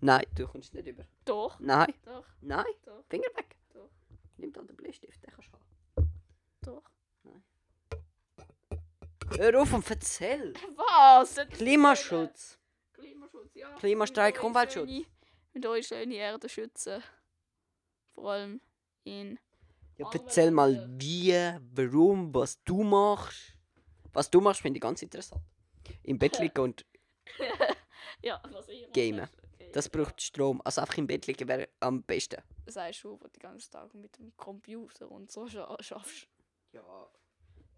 Nein, 0.00 0.24
du 0.36 0.46
kommst 0.46 0.72
nicht 0.74 0.86
über. 0.86 1.04
Doch. 1.24 1.58
Nein, 1.58 1.92
Doch. 2.04 2.24
nein, 2.40 2.64
Doch. 2.84 3.04
Finger 3.08 3.26
weg. 3.34 3.56
Doch. 3.74 3.90
Nimm 4.36 4.52
dann 4.52 4.68
den 4.68 4.76
Bleistift, 4.76 5.20
den 5.24 5.32
kannst 5.32 5.48
du 5.50 5.56
haben. 5.56 6.12
Doch. 6.62 6.84
Hör 9.36 9.60
auf 9.60 9.72
und 9.72 9.90
erzähl. 9.90 10.54
Was? 10.76 11.34
Klimaschutz. 11.50 12.58
Klimaschutz, 12.92 13.54
ja. 13.54 13.74
Klimastreik, 13.74 14.42
Umweltschutz. 14.42 14.88
Mit 15.52 15.66
euch 15.66 15.88
schöne 15.88 16.14
Erde 16.14 16.48
schützen. 16.48 17.02
Vor 18.14 18.30
allem 18.30 18.60
in. 19.02 19.38
Ja, 19.96 20.08
erzähl 20.12 20.52
mal 20.52 20.88
wie, 21.00 21.34
warum, 21.74 22.32
was 22.32 22.62
du 22.62 22.84
machst. 22.84 23.57
Was 24.12 24.30
du 24.30 24.40
machst, 24.40 24.60
finde 24.62 24.78
ich 24.78 24.82
ganz 24.82 25.02
interessant. 25.02 25.42
Im 26.02 26.18
Bett 26.18 26.38
liegen 26.40 26.60
und 26.60 26.84
Ja, 28.22 28.40
was 28.52 28.68
ich 28.68 28.82
mache. 28.82 28.92
Gamen. 28.92 29.28
Okay. 29.54 29.70
das 29.72 29.88
braucht 29.88 30.20
Strom. 30.20 30.60
Also 30.64 30.80
einfach 30.80 30.96
im 30.98 31.06
Bett 31.06 31.26
liegen 31.26 31.46
wäre 31.48 31.68
am 31.80 32.02
besten. 32.02 32.42
Das 32.66 32.76
heißt 32.76 32.98
schon, 32.98 33.12
wo 33.12 33.24
du 33.24 33.28
den 33.28 33.40
ganzen 33.40 33.70
Tag 33.70 33.94
mit 33.94 34.16
dem 34.18 34.36
Computer 34.36 35.10
und 35.10 35.30
so 35.30 35.46
scha 35.46 35.76
schaffst. 35.80 36.28
Ja. 36.72 36.82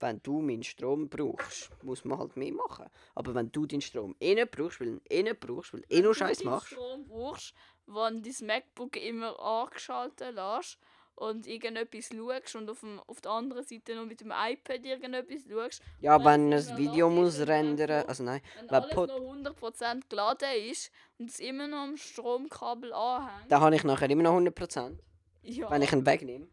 Wenn 0.03 0.23
du 0.23 0.41
meinen 0.41 0.63
Strom 0.63 1.11
brauchst, 1.11 1.71
muss 1.85 2.07
man 2.07 2.19
halt 2.19 2.35
mehr 2.37 2.53
machen. 2.55 2.87
Aber 3.15 3.35
wenn 3.35 3.53
du 3.53 3.67
den 3.67 3.83
Strom 3.83 4.17
eh 4.19 4.35
nicht 4.35 4.51
brauchst, 4.51 4.81
weil 4.81 4.87
du 4.87 4.93
ihn 4.95 5.03
eh 5.11 5.23
nicht 5.23 5.41
brauchst, 5.41 5.75
weil 5.75 5.83
du 5.83 5.95
eh 5.95 6.01
nur 6.01 6.15
Scheiß 6.15 6.39
Wenn 6.39 6.45
du 6.47 6.51
machst. 6.51 6.69
Strom 6.69 7.05
brauchst, 7.05 7.55
wenn 7.87 8.23
dein 8.23 8.47
MacBook 8.47 8.97
immer 8.97 9.39
angeschaltet 9.39 10.35
lässt 10.35 10.79
und 11.21 11.47
irgendetwas 11.47 12.09
schaust 12.09 12.57
und 12.57 12.71
auf, 12.71 12.81
dem, 12.81 12.99
auf 13.01 13.21
der 13.21 13.31
anderen 13.33 13.63
Seite 13.63 13.95
noch 13.95 14.07
mit 14.07 14.21
dem 14.21 14.33
iPad 14.35 14.85
irgendetwas 14.85 15.43
schaust, 15.49 15.83
Ja, 16.01 16.19
Wenn 16.25 16.53
ein 16.53 16.77
Video 16.79 17.11
muss 17.11 17.39
rendern, 17.47 18.07
also 18.07 18.23
nein, 18.25 18.41
wenn 18.59 18.71
alles 18.71 18.95
Pod- 18.95 19.09
noch 19.11 19.19
100% 19.19 20.09
geladen 20.09 20.49
ist 20.71 20.91
und 21.19 21.29
es 21.31 21.39
immer 21.39 21.69
noch 21.69 21.79
am 21.85 21.97
Stromkabel 21.97 22.93
anhängt. 22.93 23.51
da 23.53 23.61
habe 23.61 23.77
ich 23.77 23.85
nachher 23.85 24.09
immer 24.09 24.23
noch 24.23 24.35
100%, 24.39 24.99
ja. 25.43 25.71
wenn 25.71 25.83
ich 25.83 25.93
ihn 25.93 26.07
wegnehme. 26.07 26.49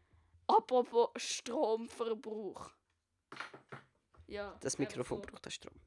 Apropos 0.48 1.10
Stromverbrauch. 1.16 2.72
Ja. 4.28 4.56
Das 4.62 4.78
Mikrofon 4.78 5.22
braucht 5.22 5.46
den 5.46 5.52
Strom. 5.52 5.80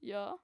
Ja. 0.00 0.38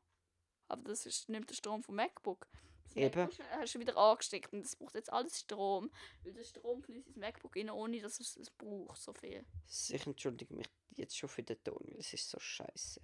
Aber 0.68 0.82
das 0.88 1.06
ist, 1.06 1.28
nimmt 1.28 1.50
den 1.50 1.54
Strom 1.56 1.82
vom 1.82 1.96
MacBook. 1.96 2.46
Das 2.94 2.96
Eben. 2.96 3.20
MacBook 3.20 3.46
hast 3.50 3.74
du 3.74 3.78
wieder 3.78 3.96
angesteckt 3.96 4.52
und 4.52 4.62
das 4.62 4.74
braucht 4.74 4.94
jetzt 4.94 5.12
alles 5.12 5.38
Strom. 5.38 5.90
Weil 6.24 6.32
der 6.32 6.44
Strom 6.44 6.82
fließt 6.82 7.06
ins 7.06 7.16
MacBook 7.16 7.56
rein, 7.56 7.70
ohne 7.70 8.00
dass 8.00 8.18
es 8.18 8.36
es 8.36 8.50
braucht, 8.50 9.00
so 9.00 9.12
viel. 9.12 9.44
Ich 9.68 10.06
entschuldige 10.06 10.54
mich 10.54 10.68
jetzt 10.96 11.16
schon 11.16 11.28
für 11.28 11.42
den 11.42 11.62
Ton, 11.62 11.80
weil 11.86 11.98
es 11.98 12.12
ist 12.12 12.28
so 12.28 12.38
scheiße. 12.40 13.00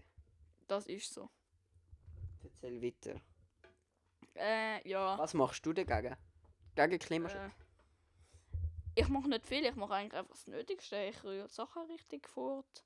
Das 0.66 0.86
ist 0.86 1.14
so. 1.14 1.30
Erzähl 2.42 2.82
weiter. 2.82 3.20
Äh, 4.34 4.88
ja. 4.88 5.16
Was 5.18 5.34
machst 5.34 5.64
du 5.64 5.72
dagegen? 5.72 6.16
Gegen 6.74 6.98
Klimaschutz? 6.98 7.38
Äh, 7.38 7.50
ich 8.96 9.08
mache 9.08 9.28
nicht 9.28 9.46
viel, 9.46 9.64
ich 9.64 9.76
mache 9.76 9.94
eigentlich 9.94 10.14
einfach 10.14 10.34
das 10.34 10.46
Nötigste. 10.46 10.96
Ich 11.04 11.22
rühre 11.22 11.46
die 11.46 11.54
Sachen 11.54 11.82
richtig 11.90 12.28
fort. 12.28 12.84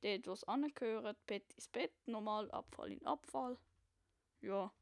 Dort, 0.00 0.26
wo 0.26 0.32
es 0.32 0.44
angehört, 0.44 1.18
Bett 1.26 1.52
ins 1.52 1.68
Bett, 1.68 1.92
normal 2.06 2.50
Abfall 2.52 2.92
in 2.92 3.04
Abfall. 3.04 3.58
Ja, 4.40 4.72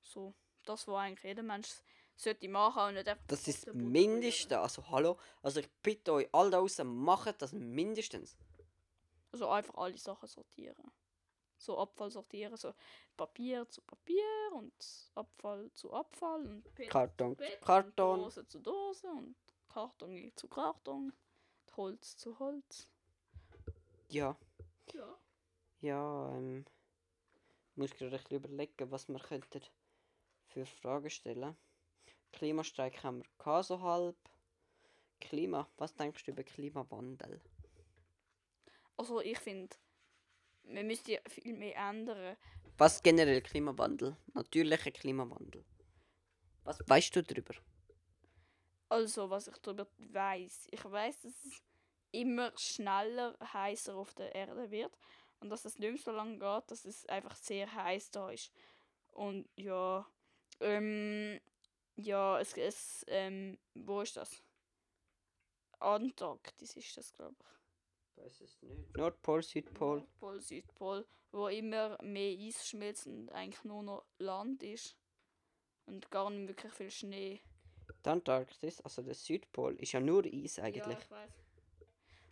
so. 0.00 0.34
Das, 0.68 0.86
was 0.86 0.96
eigentlich 0.96 1.24
jeder 1.24 1.42
Mensch 1.42 1.68
sollte 2.14 2.48
machen 2.48 2.88
und 2.88 2.94
nicht 2.94 3.08
einfach... 3.08 3.26
Das 3.28 3.48
ist 3.48 3.66
das. 3.66 3.74
Mindeste. 3.74 4.58
Also 4.58 4.88
hallo. 4.90 5.18
Also 5.42 5.60
ich 5.60 5.70
bitte 5.82 6.12
euch 6.12 6.28
alle 6.32 6.50
da 6.50 6.58
draußen, 6.58 6.86
macht 6.86 7.40
das 7.40 7.52
mindestens. 7.52 8.36
Also 9.32 9.48
einfach 9.48 9.74
alle 9.76 9.96
Sachen 9.96 10.28
sortieren. 10.28 10.92
So 11.56 11.78
Abfall 11.78 12.10
sortieren, 12.10 12.56
so 12.56 12.72
Papier 13.16 13.68
zu 13.68 13.80
Papier 13.82 14.24
und 14.52 14.74
Abfall 15.14 15.72
zu 15.72 15.92
Abfall 15.92 16.46
und 16.46 16.74
Bett 16.74 16.90
Karton 16.90 17.32
zu 17.32 17.38
Bett 17.38 17.60
Karton. 17.62 18.20
Dose 18.20 18.46
zu 18.46 18.60
Dose 18.60 19.08
und 19.08 19.36
Karton 19.68 20.32
zu 20.36 20.48
Karton, 20.48 21.12
Holz 21.76 22.16
zu 22.16 22.38
Holz. 22.38 22.88
Ja. 24.08 24.36
Ja. 24.92 25.18
Ja, 25.80 26.36
ähm. 26.36 26.64
Ich 27.72 27.76
muss 27.76 27.90
gerade 27.96 28.34
überlegen, 28.34 28.90
was 28.90 29.08
wir 29.08 29.18
könnten 29.18 29.62
für 30.48 30.66
Fragen 30.66 31.10
stellen. 31.10 31.56
Klimastreik 32.32 33.02
haben 33.02 33.18
wir 33.22 33.28
gehabt, 33.38 33.66
so 33.66 33.80
halb. 33.80 34.16
Klima, 35.20 35.68
was 35.76 35.94
denkst 35.94 36.24
du 36.24 36.30
über 36.30 36.44
Klimawandel? 36.44 37.40
Also 38.96 39.20
ich 39.20 39.38
finde, 39.38 39.76
wir 40.64 40.84
müssten 40.84 41.12
ja 41.12 41.20
viel 41.28 41.54
mehr 41.54 41.76
ändern. 41.76 42.36
Was 42.76 43.02
generell 43.02 43.40
Klimawandel? 43.42 44.16
Natürlicher 44.34 44.90
Klimawandel. 44.90 45.64
Was 46.64 46.78
weißt 46.86 47.16
du 47.16 47.22
darüber? 47.22 47.54
Also 48.88 49.28
was 49.30 49.48
ich 49.48 49.58
darüber 49.58 49.86
weiß, 49.98 50.68
ich 50.70 50.84
weiß, 50.84 51.22
dass 51.22 51.44
es 51.44 51.62
immer 52.10 52.52
schneller 52.56 53.36
heißer 53.52 53.94
auf 53.94 54.14
der 54.14 54.34
Erde 54.34 54.70
wird 54.70 54.96
und 55.40 55.50
dass 55.50 55.64
es 55.64 55.78
nicht 55.78 55.92
mehr 55.92 56.02
so 56.02 56.12
lange 56.12 56.38
geht, 56.38 56.70
dass 56.70 56.84
es 56.84 57.06
einfach 57.06 57.36
sehr 57.36 57.72
heiß 57.72 58.10
da 58.10 58.30
ist. 58.30 58.52
Und 59.12 59.48
ja, 59.56 60.06
ähm, 60.60 61.40
ja, 61.96 62.38
es, 62.40 62.56
es 62.56 63.04
ähm, 63.08 63.58
wo 63.74 64.00
ist 64.00 64.16
das? 64.16 64.42
Antarktis 65.80 66.76
ist 66.76 66.96
das, 66.96 67.12
glaube 67.12 67.36
ich. 67.40 68.24
Weiß 68.24 68.40
es 68.40 68.62
nicht. 68.62 68.96
Nordpol, 68.96 69.42
Südpol. 69.42 69.98
Nordpol, 69.98 70.40
Südpol, 70.40 71.06
wo 71.30 71.48
immer 71.48 71.98
mehr 72.02 72.36
Eis 72.36 72.66
schmilzt 72.68 73.06
und 73.06 73.30
eigentlich 73.30 73.64
nur 73.64 73.82
noch 73.82 74.04
Land 74.18 74.62
ist. 74.62 74.96
Und 75.86 76.10
gar 76.10 76.30
nicht 76.30 76.48
wirklich 76.48 76.72
viel 76.72 76.90
Schnee. 76.90 77.40
Die 78.04 78.08
Antarktis, 78.08 78.80
also 78.80 79.02
der 79.02 79.14
Südpol, 79.14 79.76
ist 79.76 79.92
ja 79.92 80.00
nur 80.00 80.24
Eis 80.24 80.58
eigentlich. 80.58 80.86
Ja, 80.86 80.98
ich 80.98 81.10
weiß. 81.10 81.32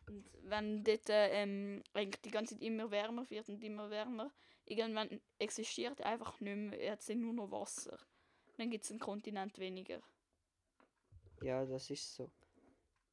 Und 0.09 0.25
wenn 0.43 0.85
dort 0.85 1.09
äh, 1.09 1.43
ähm, 1.43 1.83
eigentlich 1.93 2.23
die 2.23 2.31
ganze 2.31 2.55
Zeit 2.55 2.63
immer 2.63 2.91
wärmer 2.91 3.29
wird 3.31 3.49
und 3.49 3.63
immer 3.65 3.91
wärmer, 3.91 4.33
irgendwann 4.65 5.21
existiert 5.39 6.01
einfach 6.03 6.41
nicht 6.41 6.57
mehr, 6.57 6.93
hat 6.93 7.09
nur 7.09 7.33
noch 7.33 7.51
Wasser. 7.51 7.99
Dann 8.57 8.71
gibt 8.71 8.85
es 8.85 8.91
einen 8.91 9.01
Kontinent 9.01 9.59
weniger. 9.59 10.01
Ja, 11.43 11.65
das 11.65 11.91
ist 11.91 12.15
so. 12.15 12.31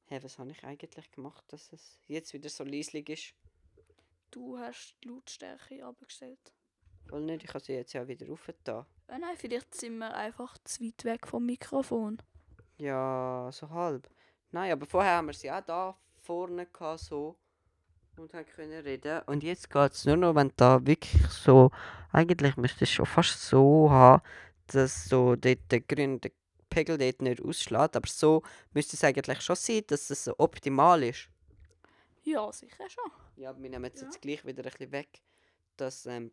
Hä, 0.05 0.19
was 0.21 0.37
habe 0.37 0.51
ich 0.51 0.63
eigentlich 0.63 1.11
gemacht, 1.11 1.43
dass 1.47 1.71
es 1.73 1.99
jetzt 2.07 2.33
wieder 2.33 2.49
so 2.49 2.63
leislich 2.63 3.09
ist? 3.09 3.33
Du 4.31 4.57
hast 4.57 4.95
die 5.03 5.09
Lautstärke 5.09 5.85
abgestellt. 5.85 6.53
Voll 7.07 7.21
nicht, 7.21 7.43
ich 7.43 7.49
habe 7.49 7.59
sie 7.59 7.73
jetzt 7.73 7.93
ja 7.93 8.07
wieder 8.07 8.31
aufgetan. 8.31 8.85
Äh, 9.07 9.19
nein, 9.19 9.35
vielleicht 9.37 9.75
sind 9.75 9.97
wir 9.97 10.13
einfach 10.15 10.57
zu 10.63 10.83
weit 10.83 11.03
weg 11.03 11.27
vom 11.27 11.45
Mikrofon. 11.45 12.21
Ja, 12.77 13.49
so 13.51 13.69
halb. 13.69 14.09
Nein, 14.51 14.71
aber 14.71 14.85
vorher 14.85 15.17
haben 15.17 15.27
wir 15.27 15.33
sie 15.33 15.51
auch 15.51 15.61
da 15.61 15.97
vorne 16.21 16.65
gehabt, 16.65 17.01
so. 17.01 17.37
Und 18.15 18.33
haben 18.33 18.45
können 18.45 18.81
reden. 18.83 19.21
Und 19.25 19.43
jetzt 19.43 19.69
geht 19.69 19.91
es 19.91 20.05
nur 20.05 20.17
noch, 20.17 20.35
wenn 20.35 20.51
da 20.55 20.85
wirklich 20.85 21.25
so. 21.27 21.71
Eigentlich 22.11 22.55
müsste 22.57 22.83
es 22.83 22.91
schon 22.91 23.05
fast 23.05 23.41
so 23.41 23.89
haben, 23.89 24.21
dass 24.67 25.05
so 25.05 25.35
dort 25.35 25.59
der 25.71 25.81
grüne 25.81 26.19
der 26.19 26.31
Pegel 26.69 26.97
dort 26.97 27.21
nicht 27.21 27.41
ausschlägt. 27.41 27.95
Aber 27.95 28.07
so 28.07 28.41
müsste 28.73 28.95
es 28.95 29.03
eigentlich 29.03 29.41
schon 29.41 29.55
sein, 29.55 29.83
dass 29.87 30.09
es 30.09 30.23
so 30.23 30.33
optimal 30.37 31.03
ist. 31.03 31.29
Ja, 32.23 32.51
sicher 32.51 32.89
schon. 32.89 33.11
Ja, 33.35 33.55
wir 33.61 33.69
nehmen 33.69 33.85
jetzt, 33.85 34.01
Ja. 34.01 34.07
jetzt 34.07 34.21
gleich 34.21 34.45
wieder 34.45 34.63
ein 34.63 34.71
bisschen 34.71 34.91
weg, 34.91 35.21
dass 35.77 36.05
ähm, 36.05 36.31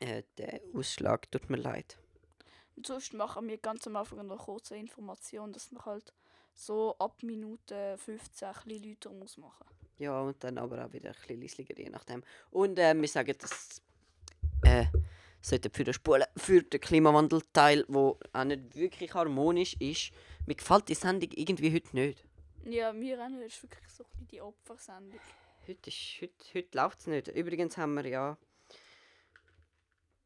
äh, 0.00 0.22
der 0.38 0.60
Ausschlag 0.74 1.30
tut 1.30 1.48
mir 1.48 1.56
leid. 1.56 1.98
Und 2.76 2.86
sonst 2.86 3.14
machen 3.14 3.48
wir 3.48 3.56
ganz 3.56 3.86
am 3.86 3.96
Anfang 3.96 4.20
eine 4.20 4.36
kurze 4.36 4.76
Information, 4.76 5.52
dass 5.52 5.72
man 5.72 5.84
halt 5.86 6.12
so 6.52 6.96
ab 6.98 7.22
Minute 7.22 7.96
15 7.98 8.48
ein 8.48 8.54
bisschen 8.66 8.90
lauter 8.90 9.10
muss 9.12 9.36
machen. 9.38 9.66
Ja, 9.98 10.20
und 10.20 10.42
dann 10.44 10.58
aber 10.58 10.84
auch 10.84 10.92
wieder 10.92 11.08
ein 11.10 11.14
bisschen 11.16 11.40
leislicher, 11.40 11.78
je 11.78 11.88
nachdem. 11.88 12.22
Und 12.50 12.78
äh, 12.78 12.94
wir 12.94 13.08
sagen, 13.08 13.34
dass 13.38 13.80
äh, 14.64 14.84
sollte 15.48 15.70
für 15.70 15.84
den 15.84 15.94
Spulen, 15.94 16.24
für 16.36 16.62
den 16.62 16.80
Klimawandelteil, 16.80 17.84
wo 17.88 18.18
auch 18.32 18.44
nicht 18.44 18.74
wirklich 18.76 19.14
harmonisch 19.14 19.74
ist, 19.80 20.10
mir 20.46 20.54
gefällt 20.54 20.88
die 20.88 20.94
Sendung 20.94 21.30
irgendwie 21.32 21.72
heute 21.72 21.94
nicht. 21.94 22.24
Ja, 22.64 22.94
wir 22.94 23.18
haben 23.22 23.40
ist 23.42 23.62
wirklich 23.62 23.88
so 23.88 24.04
ein 24.04 24.26
die 24.28 24.40
Opfersendung. 24.40 25.20
Heute, 25.68 25.88
ist, 25.88 26.18
heute, 26.20 26.44
heute 26.54 26.76
läuft 26.76 27.00
es 27.00 27.06
nicht. 27.06 27.28
Übrigens 27.28 27.76
haben 27.76 27.94
wir 27.94 28.06
ja 28.06 28.36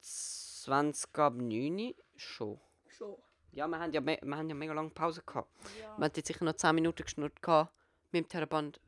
20 0.00 1.18
ab 1.18 1.34
9 1.34 1.94
schon. 2.16 2.60
Schon. 2.88 3.16
Ja, 3.52 3.66
wir 3.66 3.78
haben 3.78 3.92
ja, 3.92 4.04
wir 4.04 4.36
haben 4.36 4.48
ja 4.48 4.54
mega 4.54 4.72
lange 4.72 4.90
Pause 4.90 5.22
gehabt. 5.26 5.50
Ja. 5.80 5.96
Wir 5.98 6.04
hatten 6.04 6.16
jetzt 6.16 6.28
sicher 6.28 6.44
noch 6.44 6.54
10 6.54 6.74
Minuten 6.74 7.02
geschnurrt 7.02 7.42
gehabt 7.42 7.74
mit 8.12 8.24
dem 8.24 8.28
Terraband 8.28 8.80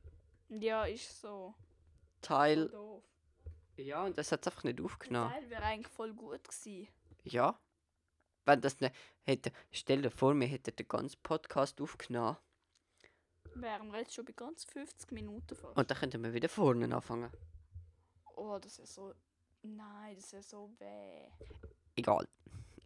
ja, 0.60 0.84
ist 0.84 1.20
so. 1.20 1.54
Teil. 2.20 2.68
doof. 2.68 3.02
Ja, 3.76 4.04
und 4.04 4.16
das 4.18 4.30
hat 4.32 4.42
es 4.42 4.48
einfach 4.52 4.64
nicht 4.64 4.80
aufgenommen. 4.80 5.30
Teil 5.32 5.50
wäre 5.50 5.62
eigentlich 5.62 5.88
voll 5.92 6.12
gut 6.14 6.44
gewesen. 6.44 6.88
Ja. 7.24 7.58
Wenn 8.44 8.60
das 8.60 8.80
nicht 8.80 8.94
hätte, 9.22 9.52
stell 9.70 10.02
dir 10.02 10.10
vor, 10.10 10.34
wir 10.34 10.46
hätten 10.46 10.74
den 10.76 10.88
ganzen 10.88 11.20
Podcast 11.22 11.80
aufgenommen 11.80 12.36
Wären 13.54 13.92
wir 13.92 13.98
jetzt 14.00 14.14
schon 14.14 14.24
bei 14.24 14.32
ganz 14.32 14.64
50 14.64 15.12
Minuten 15.12 15.54
fast. 15.54 15.76
und 15.76 15.90
dann 15.90 15.98
könnten 15.98 16.22
wir 16.24 16.32
wieder 16.32 16.48
vorne 16.48 16.92
anfangen. 16.94 17.30
Oh, 18.34 18.58
das 18.58 18.78
ist 18.78 18.94
so. 18.94 19.14
Nein, 19.62 20.16
das 20.16 20.32
ist 20.32 20.50
so 20.50 20.70
weh. 20.78 21.28
Egal. 21.94 22.26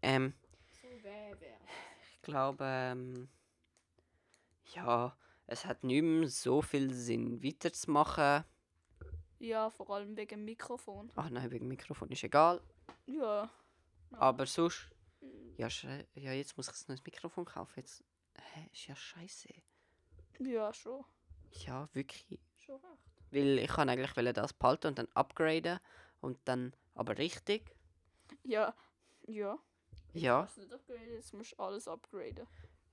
Ähm, 0.02 0.34
So 0.82 0.88
weh 0.88 1.34
wäre. 1.40 1.60
ich 2.12 2.22
glaube, 2.22 2.64
ähm, 2.64 3.28
ja, 4.74 5.16
es 5.46 5.64
hat 5.64 5.84
nicht 5.84 6.02
mehr 6.02 6.28
so 6.28 6.60
viel 6.60 6.92
Sinn 6.92 7.42
weiterzumachen. 7.42 8.44
Ja, 9.38 9.70
vor 9.70 9.90
allem 9.90 10.16
wegen 10.16 10.44
Mikrofon. 10.44 11.10
Ach 11.14 11.28
nein, 11.30 11.50
wegen 11.50 11.68
Mikrofon 11.68 12.08
ist 12.10 12.24
egal. 12.24 12.60
Ja. 13.06 13.50
Aber 14.12 14.46
sonst, 14.46 14.90
ja, 15.56 15.66
sche- 15.68 16.06
ja 16.14 16.32
jetzt 16.32 16.56
muss 16.56 16.68
ich 16.68 16.74
ein 16.74 16.84
neues 16.88 17.04
Mikrofon 17.04 17.44
kaufen. 17.44 17.74
Jetzt, 17.76 18.02
hä, 18.54 18.68
ist 18.72 18.86
ja 18.86 18.96
scheiße. 18.96 19.48
Ja, 20.40 20.72
schon. 20.72 21.04
Ja, 21.66 21.88
wirklich. 21.92 22.38
Schon 22.56 22.76
recht. 22.76 23.02
Weil 23.30 23.58
ich 23.58 23.68
kann 23.70 23.88
eigentlich 23.88 24.16
wollte 24.16 24.32
das 24.32 24.52
behalten 24.52 24.88
und 24.88 24.98
dann 24.98 25.08
upgraden 25.14 25.80
und 26.20 26.38
dann 26.46 26.74
aber 26.94 27.18
richtig. 27.18 27.74
Ja. 28.44 28.74
Ja. 29.26 29.58
Ja, 30.14 30.48
du 30.54 30.60
nicht 30.62 30.72
upgraden, 30.72 31.12
jetzt 31.12 31.34
musst 31.34 31.52
du 31.52 31.56
alles 31.62 31.88
upgraden. 31.88 32.46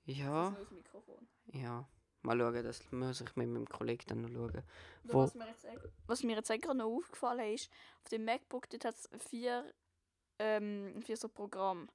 ja, 0.06 0.44
Das 0.50 0.54
neues 0.54 0.72
Mikrofon. 0.72 1.28
ja. 1.54 1.88
Mal 2.24 2.38
schauen, 2.40 2.64
das 2.64 2.92
muss 2.92 3.22
ich 3.22 3.36
mit 3.36 3.48
meinem 3.50 3.68
Kollegen 3.68 4.04
dann 4.08 4.22
noch 4.22 4.30
schauen. 4.30 4.64
Wo- 5.04 5.24
Was 5.24 5.36
mir 5.36 5.48
jetzt, 5.48 5.68
was 6.08 6.24
mir 6.24 6.36
jetzt 6.38 6.48
gerade 6.50 6.78
noch 6.78 6.86
aufgefallen 6.86 7.54
ist, 7.54 7.70
auf 8.02 8.10
dem 8.10 8.24
MacBook 8.26 8.68
hat 8.72 8.86
es 8.96 9.10
vier, 9.30 9.74
ähm, 10.40 11.02
vier 11.06 11.18
so 11.18 11.28
Programme. 11.30 11.82
Mhm. 11.84 11.90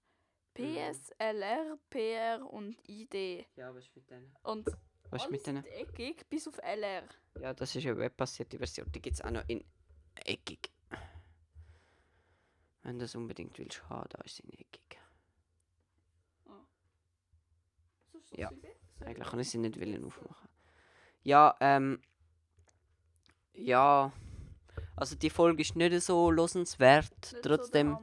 PS, 0.54 1.10
LR, 1.18 1.78
PR 1.88 2.46
und 2.52 2.76
ID. 2.88 3.46
Ja, 3.56 3.74
was 3.74 3.84
ist 3.84 3.94
mit 3.96 4.10
denen? 4.10 4.34
Und 4.42 4.66
Was 5.10 5.24
ist 5.24 5.30
mit 5.30 5.46
denen? 5.46 5.62
sind 5.62 5.72
eckig, 5.72 6.28
bis 6.28 6.46
auf 6.48 6.58
LR. 6.58 7.04
Ja, 7.40 7.54
das 7.54 7.74
ist 7.74 7.86
eine 7.86 7.96
webbasierte 7.96 8.58
Version. 8.58 8.90
Die 8.92 9.00
gibt 9.00 9.14
es 9.14 9.22
auch 9.22 9.30
noch 9.30 9.44
in 9.48 9.64
eckig. 10.26 10.70
Wenn 12.82 12.98
du 12.98 13.04
das 13.04 13.14
unbedingt 13.14 13.56
willst 13.58 13.88
haben, 13.88 14.08
da 14.10 14.20
ist 14.22 14.36
sie 14.36 14.42
in 14.42 14.52
eckig. 14.58 14.98
Ja, 18.32 18.50
Eigentlich 19.04 19.28
kann 19.28 19.40
ich 19.40 19.50
sie 19.50 19.58
nicht 19.58 19.80
wollen 19.80 20.04
aufmachen. 20.04 20.48
Ja, 21.22 21.54
ähm. 21.60 22.00
Ja. 23.54 24.12
Also 24.96 25.16
die 25.16 25.30
Folge 25.30 25.62
ist 25.62 25.76
nicht 25.76 26.00
so 26.02 26.30
losenswert. 26.30 27.36
Trotzdem. 27.42 27.98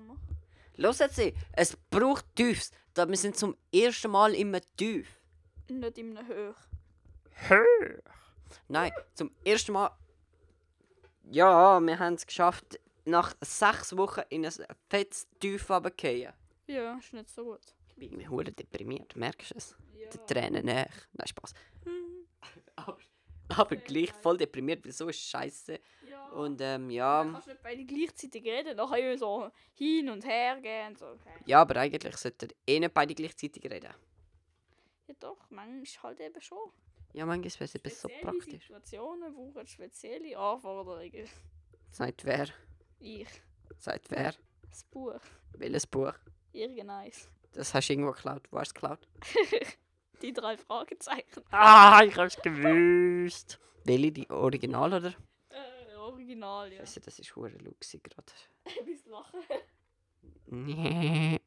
Loset 0.77 1.13
sie! 1.13 1.33
Es 1.53 1.77
braucht 1.89 2.25
Tiefs. 2.35 2.71
Da 2.93 3.07
wir 3.07 3.17
sind 3.17 3.37
zum 3.37 3.55
ersten 3.73 4.11
Mal 4.11 4.33
immer 4.35 4.59
tief. 4.77 5.07
Nicht 5.69 5.97
in 5.97 6.17
einem 6.17 6.27
Höch. 6.27 6.55
Höch! 7.49 8.01
Nein, 8.67 8.91
zum 9.13 9.31
ersten 9.43 9.73
Mal. 9.73 9.91
Ja, 11.23 11.79
wir 11.79 11.99
haben 11.99 12.13
es 12.13 12.25
geschafft, 12.25 12.79
nach 13.05 13.35
sechs 13.41 13.95
Wochen 13.97 14.21
in 14.29 14.45
ein 14.45 14.53
fettes 14.89 15.27
Tief 15.39 15.69
runtergefallen. 15.69 16.33
Ja, 16.67 16.97
ist 16.97 17.13
nicht 17.13 17.29
so 17.29 17.43
gut. 17.45 17.61
Ich 17.89 17.95
bin 17.95 18.19
irgendwie 18.19 18.51
deprimiert, 18.51 19.15
merkst 19.15 19.51
du 19.51 19.57
es? 19.57 19.75
Ja. 20.05 20.11
Die 20.11 20.33
Tränen 20.33 20.65
nach. 20.65 20.85
Nein, 21.13 21.27
Spaß. 21.27 21.53
Hm, 21.83 22.27
Aber, 22.75 22.97
aber 23.49 23.75
gleich 23.75 24.11
voll 24.13 24.37
deprimiert, 24.37 24.83
weil 24.85 24.91
so 24.91 25.07
ist 25.09 25.19
scheiße. 25.21 25.79
ja. 26.09 26.27
Und 26.29 26.59
ähm, 26.61 26.87
Dann 26.87 26.89
ja. 26.89 27.23
kannst 27.31 27.47
du 27.47 27.51
nicht 27.51 27.63
beide 27.63 27.85
gleichzeitig 27.85 28.43
reden. 28.43 28.75
Dann 28.75 28.89
kann 28.89 28.99
immer 28.99 29.17
so 29.17 29.49
hin 29.73 30.09
und 30.09 30.25
her 30.25 30.59
gehen. 30.61 30.89
und 30.89 30.97
So. 30.99 31.05
Okay. 31.07 31.33
Ja, 31.45 31.61
aber 31.61 31.75
eigentlich 31.79 32.17
sollten 32.17 32.49
eh 32.67 32.79
nicht 32.79 32.93
beide 32.93 33.13
gleichzeitig 33.15 33.63
reden. 33.63 33.93
Ja 35.07 35.13
doch, 35.19 35.37
manchmal 35.49 36.03
halt 36.11 36.19
eben 36.19 36.41
schon. 36.41 36.57
Ja, 37.13 37.25
manchmal 37.25 37.51
wäre 37.53 37.63
es 37.65 37.75
etwas 37.75 38.01
so 38.01 38.09
praktisch. 38.21 38.63
Situationen 38.63 39.33
brauchen 39.33 39.67
spezielle 39.67 40.37
Anforderungen. 40.37 41.29
Sagt 41.91 42.25
wer? 42.25 42.47
Ich. 42.99 43.29
Sagt 43.77 44.09
wer? 44.11 44.33
Das 44.69 44.83
Buch. 44.83 45.19
Welches 45.53 45.87
Buch? 45.87 46.13
Irgendeins. 46.51 47.29
Das 47.53 47.73
hast 47.73 47.87
du 47.87 47.93
irgendwo 47.93 48.11
geklaut. 48.11 48.47
Wo 48.51 48.59
hast 48.59 48.71
du 48.75 48.75
es 48.75 48.81
geklaut? 48.81 49.07
Die 50.21 50.33
drei 50.33 50.57
Fragezeichen. 50.57 51.43
Ah, 51.51 52.01
ich 52.05 52.15
hab's 52.17 52.37
gewusst. 52.41 53.59
Welche, 53.83 54.11
die 54.11 54.29
Original 54.29 54.93
oder? 54.93 55.13
Äh, 55.49 55.95
original, 55.97 56.71
ja. 56.71 56.79
Scheiße, 56.79 57.01
das 57.01 57.19
ist 57.19 57.35
hure 57.35 57.49
luxig 57.59 58.03
gerade. 58.03 58.31
Bis 58.85 59.05
lachen. 59.05 59.39
Nee. 60.47 61.39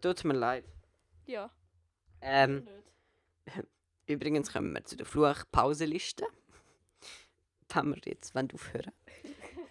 Tut 0.00 0.24
mir 0.24 0.34
leid. 0.34 0.64
ja. 1.26 1.50
Ähm, 2.20 2.64
Nicht. 3.46 3.64
übrigens 4.06 4.52
kommen 4.52 4.72
wir 4.74 4.84
zu 4.84 4.96
der 4.96 5.06
Fluchpauseliste. 5.06 6.26
Wenn 7.72 7.94
wir 7.94 8.00
jetzt 8.04 8.34
wollen 8.34 8.50
aufhören 8.52 8.92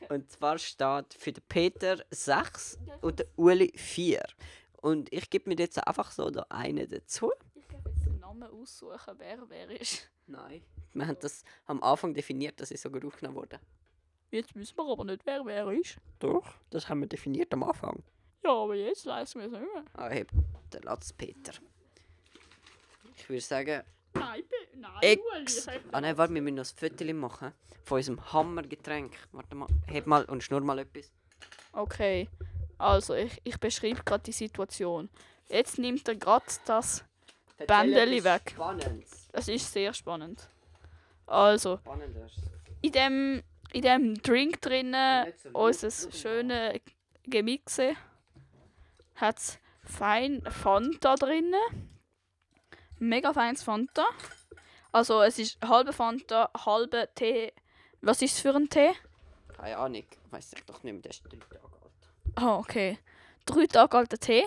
Und 0.10 0.32
zwar 0.32 0.58
steht 0.60 1.14
für 1.14 1.34
den 1.34 1.44
Peter 1.50 2.06
6 2.10 2.78
und 3.02 3.20
den 3.20 3.28
Uli 3.36 3.74
4. 3.76 4.24
Und 4.82 5.12
ich 5.12 5.30
gebe 5.30 5.50
mir 5.50 5.58
jetzt 5.58 5.86
einfach 5.86 6.12
so 6.12 6.30
da 6.30 6.46
einen 6.50 6.90
dazu. 6.90 7.32
Ich 7.56 7.68
kann 7.68 7.82
jetzt 7.86 8.06
den 8.06 8.20
Namen 8.40 8.62
aussuchen, 8.62 9.14
wer 9.18 9.50
wer 9.50 9.70
ist. 9.82 10.10
Nein. 10.28 10.62
Wir 10.94 11.08
haben 11.08 11.18
das 11.20 11.44
am 11.66 11.82
Anfang 11.84 12.14
definiert, 12.14 12.60
dass 12.60 12.72
es 12.72 12.82
sogar 12.82 13.04
aufgenommen 13.06 13.38
wurde. 13.38 13.60
Jetzt 14.32 14.56
wissen 14.56 14.78
wir 14.78 14.92
aber 14.92 15.04
nicht, 15.06 15.26
wer 15.26 15.46
wer 15.46 15.68
ist. 15.72 15.98
Doch, 16.20 16.46
das 16.70 16.88
haben 16.90 17.02
wir 17.02 17.08
definiert 17.08 17.54
am 17.54 17.64
Anfang. 17.64 18.02
Ja, 18.44 18.52
aber 18.52 18.76
jetzt 18.76 19.06
leisten 19.06 19.40
wir 19.40 19.48
es 19.48 19.52
nicht 19.54 19.62
mehr. 19.74 19.84
Ah, 19.94 20.10
heb 20.10 20.30
den 20.74 20.82
Latz, 20.84 21.14
Peter. 21.14 21.54
Ich 23.18 23.30
würde 23.30 23.42
sagen, 23.42 23.84
Nein, 24.14 24.44
Be- 24.48 24.78
nein, 24.80 24.92
Ex. 25.02 25.22
Uli, 25.22 25.44
ich 25.46 25.68
hab 25.68 25.82
Ah 25.96 26.02
nein, 26.02 26.18
warte, 26.18 26.34
wir 26.34 26.42
müssen 26.42 26.56
noch 26.56 26.66
ein 26.66 26.76
Foto 26.90 27.14
machen 27.14 27.52
von 27.84 27.98
unserem 27.98 28.34
Hammergetränk. 28.34 29.14
Warte 29.34 29.56
mal, 29.56 29.68
heb 29.88 30.08
mal 30.08 30.24
und 30.26 30.42
schnur 30.44 30.62
mal 30.62 30.80
etwas. 30.80 31.12
Okay, 31.74 32.30
also 32.78 33.14
ich, 33.14 33.42
ich 33.44 33.60
beschreibe 33.60 34.04
gerade 34.04 34.24
die 34.24 34.32
Situation. 34.32 35.10
Jetzt 35.50 35.78
nimmt 35.78 36.08
er 36.08 36.16
gerade 36.16 36.46
das. 36.66 37.04
Bändeli 37.58 38.24
weg. 38.24 38.52
Spannendes. 38.52 39.28
Das 39.32 39.48
ist 39.48 39.72
sehr 39.72 39.94
spannend. 39.94 40.50
Also, 41.28 41.80
in 42.82 42.92
dem, 42.92 43.44
in 43.74 43.82
dem 43.82 44.22
Drink 44.22 44.62
drinnen, 44.62 45.34
so 45.42 45.50
unser 45.50 45.92
schönes 46.12 46.80
Gemixe, 47.24 47.96
hat 49.16 49.38
es 49.38 49.60
fein 49.84 50.42
Fanta 50.44 51.16
drinnen. 51.16 51.94
Mega 53.00 53.34
feines 53.34 53.64
Fanta. 53.64 54.06
Also 54.92 55.22
es 55.22 55.40
ist 55.40 55.58
halbe 55.66 55.94
Fanta, 55.94 56.50
halbe 56.66 57.10
Tee. 57.16 57.52
Was 58.02 58.22
ist 58.22 58.36
es 58.36 58.40
für 58.40 58.56
ein 58.56 58.70
Tee? 58.70 58.94
Keine 59.58 59.78
Ahnung, 59.78 60.06
weiß 60.30 60.54
ich 60.54 60.64
doch 60.66 60.84
nicht 60.84 60.94
mehr, 60.94 61.02
der 61.02 61.12
ist 61.12 61.24
drei 61.24 61.38
Tage 61.38 61.76
alt. 61.82 62.36
Ah, 62.36 62.58
okay. 62.60 63.00
Drei 63.46 63.68
Tage 63.68 63.98
alter 63.98 64.18
Tee. 64.18 64.46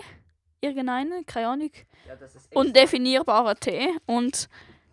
Irgendeinen, 0.61 1.25
keine 1.25 1.47
Ahnung. 1.47 1.71
Ja, 2.07 2.17
Undefinierbarer 2.53 3.55
Tee 3.55 3.89
und 4.05 4.49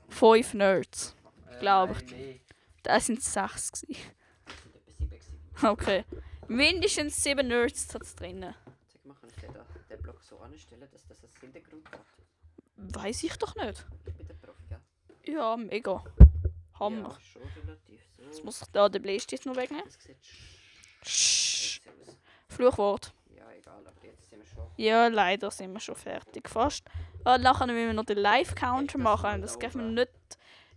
fünf 0.08 0.54
Nerds. 0.54 1.16
äh, 1.50 1.58
glaub 1.58 1.90
ich. 1.90 2.10
nein, 2.12 2.40
Das 2.82 3.06
sind 3.06 3.22
sechs. 3.22 3.72
Gewesen. 3.72 4.12
Okay. 5.62 6.04
Mindestens 6.48 7.22
sieben 7.22 7.48
Nerds 7.48 7.92
hat 7.94 8.02
es 8.02 8.14
drinnen. 8.14 8.54
Sag 8.86 9.04
mal, 9.04 9.14
kann 9.14 9.28
ich 9.30 9.36
den, 9.88 10.02
Block 10.02 10.22
so 10.22 10.38
anstellen, 10.38 10.86
dass 10.92 11.04
das 11.06 11.22
als 11.24 11.34
Hintergrund 11.40 11.90
hat? 11.90 12.00
Weiß 12.76 13.24
ich 13.24 13.36
doch 13.38 13.54
nicht. 13.56 13.84
Ich 14.06 14.14
bin 14.14 14.26
der 14.28 14.34
Profi, 14.34 14.62
gell? 14.68 15.34
Ja, 15.34 15.56
mega. 15.56 16.04
Hammer. 16.78 17.08
Ja, 17.08 17.20
schon 17.20 17.42
relativ 17.64 18.00
so. 18.16 18.22
Jetzt 18.22 18.44
muss 18.44 18.62
ich 18.62 18.68
da 18.68 18.88
den 18.88 19.02
Bleistift 19.02 19.46
noch 19.46 19.56
wegnehmen. 19.56 19.84
Das 19.86 19.98
sieht. 20.04 21.80
Fluchwort. 22.48 23.12
Ja, 23.34 23.50
egal, 23.52 23.84
aber 23.86 24.00
Ja, 24.76 25.08
leider 25.08 25.50
sind 25.50 25.72
wir 25.72 25.80
schon 25.80 25.96
fertig. 25.96 26.48
Fast. 26.48 26.84
Ah, 27.24 27.38
nachher 27.38 27.66
müssen 27.66 27.86
wir 27.86 27.92
noch 27.92 28.04
den 28.04 28.18
Live-Counter 28.18 28.98
machen. 28.98 29.42
Das 29.42 29.58
dürfen 29.58 29.94
wir 29.94 30.04
nicht, 30.04 30.12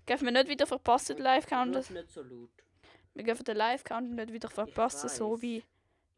dürfen 0.07 0.25
wir 0.25 0.31
nicht 0.31 0.49
wieder 0.49 0.65
verpassen, 0.65 1.17
den 1.17 1.23
Live-Counter. 1.23 1.79
Das 1.79 1.89
ist 1.89 1.95
nicht 1.95 2.11
so 2.11 2.21
laut. 2.23 2.49
Wir 3.13 3.23
dürfen 3.23 3.43
den 3.43 3.57
Live-Counter 3.57 4.15
nicht 4.15 4.33
wieder 4.33 4.49
verpassen, 4.49 5.09
so 5.09 5.41
wie 5.41 5.63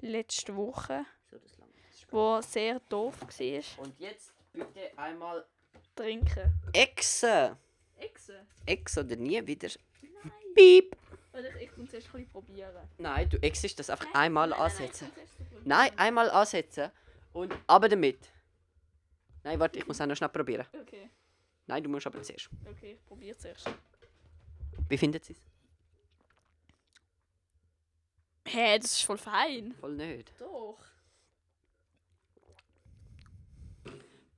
letzte 0.02 0.56
Woche, 0.56 1.06
wo 2.12 2.40
sehr 2.42 2.80
doof 2.90 3.20
war. 3.22 3.84
Und 3.86 4.00
jetzt 4.00 4.34
bitte 4.54 4.98
einmal 4.98 5.46
Trinken. 5.96 6.54
Echse. 6.74 7.58
Echse? 7.98 8.46
Echse 8.66 9.00
oder 9.02 9.16
nie 9.16 9.46
wieder. 9.46 9.70
Nein. 10.02 10.32
Piep. 10.56 10.96
Oder 11.34 11.56
ich 11.62 11.76
muss 11.78 11.94
ein 11.94 12.02
bisschen 12.02 12.30
probieren. 12.30 12.88
Nein, 12.98 13.30
du 13.30 13.38
exist 13.42 13.80
das 13.80 13.90
einfach 13.90 14.14
einmal 14.14 14.50
Nein, 14.50 14.60
nein, 14.60 14.70
nein, 14.70 14.72
ansetzen. 14.72 15.12
ich 15.16 15.22
erst. 15.22 15.66
Nein, 15.66 15.92
einmal 15.98 16.30
ansetzen 16.30 16.92
und 17.34 17.54
aber 17.68 17.90
damit. 17.90 18.30
Nein, 19.44 19.60
warte, 19.60 19.80
ich 19.80 19.88
muss 19.88 20.00
auch 20.02 20.06
noch 20.06 20.16
schnell 20.16 20.30
probieren. 20.30 20.66
Okay, 20.82 21.10
Nein, 21.68 21.84
du 21.84 21.90
musst 21.90 22.06
aber 22.08 22.22
zuerst. 22.22 22.50
okay, 22.70 22.94
ich 22.94 23.06
probiere 23.06 23.38
zuerst. 23.38 23.70
Wie 24.90 24.98
findet 24.98 25.24
sie 25.26 25.34
es? 25.34 25.42
Hä, 28.48 28.58
hey, 28.58 28.80
das 28.80 28.92
ist 28.94 29.04
voll 29.04 29.18
fein. 29.18 29.74
Voll 29.80 29.96
nicht. 29.96 30.34
Doch. 30.40 30.78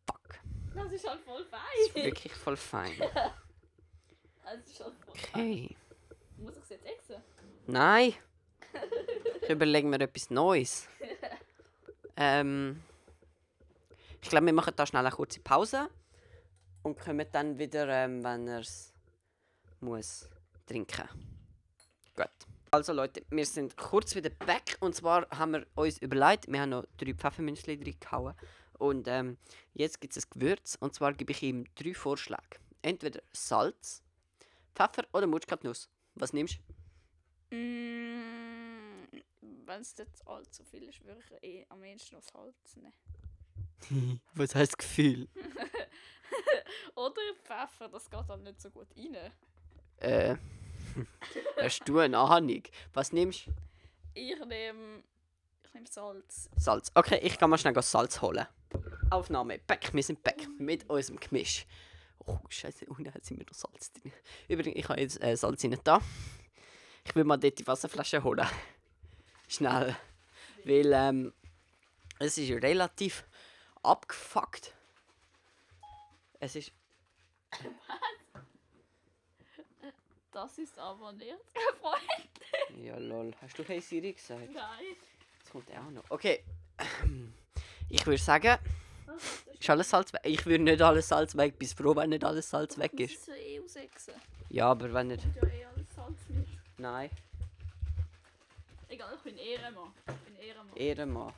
Fuck. 0.07 0.39
Das 0.75 0.91
ist 0.91 1.07
halt 1.07 1.21
voll 1.21 1.45
Das 1.49 1.61
ist 1.81 1.91
fein. 1.91 2.03
wirklich 2.05 2.33
voll 2.33 2.57
fein. 2.57 2.93
Das 4.45 4.67
ist 4.67 4.83
halt 4.83 4.93
voll 5.05 5.15
fein. 5.15 5.41
Okay. 5.41 5.75
Muss 6.37 6.57
ich 6.57 6.63
es 6.63 6.69
jetzt 6.69 6.85
exen? 6.85 7.23
Nein. 7.65 8.13
Ich 9.41 9.49
überlege 9.49 9.87
mir 9.87 9.99
etwas 10.01 10.29
Neues. 10.29 10.87
Ähm, 12.16 12.82
ich 14.22 14.30
glaube, 14.30 14.45
wir 14.45 14.53
machen 14.53 14.74
da 14.76 14.86
schnell 14.86 15.05
eine 15.05 15.16
kurze 15.16 15.39
Pause 15.39 15.89
und 16.84 16.99
kommen 16.99 17.26
dann 17.32 17.57
wieder, 17.57 17.88
ähm, 17.89 18.24
wenn 18.24 18.47
er 18.47 18.59
es 18.59 18.93
muss 19.80 20.30
trinken. 20.66 21.07
Gut. 22.16 22.30
Also 22.72 22.93
Leute, 22.93 23.24
wir 23.30 23.45
sind 23.45 23.78
kurz 23.78 24.16
wieder 24.16 24.30
back 24.30 24.78
und 24.80 24.95
zwar 24.95 25.30
haben 25.30 25.51
wir 25.51 25.68
uns 25.76 25.99
überlegt, 25.99 26.47
wir 26.47 26.61
haben 26.61 26.70
noch 26.70 26.86
drei 26.97 27.14
Pfefferminzli 27.14 27.78
drin 27.78 27.99
gehauen 27.99 28.34
und 28.80 29.07
ähm, 29.07 29.38
jetzt 29.74 30.01
gibt 30.01 30.18
es 30.18 30.26
ein 30.26 30.30
Gewürz 30.32 30.76
und 30.80 30.95
zwar 30.95 31.14
gebe 31.14 31.32
ich 31.32 31.43
ihm 31.43 31.66
drei 31.76 31.93
Vorschläge. 31.93 32.57
Entweder 32.82 33.22
Salz, 33.32 34.01
Pfeffer 34.74 35.05
oder 35.14 35.28
Muskatnuss. 35.28 35.88
Was 36.16 36.34
nimmst 36.34 36.59
du? 37.49 37.55
Mm, 37.55 38.42
Wenn 39.66 39.82
es 39.82 39.95
jetzt 39.97 40.28
allzu 40.28 40.64
viel 40.64 40.84
ist, 40.84 41.03
würde 41.05 41.22
ich 41.41 41.43
eh 41.43 41.66
am 41.70 41.84
ehesten 41.84 42.16
noch 42.16 42.24
Salz 42.24 42.76
nehmen. 42.76 44.22
Was 44.34 44.55
heißt 44.55 44.78
Gefühl? 44.78 45.28
Oder 46.95 47.22
Pfeffer, 47.43 47.88
das 47.89 48.09
geht 48.09 48.28
halt 48.28 48.43
nicht 48.43 48.61
so 48.61 48.70
gut 48.70 48.88
rein. 48.97 49.32
Äh, 49.97 50.36
hast 51.61 51.82
du 51.86 51.99
eine 51.99 52.18
Ahnung? 52.18 52.64
Was 52.93 53.14
nimmst 53.14 53.47
du? 53.47 53.51
Ich 54.16 54.45
nehme. 54.45 55.03
Ich 55.66 55.74
nehme 55.74 55.88
Salz. 55.88 56.49
Salz. 56.57 56.91
Okay, 56.93 57.20
ich 57.24 57.38
kann 57.38 57.49
mal 57.49 57.57
schnell 57.57 57.82
Salz 57.82 58.22
holen. 58.22 58.45
Aufnahme, 59.09 59.59
back, 59.59 59.93
wir 59.93 60.03
sind 60.03 60.24
back 60.24 60.47
mit 60.57 60.89
unserem 60.89 61.20
Gemisch. 61.20 61.66
Oh, 62.26 62.39
Scheiße, 62.49 62.86
unten 62.88 63.14
hat 63.14 63.24
sie 63.24 63.34
mir 63.34 63.45
noch 63.45 63.53
Salz 63.53 63.91
drin. 63.93 64.11
Übrigens, 64.47 64.78
ich 64.78 64.89
habe 64.89 64.99
jetzt 64.99 65.22
äh, 65.24 65.36
Salz 65.38 65.66
da. 65.84 66.01
Ich 67.05 67.16
will 67.16 67.24
mal 67.24 67.38
dort 67.38 67.59
die 67.59 67.68
Wasserflasche 67.68 68.24
holen. 68.24 68.47
Schnell. 69.53 69.95
Weil 70.65 70.93
ähm, 70.93 71.33
es 72.19 72.37
ist 72.37 72.49
relativ 72.63 73.23
abgefuckt. 73.83 74.73
Es 76.39 76.55
ist. 76.55 76.71
Das 80.31 80.57
ist 80.57 80.77
aber 80.79 81.11
nicht 81.13 81.35
Freund. 81.81 82.83
Ja, 82.83 82.97
lol. 82.97 83.31
Hast 83.41 83.59
du 83.59 83.63
Hey 83.63 83.79
Siri 83.79 84.13
gesagt? 84.13 84.49
Nein. 84.51 84.95
Jetzt 85.39 85.51
kommt 85.51 85.69
er 85.69 85.81
auch 85.85 85.91
noch. 85.91 86.03
Okay. 86.09 86.43
Ich 87.89 88.07
würde 88.07 88.17
sagen, 88.21 88.57
Was 89.05 89.23
ist 89.23 89.59
ist 89.59 89.69
alles 89.69 89.89
Salz 89.89 90.11
weg? 90.13 90.21
Ich 90.23 90.43
würde 90.47 90.63
nicht 90.63 90.81
alles 90.81 91.07
Salz 91.09 91.35
weg. 91.37 91.59
Bist 91.59 91.77
froh, 91.77 91.95
wenn 91.95 92.09
nicht 92.09 92.23
alles 92.23 92.49
Salz 92.49 92.75
weg 92.79 92.91
Das 92.93 93.01
ist. 93.11 93.27
ist 93.27 93.27
ja 93.27 93.35
eh. 93.35 94.17
Ja, 94.49 94.71
aber 94.71 94.91
wenn 94.93 95.07
nicht. 95.07 95.23
Ja 95.23 95.47
eh 95.47 95.65
alles 95.65 95.93
Salz 95.93 96.17
mit. 96.29 96.47
Nein. 96.79 97.11
Egal, 98.93 99.15
ich 99.15 99.21
bin 99.23 99.37
Ehrenmann. 99.39 99.91
Ich 100.07 100.13
bin 100.25 100.35
Ehrenmann. 100.35 100.77
Ehrenmann. 100.77 101.33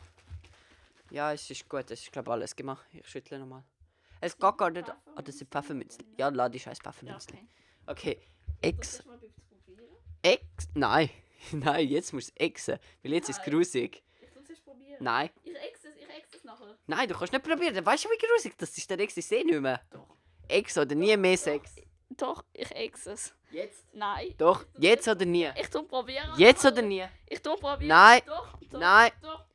Ja, 1.10 1.32
es 1.32 1.50
ist 1.50 1.70
gut. 1.70 1.90
Es 1.90 2.02
ist, 2.02 2.12
glaube 2.12 2.30
ich, 2.30 2.34
alles 2.34 2.54
gemacht. 2.54 2.86
Ich 2.92 3.08
schüttle 3.08 3.40
nochmal. 3.40 3.64
Es 4.20 4.38
geht 4.38 4.58
gar 4.58 4.70
nicht. 4.70 4.90
Ah, 4.90 5.22
das 5.22 5.38
sind 5.38 5.50
Pfefferminzli. 5.50 6.04
Ja, 6.18 6.28
lade 6.28 6.52
die 6.52 6.60
scheiß 6.60 6.80
Ja, 6.84 6.92
Pfefferminzli. 6.92 7.38
okay. 7.88 8.20
Okay. 8.20 8.72
Das 8.72 9.00
Ex. 9.00 9.04
Ex. 10.22 10.68
Nein. 10.74 11.10
Nein, 11.54 11.88
jetzt 11.88 12.12
muss 12.12 12.26
es 12.26 12.32
exen. 12.36 12.78
Weil 13.02 13.14
jetzt 13.14 13.30
ist 13.30 13.38
es 13.40 13.46
Nein. 13.46 13.52
grusig. 13.56 14.04
Ich 14.20 14.34
tue 14.34 14.54
es 14.54 14.60
probieren. 14.60 14.98
Nein. 15.00 15.30
Ich 15.44 15.56
ex 15.56 15.86
es, 15.86 15.96
ich 15.96 16.10
ex 16.10 16.34
es 16.36 16.44
nachher. 16.44 16.78
Nein, 16.88 17.08
du 17.08 17.16
kannst 17.16 17.32
nicht 17.32 17.46
probieren. 17.46 17.86
Weißt 17.86 18.04
du, 18.04 18.10
wie 18.10 18.18
grusig 18.18 18.58
das 18.58 18.78
ist? 18.78 18.90
Der 18.90 19.00
Ex 19.00 19.16
ist 19.16 19.32
eh 19.32 19.46
nicht 19.46 19.62
mehr. 19.62 19.80
Doch. 19.92 20.18
Ex 20.50 20.78
oder 20.78 20.94
nie 20.94 21.16
mehr 21.16 21.38
Sex. 21.38 21.74
Doch, 22.10 22.44
ich 22.52 22.70
ex 22.72 23.06
es. 23.06 23.34
Jetzt? 23.56 23.86
Nein. 23.94 24.34
Doch, 24.38 24.66
jetzt 24.78 25.08
oder 25.08 25.26
nie. 25.26 25.50
Ich 25.56 25.70
tu 25.70 25.84
probieren. 25.84 26.34
Jetzt 26.38 26.66
oder 26.66 26.82
nie. 26.82 27.06
Ich 27.26 27.42
tu 27.42 27.56
probieren. 27.56 27.88
Nein. 27.88 28.22
Doch, 28.26 28.60
doch. 28.60 28.80
Nein. 28.80 29.12
Doch. 29.22 29.46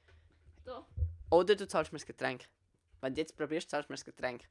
Doch. 0.64 0.86
Oder 1.30 1.54
du 1.54 1.68
zahlst 1.68 1.92
mir 1.92 1.98
das 1.98 2.06
Getränk. 2.06 2.48
Wenn 3.02 3.14
du 3.14 3.20
jetzt 3.20 3.36
probierst, 3.36 3.68
zahlst 3.68 3.90
du 3.90 3.92
mir 3.92 3.96
das 3.96 4.04
Getränk. 4.06 4.48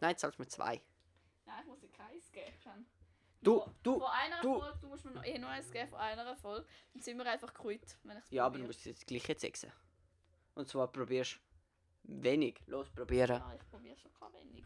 Nein, 0.00 0.18
zahlst 0.18 0.38
mir 0.38 0.46
zwei. 0.48 0.82
Nein, 1.46 1.60
ich 1.62 1.66
muss 1.66 1.80
dir 1.80 1.88
keins 1.88 2.30
geben. 2.30 2.52
Du, 3.40 3.64
du, 3.82 3.98
Von 3.98 4.08
einer 4.10 4.40
du. 4.42 4.60
Folge, 4.60 4.78
du 4.82 4.86
musst 4.88 5.04
mir 5.06 5.12
noch 5.12 5.24
eh 5.24 5.38
noch 5.38 5.48
eins 5.48 5.70
geben, 5.70 5.88
von 5.88 5.98
einer 5.98 6.36
Folge. 6.36 6.66
Dann 6.92 7.02
sind 7.02 7.16
wir 7.16 7.26
einfach 7.26 7.54
quitt, 7.54 7.98
wenn 8.04 8.18
ich 8.18 8.30
Ja, 8.30 8.44
aber 8.44 8.58
du 8.58 8.64
musst 8.64 8.84
jetzt 8.84 9.06
gleich 9.06 9.26
jetzt 9.26 9.44
exen. 9.44 9.72
Und 10.54 10.68
zwar 10.68 10.88
probierst 10.88 11.40
wenig. 12.02 12.60
Los, 12.66 12.90
probieren. 12.90 13.38
Ja, 13.38 13.54
ich 13.54 13.68
probiere 13.70 13.96
schon 13.96 14.12
kein 14.12 14.32
wenig. 14.34 14.64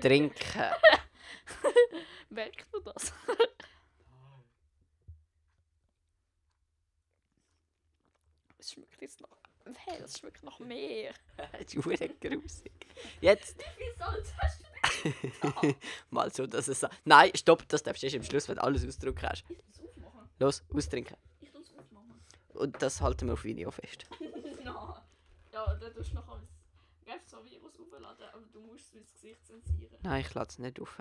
Trinken. 0.00 0.72
Merkt 2.30 2.72
man 2.72 2.84
das? 2.84 3.12
Es 8.58 8.72
schmeckt 8.72 9.00
jetzt 9.00 9.20
noch. 9.20 9.40
Hey, 9.86 9.98
das 10.00 10.18
schmeckt 10.18 10.42
noch 10.42 10.58
mehr. 10.58 11.12
das 11.36 11.74
ist 11.74 11.82
verdammt 11.82 12.20
grusig. 12.20 12.72
Jetzt 13.20 13.58
Wie 13.78 13.84
viel 13.84 13.94
Salz 13.96 14.32
hast 14.38 14.62
du 14.62 15.74
mal 16.10 16.32
so, 16.32 16.46
dass 16.46 16.68
es... 16.68 16.84
Nein, 17.04 17.30
stopp, 17.34 17.66
das 17.68 17.82
darfst 17.82 18.02
du 18.02 18.06
erst 18.06 18.16
am 18.16 18.22
Schluss, 18.22 18.48
wenn 18.48 18.56
du 18.56 18.62
alles 18.62 18.86
ausdrücken 18.86 19.28
hast. 19.28 19.44
Ich 19.48 19.56
muss 19.66 19.80
aufmachen. 19.80 20.28
Los, 20.38 20.62
austrinken. 20.74 21.16
Ich 21.40 21.52
muss 21.52 21.72
aufmachen. 21.74 22.20
Und 22.54 22.82
das 22.82 23.00
halten 23.00 23.26
wir 23.26 23.34
auf 23.34 23.44
Video 23.44 23.70
fest. 23.70 24.06
Nein. 24.20 24.74
Ja, 25.52 25.74
dann 25.74 25.94
tust 25.94 26.10
du 26.10 26.14
noch 26.16 26.28
alles. 26.28 26.59
Gehst 27.12 27.30
so 27.30 27.44
Virus 27.44 27.78
aufladen, 27.80 28.26
aber 28.32 28.46
du 28.52 28.60
musst 28.60 28.86
es 28.88 28.94
ins 28.94 29.12
Gesicht 29.14 29.44
zensieren. 29.46 29.98
Nein, 30.02 30.20
ich 30.20 30.32
lade 30.34 30.48
es 30.48 30.58
nicht 30.58 30.80
auf. 30.80 30.96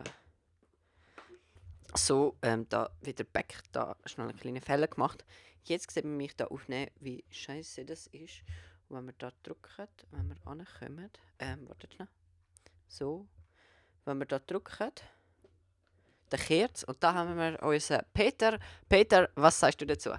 So, 1.96 2.38
ähm, 2.42 2.68
da 2.70 2.90
wieder 3.02 3.24
back, 3.24 3.62
da 3.72 3.96
schnell 4.06 4.30
eine 4.30 4.38
kleine 4.38 4.62
Fälle 4.62 4.88
gemacht. 4.88 5.26
Jetzt 5.64 5.92
sieht 5.92 6.06
man 6.06 6.18
mich 6.18 6.36
da 6.36 6.46
aufnehmen, 6.46 6.90
wie 7.00 7.24
scheiße 7.30 7.86
das 7.86 8.08
ist. 8.08 8.44
Und 8.88 8.98
wenn 8.98 9.06
wir 9.08 9.14
da 9.18 9.32
drücken, 9.44 9.88
wenn 10.12 10.30
wir 10.30 10.48
ankommen, 10.48 11.10
ähm, 11.40 11.68
wartet 11.68 11.94
schnell. 11.94 12.08
So, 12.88 13.28
wenn 14.06 14.18
wir 14.20 14.26
da 14.26 14.40
drücken, 14.40 14.92
dann 16.30 16.40
kehrt 16.40 16.78
es 16.78 16.84
und 16.84 17.04
da 17.04 17.14
haben 17.14 17.36
wir 17.38 17.62
unseren 17.64 18.04
Peter. 18.14 18.60
Peter, 18.88 19.30
was 19.36 19.60
sagst 19.60 19.82
du 19.82 19.86
dazu? 19.86 20.12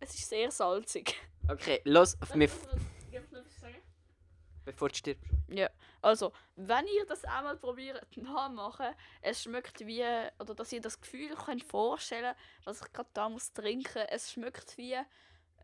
Es 0.00 0.14
ist 0.14 0.28
sehr 0.28 0.50
salzig. 0.50 1.14
Okay, 1.48 1.80
los, 1.84 2.16
auf 2.20 2.34
mich, 2.34 2.50
Darf 2.50 2.60
ich 2.62 2.66
noch- 2.66 2.72
darf 2.72 3.24
ich 3.24 3.30
noch 3.32 3.40
etwas 3.40 3.60
sagen? 3.60 3.76
Bevor 4.68 4.88
du 4.88 4.94
stirbst. 4.94 5.24
Also, 6.02 6.32
wenn 6.56 6.86
ihr 6.86 7.06
das 7.06 7.24
einmal 7.24 7.56
probiert 7.56 8.04
nachmachen, 8.16 8.94
es 9.22 9.42
schmeckt 9.42 9.80
wie, 9.86 10.04
oder 10.38 10.54
dass 10.54 10.72
ihr 10.72 10.80
das 10.80 11.00
Gefühl 11.00 11.34
könnt 11.34 11.64
vorstellen, 11.64 12.34
was 12.64 12.82
ich 12.82 12.92
gerade 12.92 13.08
da 13.14 13.28
muss 13.28 13.52
trinken, 13.52 14.04
es 14.10 14.30
schmeckt 14.30 14.76
wie 14.76 14.96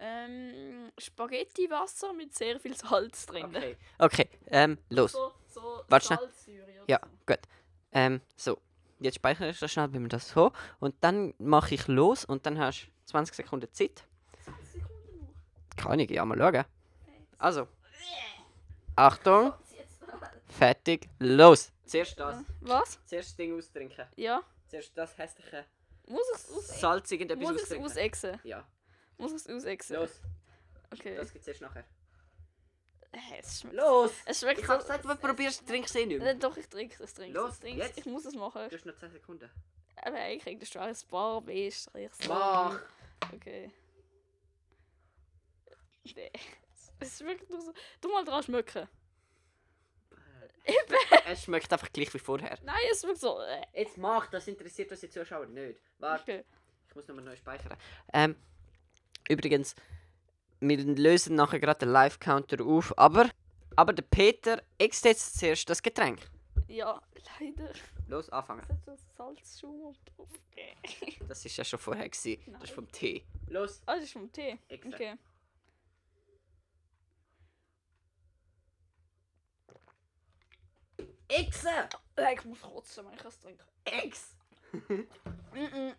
ähm, 0.00 0.90
Spaghetti-Wasser 0.98 2.12
mit 2.14 2.34
sehr 2.34 2.58
viel 2.58 2.74
Salz 2.76 3.26
drin. 3.26 3.44
Okay, 3.44 3.76
okay 3.98 4.28
ähm, 4.46 4.78
los. 4.88 5.12
So, 5.12 5.32
so 5.46 5.82
Warte 5.88 6.18
Ja, 6.88 6.98
so. 7.02 7.10
gut. 7.26 7.40
Ähm, 7.92 8.20
so. 8.36 8.58
Jetzt 9.00 9.16
speichere 9.16 9.50
ich 9.50 9.58
das 9.58 9.70
schnell, 9.70 9.92
wie 9.92 9.98
wir 9.98 10.08
das 10.08 10.30
so. 10.30 10.52
Und 10.80 10.94
dann 11.00 11.34
mache 11.38 11.74
ich 11.74 11.88
los 11.88 12.24
und 12.24 12.46
dann 12.46 12.58
hast 12.58 12.86
du 12.86 12.90
20 13.06 13.36
Sekunden 13.36 13.70
Zeit. 13.72 14.04
20 14.44 14.66
Sekunden 14.66 15.18
noch. 15.18 15.76
Kann 15.76 15.98
ich, 15.98 16.10
ja 16.10 16.24
mal 16.24 16.38
schauen. 16.38 16.64
Also, 17.38 17.68
Achtung, 18.96 19.52
fertig, 20.48 21.08
los. 21.18 21.72
Zuerst 21.86 22.18
das. 22.18 22.44
Was? 22.60 22.98
Zuerst 23.06 23.30
das 23.30 23.36
Ding 23.36 23.56
austrinken. 23.58 24.06
Ja. 24.16 24.42
Zuerst 24.68 24.96
das 24.96 25.16
hässliche, 25.18 25.64
Muss 26.06 26.26
ich 26.34 26.36
es 26.40 26.50
aus 26.50 26.80
salzig 26.80 27.20
und 27.22 27.30
etwas 27.30 27.42
muss 27.42 27.52
ich's 27.52 27.62
austrinken. 27.62 27.86
ausexen? 27.86 28.40
Ja, 28.44 28.66
Muss 29.18 29.32
ich 29.32 29.36
es 29.38 29.48
ausexen? 29.48 29.96
los. 29.96 30.20
Okay. 30.92 31.16
Das 31.16 31.32
gibt's 31.32 31.48
erst 31.48 31.60
nachher. 31.60 31.84
Hey, 33.12 33.40
es 33.40 33.60
schmeckt. 33.60 33.76
Los! 33.76 34.10
Es 34.26 34.40
schmeckt 34.40 34.60
Ich 34.60 34.66
gesagt, 34.66 35.04
wenn 35.04 35.16
du 35.16 35.22
probierst, 35.22 35.66
trinkst 35.66 35.94
du 35.94 35.98
eh 36.00 36.06
nicht 36.06 36.20
mehr. 36.20 36.32
Äh, 36.32 36.36
Doch, 36.36 36.56
ich 36.56 36.68
trinke 36.68 37.00
es, 37.02 37.14
trinke 37.14 37.38
Los, 37.38 37.52
es, 37.52 37.60
trinke 37.60 37.78
jetzt. 37.82 37.98
Ich 37.98 38.06
muss 38.06 38.24
es 38.24 38.34
machen. 38.34 38.68
Du 38.68 38.76
hast 38.76 38.86
noch 38.86 38.96
10 38.96 39.10
Sekunden. 39.12 39.48
Aber 40.02 40.16
eigentlich 40.16 40.42
kriegst 40.58 40.74
du 40.74 40.80
ein 40.80 40.96
paar 41.08 41.40
Bestrichs. 41.40 42.18
Mach! 42.26 42.80
Okay. 43.32 43.70
Nee. 46.16 46.30
Es 47.04 47.18
schmeckt 47.18 47.50
nur 47.50 47.60
so. 47.60 47.72
Du 48.00 48.08
mal 48.08 48.24
dran 48.24 48.42
schmecken. 48.42 48.88
Es 51.26 51.44
schmeckt 51.44 51.70
einfach 51.72 51.92
gleich 51.92 52.12
wie 52.14 52.18
vorher. 52.18 52.58
Nein, 52.62 52.76
es 52.90 53.02
schmeckt 53.02 53.18
so. 53.18 53.38
Äh. 53.40 53.62
Jetzt 53.74 53.98
mach, 53.98 54.28
das 54.28 54.48
interessiert 54.48 54.90
unsere 54.90 55.12
Zuschauer 55.12 55.46
nicht. 55.46 55.80
Warte. 55.98 56.22
Okay. 56.22 56.44
Ich 56.88 56.94
muss 56.94 57.06
nochmal 57.06 57.24
neu 57.24 57.36
speichern. 57.36 57.76
Ähm, 58.12 58.36
übrigens, 59.28 59.74
wir 60.60 60.78
lösen 60.78 61.36
nachher 61.36 61.60
gerade 61.60 61.80
den 61.80 61.90
Live-Counter 61.90 62.64
auf, 62.64 62.96
aber, 62.96 63.28
aber 63.76 63.92
der 63.92 64.04
Peter 64.04 64.62
ext 64.78 65.04
jetzt 65.04 65.38
zuerst 65.38 65.68
das 65.68 65.82
Getränk. 65.82 66.20
Ja, 66.68 67.02
leider. 67.40 67.70
Los, 68.08 68.30
anfangen. 68.30 68.62
Es 68.62 68.68
hat 68.68 68.84
so 68.84 68.96
Salzschaum 69.16 69.94
drauf. 70.16 70.28
Das 71.28 71.44
ist 71.44 71.56
ja 71.56 71.64
schon 71.64 71.78
vorher 71.78 72.08
gewesen. 72.08 72.38
Das 72.52 72.64
ist 72.64 72.74
vom 72.74 72.90
Tee. 72.90 73.24
Los. 73.48 73.82
Ah, 73.86 73.96
das 73.96 74.04
ist 74.04 74.12
vom 74.12 74.30
Tee. 74.32 74.58
Exakt. 74.68 74.94
Okay. 74.94 75.14
Exe! 81.38 81.88
Äh, 82.16 82.34
Ich 82.34 82.44
muss 82.44 82.60
kotzen, 82.62 83.06
wenn 83.06 83.14
ich 83.14 83.22
das 83.22 83.40
trinke. 83.40 83.64
Ex! 83.84 84.36
Mhm. 85.54 85.94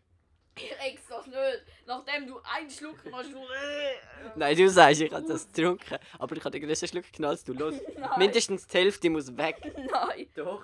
Ich 0.58 0.72
ex 0.80 1.02
das 1.10 1.28
nicht. 1.28 1.38
Nachdem 1.86 2.28
du 2.28 2.40
einen 2.44 2.70
Schluck 2.70 3.04
machst, 3.10 3.32
du. 3.32 3.38
Äh. 3.38 3.96
Nein, 4.36 4.56
du 4.58 4.70
sagst, 4.70 5.02
ich 5.02 5.14
habe 5.14 5.26
das 5.28 5.48
getrunken. 5.52 5.98
Aber 6.20 6.36
ich 6.36 6.44
habe 6.44 6.52
den 6.60 6.68
größten 6.68 6.88
Schluck 6.90 7.06
als 7.24 7.44
du. 7.44 7.54
Los. 7.54 7.76
Nein. 7.98 8.10
Mindestens 8.20 8.68
die 8.68 8.78
Hälfte 8.78 9.10
muss 9.10 9.36
weg. 9.38 9.58
Nein. 9.92 10.28
Doch. 10.36 10.64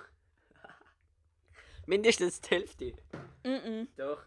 Mindestens 1.86 2.40
die 2.40 2.50
Hälfte. 2.50 2.94
Mhm. 3.44 3.88
Doch. 3.96 4.22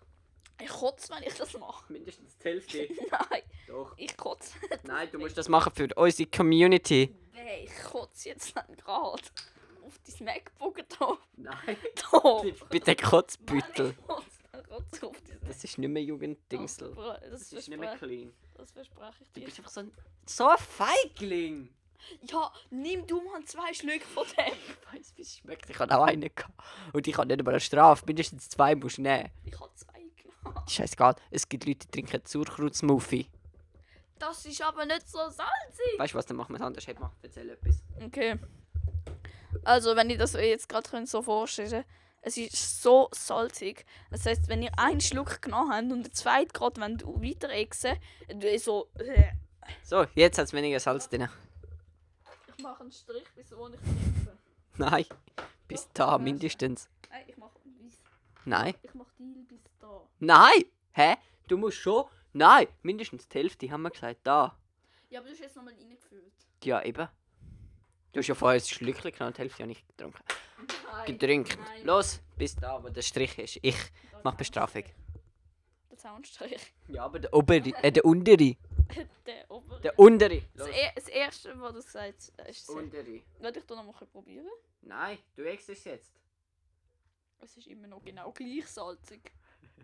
Ich 0.61 0.69
kotze, 0.69 1.13
wenn 1.13 1.23
ich 1.23 1.33
das 1.33 1.53
mache. 1.57 1.91
Mindestens 1.91 2.37
die 2.37 2.47
Hälfte. 2.47 2.87
Nein, 3.11 3.41
Doch. 3.67 3.93
ich 3.97 4.15
kotze. 4.15 4.53
Nein, 4.83 5.09
du 5.11 5.19
musst 5.19 5.37
das 5.37 5.49
machen 5.49 5.73
für 5.75 5.89
unsere 5.95 6.29
Community. 6.29 7.13
Nee, 7.33 7.65
ich 7.65 7.83
kotze 7.83 8.29
jetzt 8.29 8.53
gerade. 8.55 9.21
Auf 9.85 9.99
dein 9.99 10.25
MacBook 10.25 10.77
da. 10.99 11.17
Nein. 11.37 11.77
Da. 12.11 12.41
Bitte 12.69 12.95
Kotzbüttel. 12.95 13.95
Das 15.47 15.63
ist 15.63 15.77
nicht 15.77 15.89
mehr 15.89 16.03
Jugenddingsel. 16.03 16.93
Das, 16.95 17.19
Das 17.21 17.29
das, 17.31 17.53
ist 17.53 17.69
nicht 17.69 17.79
mehr 17.79 17.95
clean. 17.97 18.33
das 18.55 18.71
verspreche 18.71 19.13
ich 19.21 19.31
Du 19.31 19.39
dir. 19.39 19.45
bist 19.45 19.59
einfach 19.59 19.71
so 19.71 19.79
ein, 19.81 19.91
so 20.25 20.47
ein 20.47 20.57
Feigling. 20.57 21.69
Ja, 22.29 22.51
nimm 22.69 23.05
du 23.07 23.21
mal 23.21 23.43
zwei 23.45 23.73
Schlücke 23.73 24.05
von 24.05 24.25
dem. 24.37 24.53
Ich 24.93 24.99
weiß, 24.99 25.13
wie 25.15 25.21
es 25.21 25.37
schmeckt. 25.37 25.69
Ich 25.69 25.79
hatte 25.79 25.97
auch 25.97 26.03
einen. 26.03 26.29
gehabt. 26.33 26.53
Und 26.93 27.07
ich 27.07 27.17
habe 27.17 27.27
nicht 27.27 27.39
einmal 27.39 27.53
eine 27.55 27.59
Strafe. 27.61 28.05
Mindestens 28.05 28.49
zwei 28.49 28.75
musst 28.75 28.97
du 28.97 29.01
nehmen. 29.03 29.29
Ich 29.43 29.59
habe 29.59 29.71
zwei 29.75 29.93
genommen. 30.43 30.67
Scheißegal. 30.67 31.15
Es 31.31 31.47
gibt 31.49 31.65
Leute, 31.65 31.79
die 31.87 31.91
trinken 31.91 32.21
Sauerkrautsmuffin. 32.25 33.25
Das 34.19 34.45
ist 34.45 34.61
aber 34.61 34.85
nicht 34.85 35.07
so 35.09 35.17
salzig. 35.29 35.97
Weißt 35.97 36.13
du 36.13 36.17
was, 36.17 36.25
dann 36.25 36.37
machen 36.37 36.53
wir 36.53 36.57
es 36.57 36.61
anders. 36.61 36.87
Hey, 36.87 36.95
mach, 36.99 37.11
erzähl 37.21 37.49
etwas. 37.49 37.81
Okay. 38.03 38.39
Also, 39.63 39.95
wenn 39.95 40.09
ich 40.09 40.17
das 40.17 40.33
jetzt 40.33 40.69
gerade 40.69 41.05
so 41.05 41.21
vorstellen 41.21 41.85
es 42.25 42.37
ist 42.37 42.81
so 42.81 43.07
salzig. 43.13 43.85
Das 44.09 44.25
heißt, 44.25 44.47
wenn 44.49 44.63
ihr 44.63 44.71
einen 44.79 44.99
Schluck 44.99 45.43
genommen 45.43 45.71
habt 45.71 45.91
und 45.91 46.03
den 46.03 46.13
zweiten 46.13 46.51
gerade 46.53 46.81
wenn 46.81 46.97
du 46.97 47.21
weiter 47.21 47.49
exen, 47.49 47.97
du 48.27 48.59
so. 48.59 48.89
äh, 48.95 49.31
So, 49.83 50.05
jetzt 50.15 50.39
hat 50.39 50.45
es 50.45 50.53
weniger 50.53 50.79
Salz 50.79 51.07
drin. 51.07 51.29
Ich 52.57 52.63
mache 52.63 52.81
einen 52.81 52.91
Strich, 52.91 53.27
bis 53.35 53.51
wo 53.55 53.67
ich 53.67 53.75
trinke. 53.75 54.37
Nein, 54.77 55.05
bis 55.67 55.87
da 55.93 56.17
mindestens. 56.17 56.89
Nein, 57.11 57.23
ich 57.27 57.37
mache 57.37 57.59
bis. 57.63 58.01
Nein. 58.43 58.73
Ich 58.81 58.93
mache 58.95 59.11
Deal 59.19 59.45
bis 59.47 59.61
da. 59.79 60.01
Nein! 60.19 60.63
Hä? 60.93 61.17
Du 61.47 61.57
musst 61.57 61.77
schon. 61.77 62.05
Nein, 62.33 62.67
mindestens 62.81 63.27
die 63.27 63.37
Hälfte 63.37 63.69
haben 63.69 63.83
wir 63.83 63.91
gesagt. 63.91 64.21
Da. 64.23 64.57
Ja, 65.09 65.19
aber 65.19 65.27
du 65.29 65.33
hast 65.33 65.41
jetzt 65.41 65.55
nochmal 65.55 65.75
reingefüllt. 65.75 66.33
Ja, 66.63 66.81
eben. 66.83 67.07
Du 68.15 68.19
hast 68.19 68.27
ja 68.27 68.35
vorher 68.35 68.61
ein 68.61 68.65
Schlückchen 68.65 69.11
genommen, 69.11 69.33
die 69.33 69.39
Hälfte 69.39 69.63
habe 69.63 69.73
ich 69.73 69.85
getrunken. 69.87 70.23
Nein. 70.89 71.05
Getrinkt. 71.05 71.59
Nein. 71.59 71.85
Los, 71.85 72.21
bis 72.37 72.55
da, 72.55 72.81
wo 72.81 72.87
der 72.87 73.01
Strich 73.01 73.37
ist. 73.37 73.59
Ich 73.61 73.75
Da 74.09 74.21
mach 74.23 74.31
ist 74.31 74.37
Bestrafung. 74.37 74.85
Der 75.91 75.97
Zaunstrich. 75.97 76.73
Ja, 76.87 77.03
aber 77.03 77.19
der 77.19 77.33
obere, 77.33 77.73
äh, 77.83 77.91
der 77.91 78.05
untere. 78.05 78.55
Der 79.25 79.51
obere. 79.51 79.81
Der 79.81 79.99
untere. 79.99 80.43
das, 80.53 80.69
er 80.69 80.93
das 80.95 81.09
erste, 81.09 81.59
was 81.59 81.73
du 81.73 81.81
gesagt 81.83 82.31
hast, 82.37 82.49
ist 82.49 82.65
sehr. 82.65 82.75
Untere. 82.77 83.21
Werde 83.39 83.59
ich 83.59 83.65
da 83.65 83.75
noch 83.75 83.83
mal 83.83 84.07
probieren? 84.07 84.47
Nein, 84.79 85.17
du 85.35 85.43
exst 85.43 85.67
es 85.67 85.83
jetzt. 85.83 86.13
Es 87.41 87.57
ist 87.57 87.67
immer 87.67 87.87
noch 87.87 88.01
genau 88.01 88.31
gleich 88.31 88.65
salzig. 88.67 89.29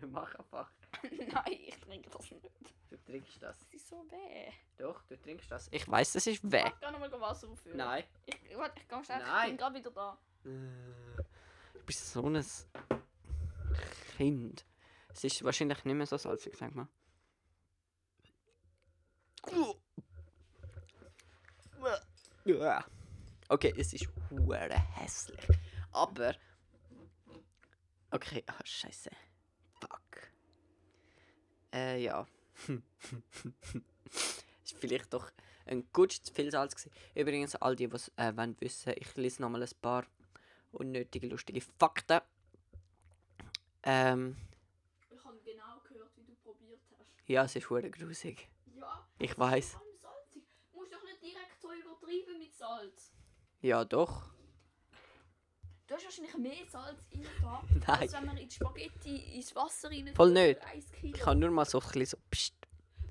Mach 0.10 0.34
einfach. 0.36 0.72
Nein, 1.32 1.58
ich 1.66 1.78
trinke 1.80 2.10
das 2.10 2.30
nicht. 2.30 2.50
Du 2.90 2.96
trinkst 2.98 3.42
das. 3.42 3.58
Das 3.58 3.72
ist 3.72 3.88
so 3.88 4.04
weh. 4.10 4.52
Doch, 4.76 5.02
du 5.04 5.16
trinkst 5.16 5.50
das. 5.50 5.68
Ich 5.70 5.88
weiß, 5.88 6.12
das 6.12 6.26
ist 6.26 6.50
weh. 6.50 6.64
Ich 6.66 6.80
kann 6.80 6.92
nochmal 6.92 7.20
Wasser 7.20 7.48
auffüllen. 7.48 7.78
Nein. 7.78 8.04
Ich, 8.26 8.56
warte, 8.56 8.80
ich 8.80 8.88
kann 8.88 9.04
schnell. 9.04 9.20
Ich 9.20 9.26
Nein. 9.26 9.48
bin 9.50 9.56
gerade 9.56 9.74
wieder 9.76 9.90
da. 9.90 10.18
Äh, 10.44 11.22
Du 11.82 11.86
bist 11.86 12.12
so 12.12 12.28
ein 12.28 12.44
Kind. 14.16 14.64
Es 15.08 15.24
ist 15.24 15.42
wahrscheinlich 15.42 15.84
nicht 15.84 15.94
mehr 15.96 16.06
so 16.06 16.16
salzig, 16.16 16.56
sag 16.56 16.74
mal. 16.74 16.86
Okay, 23.48 23.74
es 23.76 23.92
ist 23.94 24.06
hure 24.30 24.78
hässlich. 24.94 25.40
Aber. 25.90 26.34
Okay, 28.10 28.44
ah, 28.46 28.60
scheiße. 28.64 29.10
Äh, 31.72 32.02
ja. 32.02 32.26
ist 34.64 34.76
vielleicht 34.78 35.12
doch 35.12 35.30
ein 35.66 35.86
gut 35.92 36.12
zu 36.12 36.32
viel 36.34 36.50
Salz 36.50 36.74
gewesen. 36.74 36.92
Übrigens, 37.14 37.56
all 37.56 37.76
die, 37.76 37.88
die 37.88 37.96
es 37.96 38.08
äh, 38.16 38.36
wollen 38.36 38.56
wissen, 38.60 38.92
ich 38.96 39.14
lese 39.16 39.40
nochmal 39.42 39.62
ein 39.62 39.70
paar 39.80 40.04
unnötige, 40.72 41.28
lustige 41.28 41.60
Fakten. 41.78 42.20
Ähm, 43.84 44.36
Ich 45.10 45.24
habe 45.24 45.38
genau 45.44 45.80
gehört, 45.88 46.10
wie 46.16 46.24
du 46.24 46.34
probiert 46.36 46.80
hast. 46.98 47.28
ja, 47.28 47.44
es 47.44 47.56
ist 47.56 47.68
hure 47.70 47.90
grusig. 47.90 48.48
Ja. 48.78 49.06
Ich 49.18 49.38
weiß. 49.38 49.72
salzig. 50.00 50.42
Du 50.72 50.78
musst 50.78 50.92
doch 50.92 51.02
nicht 51.04 51.22
direkt 51.22 51.60
so 51.60 51.72
übertreiben 51.72 52.38
mit 52.38 52.54
Salz. 52.54 53.12
Ja, 53.60 53.84
doch. 53.84 54.30
Du 55.92 55.96
hast 55.98 56.04
wahrscheinlich 56.06 56.38
mehr 56.38 56.66
Salz 56.70 57.02
da, 57.42 57.62
Nein. 57.86 58.00
als 58.00 58.12
wenn 58.14 58.24
man 58.24 58.38
in 58.38 58.48
die 58.48 58.54
Spaghetti 58.54 59.16
ins 59.36 59.54
Wasser 59.54 59.90
rein 59.90 60.10
Voll 60.14 60.30
nicht. 60.32 60.58
Ich 61.02 61.12
kann 61.12 61.38
nur 61.38 61.50
mal 61.50 61.66
so 61.66 61.80
ein 61.80 61.84
bisschen 61.86 62.06
so. 62.06 62.16
Psst. 62.30 62.54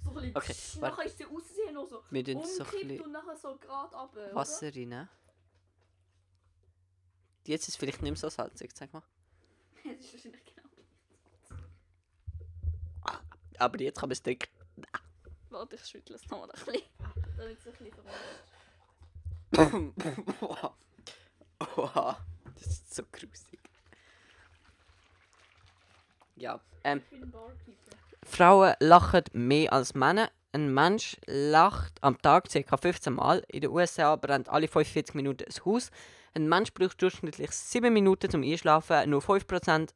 so 0.04 0.10
ein 0.10 0.16
bisschen, 0.16 0.36
Okay, 0.36 0.54
psch, 0.54 0.82
warte. 0.82 0.96
nachher 0.96 1.06
ist 1.06 1.18
sie 1.20 1.26
aussehen 1.28 1.76
noch 1.76 1.88
so 1.88 2.02
Wir 2.10 2.24
tun 2.24 2.44
so 2.44 2.64
ein 2.64 2.70
umkippt 2.70 2.88
bisschen 2.88 3.02
und 3.06 3.12
nachher 3.12 3.38
so 3.38 3.56
gerade 3.58 3.96
runter. 3.96 4.34
Wasser 4.34 4.74
rein. 4.76 5.08
Jetzt 7.46 7.62
ist 7.68 7.70
es 7.70 7.76
vielleicht 7.76 8.02
nicht 8.02 8.10
mehr 8.14 8.18
so 8.18 8.30
salzig, 8.30 8.72
sag 8.76 8.92
mal. 8.92 9.04
Das 9.84 9.94
ist 10.00 10.14
wahrscheinlich 10.16 10.44
genau. 10.44 10.68
Aber 13.60 13.80
jetzt 13.80 14.00
kann 14.00 14.10
man 14.10 14.14
es 14.14 14.24
trinken. 14.24 14.48
Warte, 15.52 15.76
ich 15.76 15.86
schüttle 15.86 16.16
es 16.16 16.28
nochmal 16.28 16.50
ein 16.50 16.66
bisschen. 16.66 16.82
Damit 17.38 17.60
es 17.60 17.68
ein 17.68 17.74
bisschen 17.74 17.94
verrutscht. 19.54 20.42
Oha. 20.42 20.76
Oha. 21.78 22.26
Das 22.62 22.74
ist 22.74 22.96
so 22.96 23.04
grusig. 23.12 23.60
Ja. 26.36 26.60
Ähm. 26.84 27.02
Frauen 28.24 28.76
lachen 28.80 29.24
mehr 29.34 29.74
als 29.74 29.96
Männer. 29.96 30.30
Ein 30.54 30.74
Mensch 30.74 31.18
lacht 31.26 31.94
am 32.02 32.22
Tag 32.22 32.50
ca. 32.50 32.78
15 32.78 33.14
Mal. 33.14 33.44
In 33.48 33.62
den 33.62 33.72
USA 33.72 34.16
brennt 34.16 34.50
alle 34.50 34.68
45 34.68 35.16
Minuten 35.16 35.46
ein 35.46 35.66
Haus. 35.66 35.90
Ein 36.34 36.48
Mensch 36.48 36.74
braucht 36.74 37.02
durchschnittlich 37.02 37.52
7 37.52 37.92
Minuten 37.92 38.30
zum 38.30 38.44
Einschlafen. 38.44 39.10
Nur 39.10 39.22
5% 39.22 39.90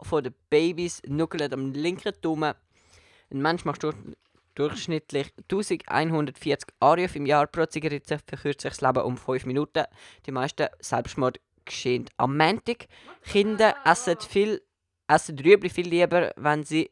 von 0.00 0.24
den 0.24 0.34
Babys 0.50 1.02
nuckeln 1.06 1.52
am 1.52 1.72
linken 1.72 2.12
Daumen. 2.20 2.54
Ein 3.30 3.42
Mensch 3.42 3.64
macht 3.64 3.82
durch, 3.82 3.96
durchschnittlich 4.54 5.32
1140 5.36 6.68
Anrufe 6.80 7.18
im 7.18 7.26
Jahr 7.26 7.46
pro 7.46 7.66
Zigarette, 7.66 8.18
verkürzt 8.26 8.62
sich 8.62 8.72
das 8.72 8.80
Leben 8.80 9.04
um 9.04 9.16
5 9.16 9.46
Minuten. 9.46 9.84
Die 10.26 10.32
meisten 10.32 10.68
Selbstmord 10.80 11.38
geschehen 11.68 12.08
am 12.16 12.36
Montag. 12.36 12.86
Kinder 13.22 13.74
essen 13.84 14.18
viel, 14.20 14.62
essen 15.06 15.38
Rüebli 15.38 15.70
viel 15.70 15.88
lieber, 15.88 16.32
wenn 16.36 16.64
sie, 16.64 16.90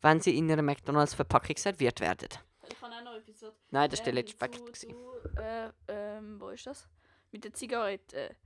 wenn 0.00 0.20
sie 0.20 0.38
in 0.38 0.50
einer 0.50 0.62
McDonalds-Verpackung 0.62 1.56
serviert 1.56 2.00
werden. 2.00 2.28
Ich 2.68 2.80
kann 2.80 2.92
auch 2.92 3.02
noch 3.02 3.14
etwas 3.14 3.40
sagen. 3.40 3.56
Nein, 3.70 3.90
das 3.90 4.00
war 4.00 4.04
der 4.04 4.12
Ähm, 4.12 4.16
letzte 4.16 4.72
zu, 4.72 4.88
Äh, 5.36 5.70
ähm, 5.88 6.40
wo 6.40 6.48
ist 6.48 6.66
das? 6.66 6.88
Mit 7.32 7.44
der 7.44 7.52
Zigarette. 7.52 8.36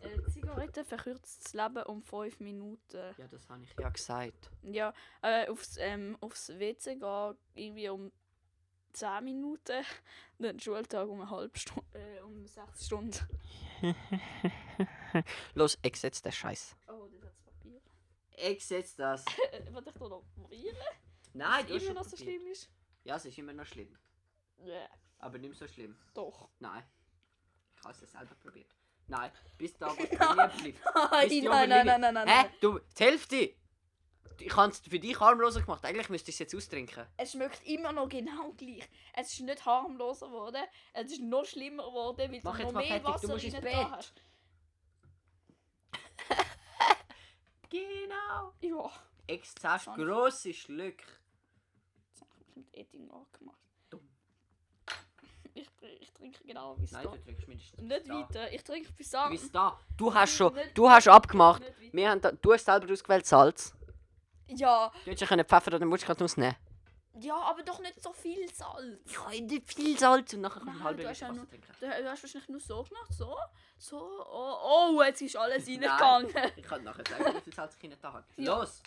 Äh, 0.00 0.30
Zigarette 0.32 0.84
verkürzt 0.84 1.44
das 1.44 1.52
Leben 1.52 1.82
um 1.84 2.02
5 2.02 2.40
Minuten. 2.40 3.14
Ja, 3.18 3.26
das 3.30 3.48
habe 3.48 3.62
ich 3.62 3.74
ja 3.78 3.88
gesagt. 3.90 4.50
Ja, 4.62 4.94
äh, 5.22 5.46
aufs, 5.48 5.76
ähm, 5.78 6.16
aufs 6.20 6.48
WC 6.48 6.96
gehen 6.96 7.34
irgendwie 7.54 7.88
um 7.90 8.10
10 8.92 9.24
Minuten. 9.24 9.84
Den 10.38 10.58
Schultag 10.60 11.08
um 11.08 11.20
eine 11.20 11.30
halbe 11.30 11.58
Stunde, 11.58 11.84
äh, 11.98 12.20
um 12.20 12.46
6 12.46 12.86
Stunden. 12.86 13.18
Los, 15.54 15.78
ich 15.82 15.96
setze 15.96 16.22
den 16.22 16.32
Scheiß. 16.32 16.76
Oh, 16.88 17.06
das 17.12 17.22
hat 17.24 17.44
Papier. 17.44 17.80
Ich 18.36 18.64
setze 18.64 18.96
das. 18.98 19.24
Warte, 19.70 19.90
ich 19.90 19.96
da 19.98 20.08
noch 20.08 20.24
probieren? 20.34 20.76
Nein, 21.32 21.64
es 21.66 21.70
hast 21.70 21.70
immer 21.70 21.80
schon 21.80 21.94
noch 21.94 22.04
so 22.04 22.16
schlimm 22.16 22.46
ist? 22.46 22.70
Ja, 23.04 23.16
es 23.16 23.24
ist 23.24 23.38
immer 23.38 23.52
noch 23.52 23.66
schlimm. 23.66 23.96
Ja, 24.64 24.88
Aber 25.18 25.38
nicht 25.38 25.54
so 25.58 25.66
schlimm. 25.68 25.96
doch. 26.14 26.48
Nein. 26.58 26.82
Ich 27.76 27.84
habe 27.84 27.94
es 27.94 28.10
selber 28.10 28.34
probiert. 28.34 28.74
Nein, 29.06 29.30
bis 29.56 29.76
da, 29.76 29.88
wo 29.96 30.02
es 30.02 30.10
bei 30.18 30.34
mir 30.34 30.48
bleibt. 30.48 30.60
Nein, 30.94 31.20
Bis 31.22 31.28
die 31.30 31.42
nein, 31.42 31.68
nein, 31.68 31.86
nein, 31.86 32.00
nein, 32.00 32.14
nein, 32.14 32.28
Hä? 32.28 32.50
Du, 32.60 32.78
die 32.78 33.02
Hälfte! 33.04 33.54
Ich 34.42 34.56
habe 34.56 34.70
es 34.72 34.78
für 34.80 34.98
dich 34.98 35.20
harmloser 35.20 35.60
gemacht. 35.60 35.84
Eigentlich 35.84 36.08
müsste 36.08 36.30
ich 36.30 36.36
es 36.36 36.38
jetzt 36.38 36.54
austrinken. 36.54 37.06
Es 37.18 37.32
schmeckt 37.32 37.62
immer 37.66 37.92
noch 37.92 38.08
genau 38.08 38.52
gleich. 38.56 38.88
Es 39.12 39.32
ist 39.34 39.40
nicht 39.40 39.66
harmloser 39.66 40.28
geworden, 40.28 40.62
es 40.94 41.12
ist 41.12 41.20
noch 41.20 41.44
schlimmer 41.44 41.84
geworden, 41.84 42.32
weil 42.32 42.40
Mach 42.42 42.56
du 42.56 42.64
noch 42.64 42.72
mehr 42.72 42.82
fertig, 42.86 43.04
du 43.06 43.12
Wasser 43.12 43.28
musst 43.28 43.44
ins 43.44 43.60
Bett. 43.60 43.74
hast. 43.90 44.14
Genau. 47.70 48.52
Ja, 48.60 48.90
Ich 49.26 49.54
zahlst 49.54 49.84
Schon. 49.84 49.94
grosse 49.94 50.52
Schlücke. 50.52 51.04
das 52.12 52.20
habe 52.22 52.30
ich 52.48 52.56
mit 52.56 52.76
Eating 52.76 53.06
gemacht. 53.08 53.60
Dumm. 53.90 54.08
Ich, 55.54 55.68
ich 56.00 56.12
trinke 56.12 56.42
genau 56.44 56.74
bis 56.74 56.90
Nein, 56.92 57.04
da. 57.04 57.10
du 57.12 57.18
trinkst 57.22 57.46
mindestens 57.48 57.80
Nicht 57.80 58.08
da. 58.08 58.14
weiter, 58.14 58.52
ich 58.52 58.64
trinke 58.64 58.92
bis 58.92 59.10
da. 59.10 59.28
Bis 59.28 59.52
da. 59.52 59.78
Du 59.96 60.12
hast 60.12 60.34
schon, 60.34 60.52
du 60.74 60.90
hast 60.90 61.06
abgemacht. 61.06 61.62
Wir 61.92 62.10
haben 62.10 62.20
da, 62.20 62.32
du 62.32 62.52
hast 62.52 62.64
selber 62.64 62.92
ausgewählt 62.92 63.26
Salz. 63.26 63.72
Ja, 64.56 64.90
Du 65.04 65.10
hättest 65.10 65.20
ja 65.22 65.26
können 65.26 65.44
Pfeffer 65.44 65.74
oder 65.74 65.86
Mutschkat 65.86 66.20
rausnehmen. 66.20 66.56
ja, 67.20 67.36
aber 67.36 67.62
doch 67.62 67.78
nicht 67.80 68.00
so 68.02 68.12
viel 68.12 68.48
Salz. 68.52 69.00
Ich 69.06 69.18
habe 69.24 69.40
nicht 69.40 69.72
viel 69.72 69.98
Salz 69.98 70.32
und 70.34 70.40
nachher 70.42 70.60
ich 70.60 70.66
Nein, 70.66 70.82
halbe 70.84 71.02
du 71.02 71.08
hast 71.08 71.20
Liter 71.20 71.26
ja 71.26 71.30
Wasser 71.32 71.40
nur- 71.40 71.48
trinken. 71.48 71.72
Du, 71.80 71.86
du 71.86 72.10
hast 72.10 72.22
wahrscheinlich 72.22 72.48
nur 72.48 72.60
so 72.60 72.82
gemacht, 72.84 73.12
so, 73.12 73.36
so, 73.78 74.24
oh, 74.30 74.94
oh 74.96 75.02
jetzt 75.02 75.22
ist 75.22 75.36
alles 75.36 75.66
reingegangen. 75.66 76.30
Ich 76.56 76.64
kann 76.64 76.82
nachher 76.84 77.04
sagen, 77.08 77.36
wie 77.36 77.40
viel 77.40 77.52
Salz 77.54 77.76
ich 77.80 77.98
da 78.00 78.12
habe. 78.12 78.24
Ja. 78.36 78.58
Los! 78.58 78.82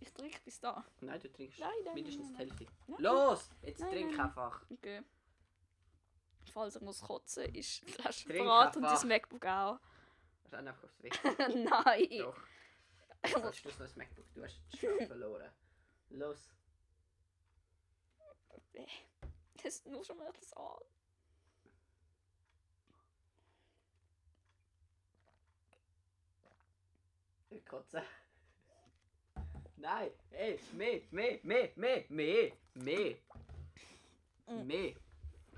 Ich 0.00 0.12
trinke 0.12 0.38
bis 0.44 0.60
da. 0.60 0.84
Nein, 1.00 1.20
du 1.20 1.30
trinkst 1.32 1.58
Nein, 1.60 1.70
nein, 1.84 1.94
mindestens 1.94 2.26
nein, 2.26 2.32
die 2.34 2.38
Hälfte. 2.38 2.66
Nein. 2.86 3.00
Los! 3.02 3.50
Jetzt 3.62 3.80
Nein, 3.80 3.90
trink 3.90 4.06
nein, 4.08 4.16
nein. 4.16 4.26
einfach. 4.26 4.62
Okay. 4.70 5.02
Falls 6.52 6.76
er 6.76 6.82
muss 6.82 7.00
kotzen, 7.00 7.44
ist 7.54 7.86
die 7.86 7.92
Flasche 7.92 8.24
Trink 8.26 8.38
bereit 8.44 8.76
und 8.76 8.84
einfach. 8.84 8.96
das 8.96 9.04
MacBook 9.04 9.44
auch. 9.46 9.78
Das 10.44 10.52
ist 10.52 10.58
auch 10.58 10.62
noch 10.62 10.82
aufs 10.82 11.02
Weg. 11.02 11.20
Nein. 11.54 12.08
Doch. 12.20 12.36
Jetzt 13.22 13.34
hast 13.34 13.64
du 13.64 13.68
noch 13.68 13.78
das 13.78 13.96
MacBook. 13.96 14.32
Du 14.34 14.44
hast 14.44 14.60
es 14.72 14.78
schon 14.78 14.98
verloren. 15.06 15.50
Los. 16.10 16.48
Das 19.54 19.64
ist 19.64 19.86
nur 19.86 20.04
schon 20.04 20.18
mal 20.18 20.32
das 20.32 20.52
an. 20.52 20.64
Ich 27.50 27.66
kotze. 27.66 28.02
Nein, 29.76 30.10
ey, 30.30 30.60
mehr, 30.72 31.00
mehr, 31.10 31.38
mehr, 31.42 31.70
mehr, 31.76 32.04
mehr, 32.08 32.52
mehr. 32.74 33.16
Mehr. 34.64 34.94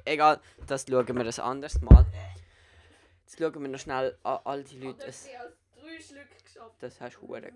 Egal, 0.04 0.40
das 0.66 0.84
schauen 0.88 1.06
wir 1.06 1.24
ein 1.24 1.40
anderes 1.40 1.80
Mal. 1.80 2.06
Jetzt 3.22 3.38
schauen 3.38 3.62
wir 3.62 3.68
noch 3.68 3.78
schnell 3.78 4.18
an 4.22 4.40
all 4.44 4.64
die 4.64 4.78
Leute. 4.78 5.06
Es, 5.06 5.28
als 5.28 5.59
drei 6.00 6.06
Schlücke 6.06 6.36
geschafft. 6.44 6.76
das 6.80 7.00
hast 7.00 7.16
du 7.16 7.28
hure. 7.28 7.50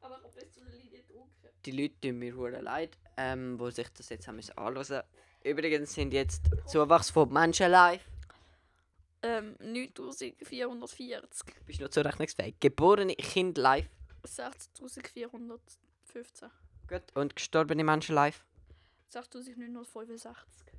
Aber 0.00 0.18
ich 0.18 0.24
habe 0.24 0.34
bis 0.34 0.52
zu 0.52 0.60
einer 0.60 0.70
Linie 0.70 1.02
getrunken. 1.02 1.48
Die 1.64 1.70
Leute 1.70 2.00
tun 2.00 2.18
mir 2.18 2.36
hure 2.36 2.60
leid, 2.60 2.98
ähm, 3.16 3.58
die 3.58 3.70
sich 3.70 3.88
das 3.90 4.08
jetzt 4.08 4.26
haben 4.28 4.36
müssen 4.36 4.56
anhören. 4.58 5.02
Übrigens 5.42 5.94
sind 5.94 6.12
jetzt 6.12 6.42
Zuwachs 6.66 7.10
von 7.10 7.32
Menschen 7.32 7.70
live. 7.70 8.04
Ähm, 9.22 9.56
9440. 9.60 11.54
Bist 11.66 11.80
du 11.80 11.84
noch 11.84 11.90
zurechnungsfähig? 11.90 12.56
Geborene 12.60 13.14
Kind 13.14 13.58
live. 13.58 13.88
6415. 14.24 16.50
Gut. 16.86 17.02
Und 17.14 17.36
gestorbene 17.36 17.84
Menschen 17.84 18.14
live. 18.14 18.44
6965. 19.08 20.32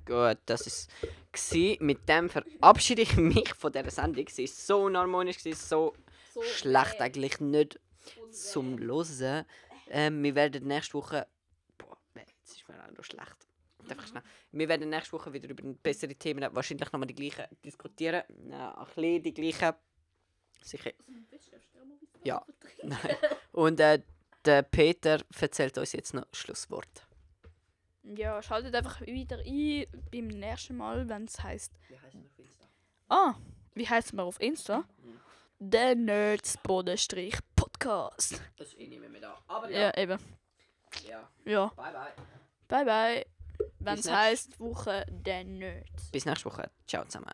Gut, 0.04 0.38
das 0.46 0.66
ist 0.66 0.90
gsi. 1.32 1.78
Mit 1.80 2.08
dem 2.08 2.28
verabschiede 2.28 3.02
ich 3.02 3.16
mich 3.16 3.54
von 3.54 3.72
dieser 3.72 3.90
Sendung. 3.90 4.28
Sie 4.28 4.44
ist 4.44 4.66
so 4.66 4.84
unharmonisch, 4.84 5.38
so 5.54 5.94
So 6.36 6.42
schlecht 6.42 6.96
äh, 6.96 7.04
eigentlich 7.04 7.40
nicht 7.40 7.80
und 8.20 8.34
zum 8.34 8.78
äh, 8.78 8.82
Hören. 8.82 9.46
Ähm, 9.88 10.22
wir 10.22 10.34
werden 10.34 10.66
nächste 10.66 10.94
Woche. 10.94 11.26
Boah, 11.78 11.96
nee, 12.14 12.24
jetzt 12.26 12.56
ist 12.56 12.68
mir 12.68 12.74
auch 12.74 12.90
noch 12.90 13.04
schlecht. 13.04 13.36
Einfach 13.88 14.06
schnell. 14.06 14.22
Wir 14.52 14.68
werden 14.68 14.90
nächste 14.90 15.12
Woche 15.12 15.32
wieder 15.32 15.48
über 15.48 15.62
bessere 15.82 16.14
Themen 16.14 16.46
wahrscheinlich 16.54 16.92
nochmal 16.92 17.06
die 17.06 17.14
gleichen 17.14 17.46
diskutieren. 17.64 18.22
Ja, 18.50 18.74
ein 18.76 18.86
bisschen 18.86 19.22
die 19.22 19.32
gleichen. 19.32 19.74
Sicher. 20.62 20.90
Ja. 22.22 22.44
Nein. 22.82 23.16
Und 23.52 23.80
äh, 23.80 24.02
der 24.44 24.62
Peter 24.62 25.22
erzählt 25.40 25.78
uns 25.78 25.92
jetzt 25.92 26.12
noch 26.12 26.26
Schlusswort. 26.32 27.06
Ja, 28.02 28.42
schaltet 28.42 28.74
einfach 28.74 29.00
wieder 29.00 29.38
ein 29.38 29.86
beim 30.12 30.28
nächsten 30.28 30.76
Mal, 30.76 31.08
wenn 31.08 31.24
es 31.24 31.42
heißt. 31.42 31.72
Wie 31.88 31.98
heißt 31.98 32.14
noch 32.14 32.38
Insta? 32.38 32.66
Ah, 33.08 33.34
wie 33.74 33.88
heißt 33.88 34.12
man 34.12 34.26
auf 34.26 34.38
Insta? 34.38 34.80
Mhm. 35.02 35.20
Der 35.58 35.94
Nerds 35.94 36.58
Bodenstrich 36.62 37.38
Podcast. 37.54 38.40
Das 38.56 38.68
ist 38.68 38.78
eh 38.78 38.86
nicht 38.88 39.00
mehr 39.00 39.08
mit 39.08 39.22
da. 39.22 39.38
Aber 39.48 39.70
Ja, 39.70 39.78
ja. 39.80 39.96
eben. 39.96 40.18
ja. 41.08 41.28
Ja, 41.44 41.66
Bye 41.76 41.92
bye. 41.92 42.12
bye 42.68 42.84
bye. 42.84 43.26
Wenn 43.78 43.98
es 43.98 44.10
heißt 44.10 44.60
Woche 44.60 45.06
der 45.08 45.44
Nerds. 45.44 46.10
Bis 46.12 46.26
nächste 46.26 46.44
Woche. 46.46 46.70
Ciao 46.86 47.04
zusammen. 47.04 47.30